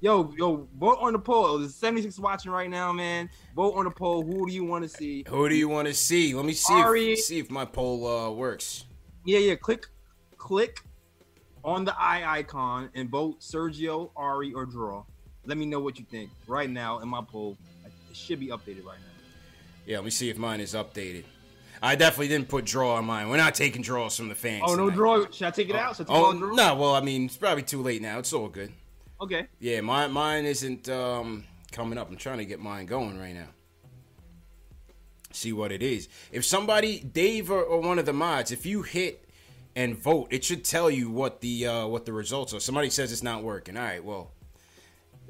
[0.03, 1.59] Yo, yo, vote on the poll.
[1.59, 3.29] There's 76 watching right now, man.
[3.55, 4.21] Vote on the poll.
[4.21, 5.23] Who do you want to see?
[5.29, 6.33] Who do you want to see?
[6.33, 8.83] Let me see Ari- if, see if my poll uh, works.
[9.25, 9.55] Yeah, yeah.
[9.55, 9.87] Click,
[10.35, 10.81] click
[11.63, 15.05] on the eye icon and vote Sergio, Ari, or draw.
[15.45, 17.57] Let me know what you think right now in my poll.
[17.85, 19.13] It should be updated right now.
[19.85, 21.23] Yeah, let me see if mine is updated.
[21.81, 23.29] I definitely didn't put draw on mine.
[23.29, 24.63] We're not taking draws from the fans.
[24.65, 24.95] Oh, no tonight.
[24.97, 25.25] draw.
[25.31, 25.95] Should I take it out?
[25.95, 26.53] Should I Oh all draw?
[26.55, 28.19] no, well I mean it's probably too late now.
[28.19, 28.73] It's all good.
[29.21, 29.47] Okay.
[29.59, 32.09] Yeah, mine mine isn't um, coming up.
[32.09, 33.47] I'm trying to get mine going right now.
[35.31, 36.09] See what it is.
[36.31, 39.27] If somebody, Dave or, or one of the mods, if you hit
[39.75, 42.59] and vote, it should tell you what the uh, what the results are.
[42.59, 43.75] Somebody says it's not working.
[43.75, 44.31] All right, well,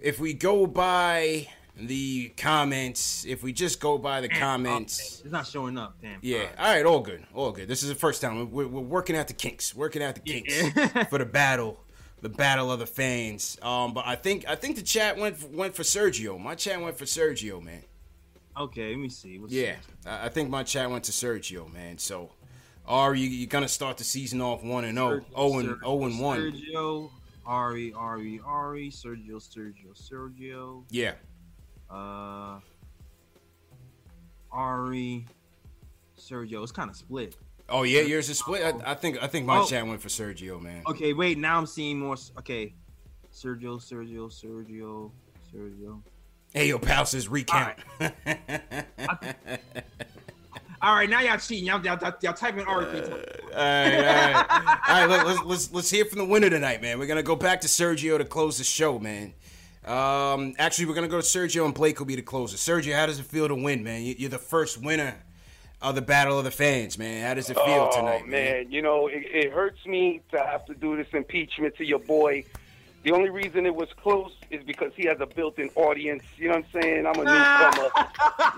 [0.02, 1.48] if we go by
[1.78, 5.96] the comments, if we just go by the comments, It's not showing up.
[6.02, 6.20] Damn.
[6.22, 6.48] yeah.
[6.60, 7.68] All right, all good, all good.
[7.68, 11.08] This is the first time we're, we're working out the kinks, working out the kinks
[11.10, 11.80] for the battle,
[12.24, 13.58] the battle of the fans.
[13.62, 16.40] Um, but I think I think the chat went went for Sergio.
[16.40, 17.84] My chat went for Sergio, man.
[18.58, 19.38] Okay, let me see.
[19.38, 19.76] What's Yeah,
[20.06, 21.98] I I think my chat went to Sergio, man.
[21.98, 22.32] So,
[22.88, 26.20] are you you gonna start the season off one and zero, zero and zero and
[26.20, 26.40] one?
[26.40, 27.12] Sergio,
[27.46, 30.86] Ari, Ari, Ari, Sergio, Sergio, Sergio.
[30.90, 31.16] Yeah.
[31.90, 32.60] Uh,
[34.50, 35.26] Ari,
[36.18, 36.64] Sergio.
[36.64, 37.36] It's kind of split.
[37.70, 38.62] Oh yeah, yours is split.
[38.64, 39.66] I, I think I think my Oh.
[39.66, 40.84] chat went for Sergio, man.
[40.88, 41.38] Okay, wait.
[41.38, 42.16] Now I'm seeing more.
[42.40, 42.74] Okay,
[43.34, 45.12] Sergio, Sergio, Sergio,
[45.54, 46.02] Sergio.
[46.54, 47.76] Hey, yo, pal says recount.
[50.82, 51.66] All right, now y'all cheating.
[51.66, 53.10] Y'all, y'all, y'all, y'all typing three times.
[53.10, 55.06] All right, all right, all right.
[55.10, 57.00] Let, let's let's let's hear from the winner tonight, man.
[57.00, 59.34] We're gonna go back to Sergio to close the show, man.
[59.86, 62.58] Um, actually, we're gonna go to Sergio and Blake will be the closer.
[62.58, 64.02] Sergio, how does it feel to win, man?
[64.04, 65.16] You- You're the first winner
[65.84, 67.28] of the Battle of the Fans, man.
[67.28, 68.72] How does it feel oh, tonight, man?
[68.72, 72.46] You know, it, it hurts me to have to do this impeachment to your boy.
[73.04, 76.24] The only reason it was close is because he has a built-in audience.
[76.38, 77.06] You know what I'm saying?
[77.06, 77.90] I'm a newcomer.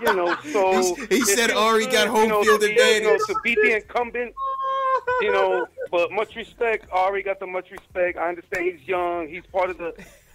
[0.00, 2.66] you know, so He's- he said feels Ari good, got home you know, field to
[2.68, 3.20] be- You know, advantage.
[3.26, 4.32] to beat the incumbent.
[5.20, 6.86] You know, but much respect.
[6.92, 8.18] Ari got the much respect.
[8.18, 9.28] I understand he's young.
[9.28, 9.94] He's part of the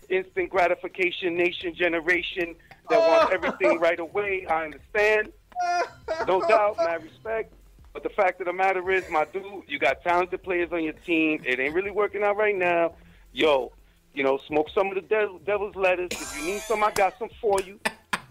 [0.10, 2.56] instant gratification nation generation
[2.90, 4.46] that wants everything right away.
[4.50, 5.32] I understand.
[6.28, 7.54] No doubt, my respect.
[7.94, 10.94] But the fact of the matter is, my dude, you got talented players on your
[10.94, 11.42] team.
[11.46, 12.94] It ain't really working out right now.
[13.34, 13.72] Yo,
[14.14, 16.12] you know, smoke some of the de- devil's lettuce.
[16.12, 17.80] If you need some, I got some for you.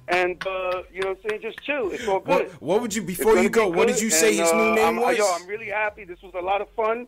[0.08, 1.42] And uh, you know what I'm saying?
[1.42, 1.90] Just chill.
[1.90, 2.48] It's all good.
[2.48, 3.70] What, what would you before you go?
[3.70, 5.18] be What did you say and, his new uh, name I'm, was?
[5.18, 6.04] Yo, I'm really happy.
[6.04, 7.06] This was a lot of fun.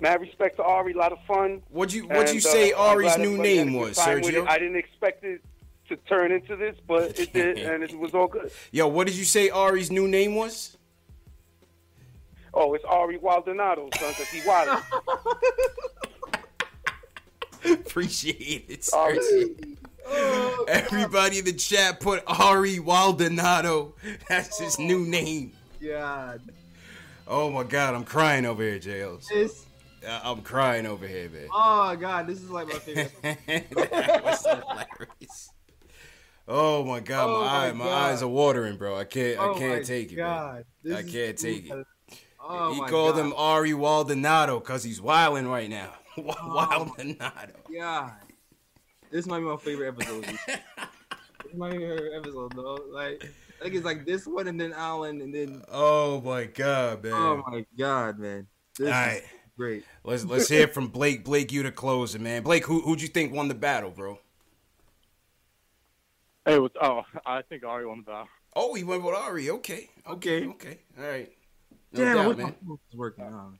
[0.00, 1.62] Mad respect to Ari, a lot of fun.
[1.68, 4.48] What'd you What'd you say uh, Ari's new everybody had a name was, Sergio?
[4.48, 5.40] I didn't expect it
[5.92, 8.50] to turn into this, but it did, and it was all good.
[8.70, 10.76] Yo, what did you say Ari's new name was?
[12.54, 14.82] Oh, it's Ari Waldonado, son, because he wild.
[17.86, 19.78] Appreciate it, Sergio.
[20.68, 23.94] Everybody in the chat put Ari Waldonado.
[24.28, 25.52] That's his new name.
[25.82, 26.42] God.
[27.26, 29.28] Oh my God, I'm crying over here, JLs.
[29.28, 29.64] This.
[30.06, 31.48] Uh, I'm crying over here, man.
[31.52, 33.12] Oh God, this is like my favorite.
[33.46, 35.51] that was hilarious.
[36.48, 38.10] Oh my God, Oh, my, my eye, my God.
[38.12, 38.96] eyes are watering, bro.
[38.96, 40.54] I can't, Oh, I can't take it, God.
[40.54, 40.64] man.
[40.82, 41.86] This I can't take it.
[42.44, 43.24] Oh he called God.
[43.26, 45.92] him Ari Waldonado because he's wilding right now.
[46.18, 46.24] Oh
[46.88, 47.54] Waldonado.
[47.70, 48.10] Yeah,
[49.10, 50.24] this might be my favorite episode.
[50.46, 52.78] this might be my favorite episode, though.
[52.92, 53.24] Like,
[53.60, 55.62] I think it's like this one, and then Allen, and then.
[55.72, 57.12] Oh my God, man.
[57.14, 58.46] Oh my God, man.
[58.78, 59.22] This All is
[59.56, 59.84] great.
[60.04, 61.24] Let's let's hear from Blake.
[61.24, 62.42] Blake, you to close it, man.
[62.42, 64.18] Blake, who who'd you think won the battle, bro?
[66.44, 67.02] Hey, what's oh?
[67.24, 68.28] I think Ari won the battle.
[68.54, 69.50] Oh, he went with Ari.
[69.50, 70.78] Okay, okay, okay.
[70.98, 71.32] All right.
[71.92, 72.54] No Damn, I doubt, man.
[72.66, 73.24] phone working.
[73.24, 73.52] Oh.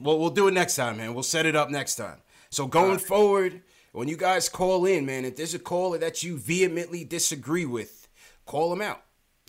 [0.00, 1.14] Well, we'll do it next time, man.
[1.14, 2.18] We'll set it up next time.
[2.50, 6.38] So going forward, when you guys call in, man, if there's a caller that you
[6.38, 8.08] vehemently disagree with,
[8.46, 9.02] call them out.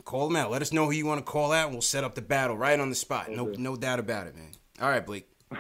[0.04, 0.52] Call them out.
[0.52, 2.58] Let us know who you want to call out, and we'll set up the battle
[2.58, 3.32] right on the spot.
[3.32, 4.52] No, no doubt about it, man.
[4.82, 5.30] All right, Blake.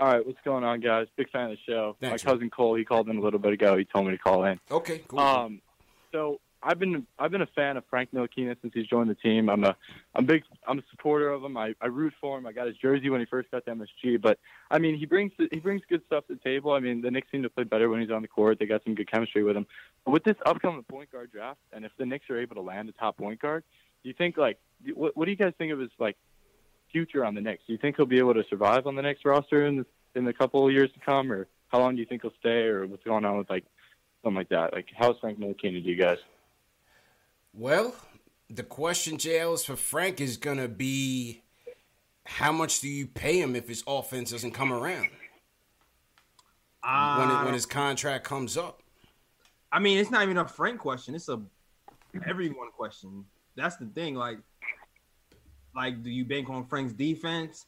[0.00, 1.08] All right, what's going on, guys?
[1.16, 1.94] Big fan of the show.
[2.00, 3.76] Thanks, My cousin Cole, he called in a little bit ago.
[3.76, 4.58] He told me to call in.
[4.70, 5.18] Okay, cool.
[5.20, 5.60] Um,
[6.10, 9.50] so I've been I've been a fan of Frank Ntilikina since he's joined the team.
[9.50, 9.76] I'm a
[10.14, 11.54] I'm big I'm a supporter of him.
[11.58, 12.46] I, I root for him.
[12.46, 14.22] I got his jersey when he first got to MSG.
[14.22, 14.38] But
[14.70, 16.72] I mean, he brings he brings good stuff to the table.
[16.72, 18.58] I mean, the Knicks seem to play better when he's on the court.
[18.58, 19.66] They got some good chemistry with him.
[20.06, 22.88] But with this upcoming point guard draft, and if the Knicks are able to land
[22.88, 23.64] a top point guard,
[24.02, 24.58] do you think like
[24.94, 26.16] what what do you guys think of his like
[26.90, 27.62] future on the Knicks?
[27.66, 30.24] Do you think he'll be able to survive on the Knicks roster in the, in
[30.24, 32.86] the couple of years to come, or how long do you think he'll stay, or
[32.86, 33.64] what's going on with like
[34.22, 34.72] something like that?
[34.72, 36.18] Like how's Frank Ntilikina to you guys?
[37.52, 37.94] Well,
[38.48, 41.42] the question, JL, is for Frank is going to be
[42.24, 45.08] how much do you pay him if his offense doesn't come around?
[46.82, 48.82] when, it, when uh, his contract comes up.
[49.72, 51.14] I mean, it's not even a Frank question.
[51.14, 51.40] It's a
[52.26, 53.24] everyone question.
[53.56, 54.14] That's the thing.
[54.14, 54.38] Like,
[55.74, 57.66] like, do you bank on Frank's defense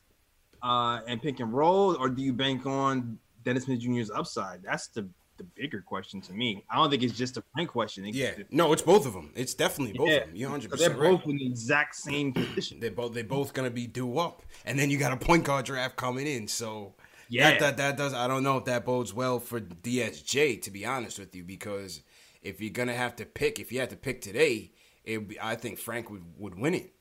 [0.63, 4.63] uh, and pick and roll, or do you bank on Dennis Smith Jr.'s upside?
[4.63, 5.09] That's the
[5.39, 6.63] the bigger question to me.
[6.71, 8.05] I don't think it's just a Frank question.
[8.05, 9.33] It- Yeah, no, it's both of them.
[9.35, 10.37] It's definitely both Yeah, of them.
[10.37, 11.19] You're 100 because they're percent right.
[11.23, 12.81] both in the exact same position.
[12.81, 15.65] They're both they're both gonna be due up, and then you got a point guard
[15.65, 16.49] draft coming in.
[16.49, 16.95] So
[17.31, 17.53] Yeah.
[17.53, 18.13] that, that that does.
[18.13, 22.03] I don't know if that bodes well for DSJ to be honest with you, because
[22.43, 24.73] if you're gonna have to pick, if you had to pick today,
[25.03, 26.93] it I think Frank would would win it.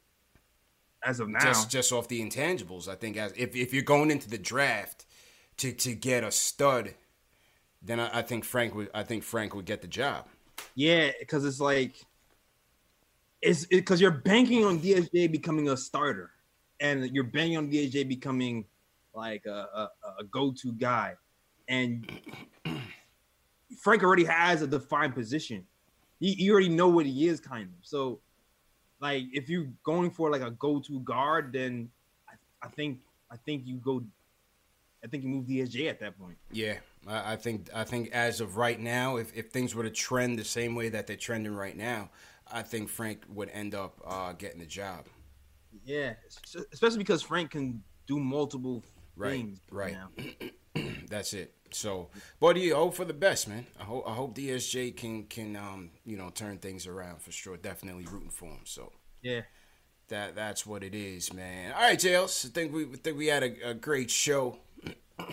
[1.04, 4.12] As of now, just just off the intangibles, I think as if if you're going
[4.12, 5.06] into the draft
[5.58, 6.94] to to get a stud,
[7.82, 10.28] then I, I think Frank would I think Frank would get the job.
[10.76, 12.06] Yeah, because it's like
[13.42, 16.32] it's because you're banking on DSJ becoming a starter,
[16.80, 18.66] and you're banking on DSJ becoming
[19.14, 21.16] like a, a, a go-to guy,
[21.68, 22.10] and
[23.80, 25.66] Frank already has a defined position.
[26.20, 27.86] You, you already know what he is, kind of.
[27.86, 28.20] So,
[29.02, 31.90] like, if you're going for like a go-to guard, then
[32.30, 32.34] I,
[32.66, 33.00] I think
[33.30, 34.04] I think you go.
[35.04, 36.38] I think you move DSJ at that point.
[36.52, 36.76] Yeah,
[37.08, 40.38] I, I think I think as of right now, if, if things were to trend
[40.38, 42.12] the same way that they're trending right now,
[42.52, 45.08] I think Frank would end up uh, getting the job.
[45.86, 46.14] Yeah,
[46.72, 48.84] especially because Frank can do multiple
[49.16, 49.60] Right, things.
[49.72, 49.94] right.
[49.94, 50.10] now.
[51.10, 51.54] That's it.
[51.74, 53.66] So, but I hope for the best, man.
[53.80, 57.58] I hope I hope DSJ can can um you know turn things around for sure.
[57.58, 58.62] Definitely rooting for him.
[58.66, 58.92] So
[59.22, 59.42] Yeah.
[60.10, 61.74] that that's what it is, man.
[61.74, 62.46] All right, Jails.
[62.46, 64.58] I think we I think we had a, a great show.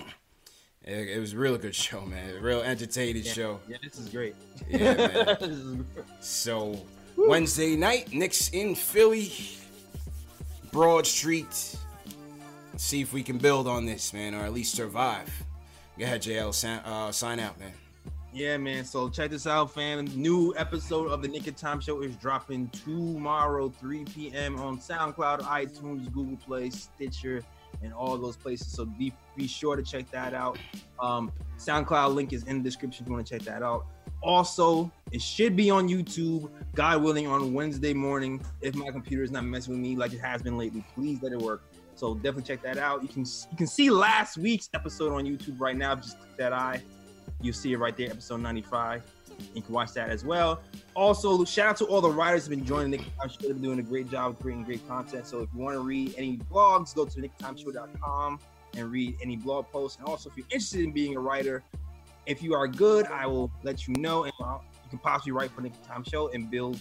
[0.84, 2.36] It, it was a real good show, man.
[2.36, 3.32] A real entertaining Yeah.
[3.32, 3.60] show.
[3.68, 4.34] Yeah, this is great.
[4.70, 5.36] Yeah, man.
[5.40, 6.06] This is great.
[6.20, 6.80] So
[7.16, 9.30] Wednesday night, Knicks in Philly,
[10.72, 11.76] Broad Street.
[12.72, 15.30] Let's see if we can build on this, man, or at least survive.
[15.98, 16.54] Go ahead, JL.
[16.54, 17.72] Sign, uh, sign out, man.
[18.32, 18.84] Yeah, man.
[18.84, 20.04] So check this out, fam.
[20.14, 24.60] New episode of the Knick of Time Show is dropping tomorrow, 3 p.m.
[24.60, 27.42] on SoundCloud, iTunes, Google Play, Stitcher,
[27.82, 28.68] and all those places.
[28.68, 30.56] So be be sure to check that out.
[31.00, 33.86] Um, SoundCloud link is in the description if you want to check that out.
[34.22, 38.40] Also, it should be on YouTube, God willing, on Wednesday morning.
[38.60, 41.32] If my computer is not messing with me like it has been lately, please let
[41.32, 41.62] it work.
[41.98, 43.02] So definitely check that out.
[43.02, 45.96] You can you can see last week's episode on YouTube right now.
[45.96, 46.80] Just click that eye.
[47.40, 49.02] You'll see it right there, episode 95.
[49.54, 50.60] You can watch that as well.
[50.94, 53.36] Also, shout out to all the writers who've been joining Knick Time Show.
[53.40, 55.26] They've been doing a great job of creating great content.
[55.26, 58.40] So if you want to read any blogs, go to nicktimeshow.com
[58.76, 59.98] and read any blog posts.
[59.98, 61.62] And also, if you're interested in being a writer,
[62.26, 65.50] if you are good, I will let you know, and uh, you can possibly write
[65.50, 66.80] for Knick Time Show and build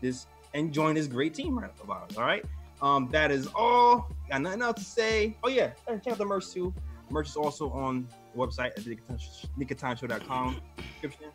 [0.00, 2.16] this and join this great team right of ours.
[2.16, 2.44] All right.
[2.80, 4.10] Um, that is all.
[4.30, 5.36] Got nothing else to say.
[5.42, 6.72] Oh yeah, check out the merch too.
[7.10, 8.84] Merch is also on the website at
[9.58, 10.60] nickatimeshow.com.
[11.00, 11.30] Description.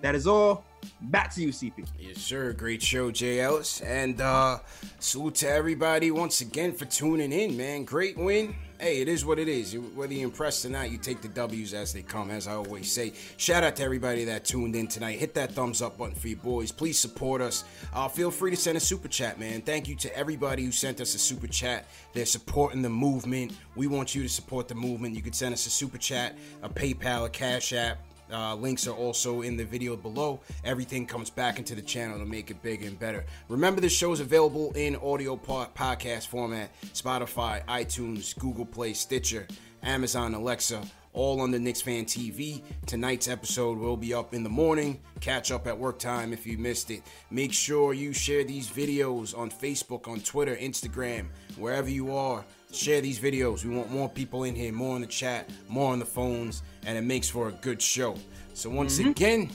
[0.00, 0.64] That is all.
[1.02, 1.86] Back to you, CP.
[1.98, 2.52] Yes, sir.
[2.52, 3.80] Great show, Ellis.
[3.80, 4.58] And uh
[4.98, 7.84] salute to everybody once again for tuning in, man.
[7.84, 8.54] Great win.
[8.80, 9.78] Hey, it is what it is.
[9.78, 12.90] Whether you're impressed or not, you take the W's as they come, as I always
[12.90, 13.12] say.
[13.36, 15.18] Shout out to everybody that tuned in tonight.
[15.18, 16.72] Hit that thumbs up button for you boys.
[16.72, 17.64] Please support us.
[17.94, 19.62] Uh, feel free to send a super chat, man.
[19.62, 21.86] Thank you to everybody who sent us a super chat.
[22.14, 23.52] They're supporting the movement.
[23.76, 25.14] We want you to support the movement.
[25.14, 27.98] You can send us a super chat, a PayPal, a Cash App.
[28.34, 30.40] Uh, links are also in the video below.
[30.64, 33.24] Everything comes back into the channel to make it bigger and better.
[33.48, 39.46] Remember, the show is available in audio po- podcast format Spotify, iTunes, Google Play, Stitcher,
[39.84, 40.82] Amazon, Alexa,
[41.12, 42.60] all on the Knicks Fan TV.
[42.86, 45.00] Tonight's episode will be up in the morning.
[45.20, 47.02] Catch up at work time if you missed it.
[47.30, 52.44] Make sure you share these videos on Facebook, on Twitter, Instagram, wherever you are
[52.74, 53.64] Share these videos.
[53.64, 56.98] We want more people in here, more in the chat, more on the phones, and
[56.98, 58.16] it makes for a good show.
[58.54, 59.10] So once Mhm.
[59.10, 59.50] again,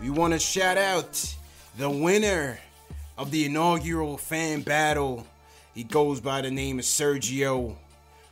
[0.00, 1.34] we want to shout out
[1.76, 2.58] the winner
[3.18, 5.26] of the inaugural fan battle.
[5.74, 7.76] He goes by the name of Sergio.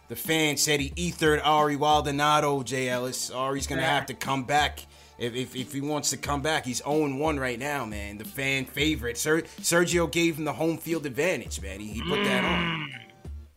[0.09, 3.30] The fan said he ethered Ari Waldonado, Jay Ellis.
[3.30, 4.80] Ari's gonna have to come back.
[5.18, 8.18] If, if, if he wants to come back, he's 0-1 right now, man.
[8.18, 9.16] The fan favorite.
[9.18, 11.80] Ser- Sergio gave him the home field advantage, man.
[11.80, 12.90] He, he put that on.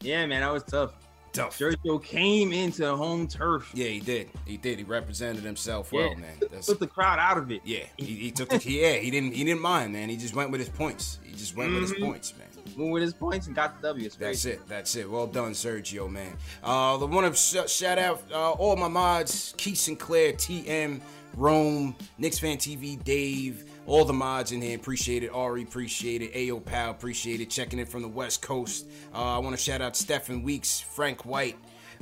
[0.01, 0.93] Yeah, man, that was tough.
[1.31, 1.57] Tough.
[1.59, 3.69] Sergio came into the home turf.
[3.76, 4.30] Yeah, he did.
[4.47, 4.80] He did.
[4.80, 6.15] He represented himself well, Yeah.
[6.15, 6.38] man.
[6.51, 7.61] That's, Took the crowd out of it.
[7.63, 8.93] yeah, he, he took the yeah.
[8.93, 10.09] He didn't he didn't mind, man.
[10.09, 11.19] He just went with his points.
[11.23, 12.05] He just went with his Mhm.
[12.05, 12.47] points, man.
[12.77, 14.09] Went with his points and got the W.
[14.17, 14.61] That's it.
[14.67, 15.07] That's it.
[15.09, 16.35] Well done, Sergio, man.
[16.63, 20.99] Uh, the one of sh- shout out uh, all my mods: Keith Sinclair, TM,
[21.35, 24.76] Rome, Knicks fan TV, Dave, all the mods in here.
[24.76, 25.30] Appreciate it.
[25.30, 26.34] Ari, appreciate it.
[26.36, 27.49] Ayo Pal, appreciate it.
[27.49, 28.88] Checking in from the West Coast.
[29.14, 31.57] Uh, I want to shout out Stephen Weeks, Frank White,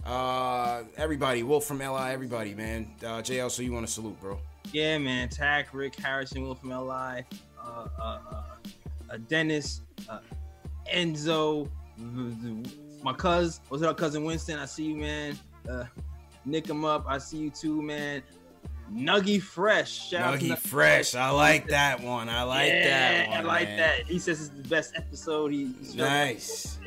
[0.06, 1.44] uh, everybody.
[1.44, 2.92] Wolf from LI, everybody, man.
[3.02, 4.38] Uh, JL, so you want to salute, bro?
[4.74, 5.30] Yeah, man.
[5.30, 7.24] Tack, Rick Harrison, Wolf from LI, uh,
[7.58, 8.20] uh, uh,
[9.10, 10.20] uh, Dennis, uh,
[10.94, 11.70] Enzo,
[13.02, 14.60] my cousin, what's up, cousin Winston?
[14.60, 15.40] I see you, man.
[15.68, 15.86] Uh,
[16.44, 17.06] Nick him up.
[17.08, 18.24] I see you too, man.
[18.92, 20.10] Nuggy Fresh.
[20.10, 21.16] Shout out to Nuggy Fresh.
[21.16, 22.30] I like that one.
[22.30, 23.38] I like that one.
[23.38, 23.78] I like man.
[23.78, 24.06] that.
[24.06, 25.52] He says it's the best episode.
[25.52, 26.80] He, he's Nice.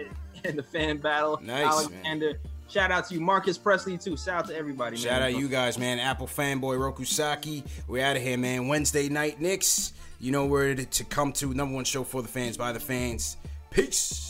[0.44, 1.38] in the fan battle.
[1.42, 2.40] Nice, Alexander.
[2.68, 4.16] Shout out to you, Marcus Presley too.
[4.16, 4.96] Shout out to everybody.
[4.96, 5.34] Shout man.
[5.34, 5.98] out you guys, man.
[5.98, 7.66] Apple fanboy Rokusaki.
[7.88, 8.68] We're out of here, man.
[8.68, 9.92] Wednesday night Knicks.
[10.20, 11.52] You know where to to come to.
[11.52, 13.36] Number one show for the fans by the fans.
[13.70, 14.29] Peace.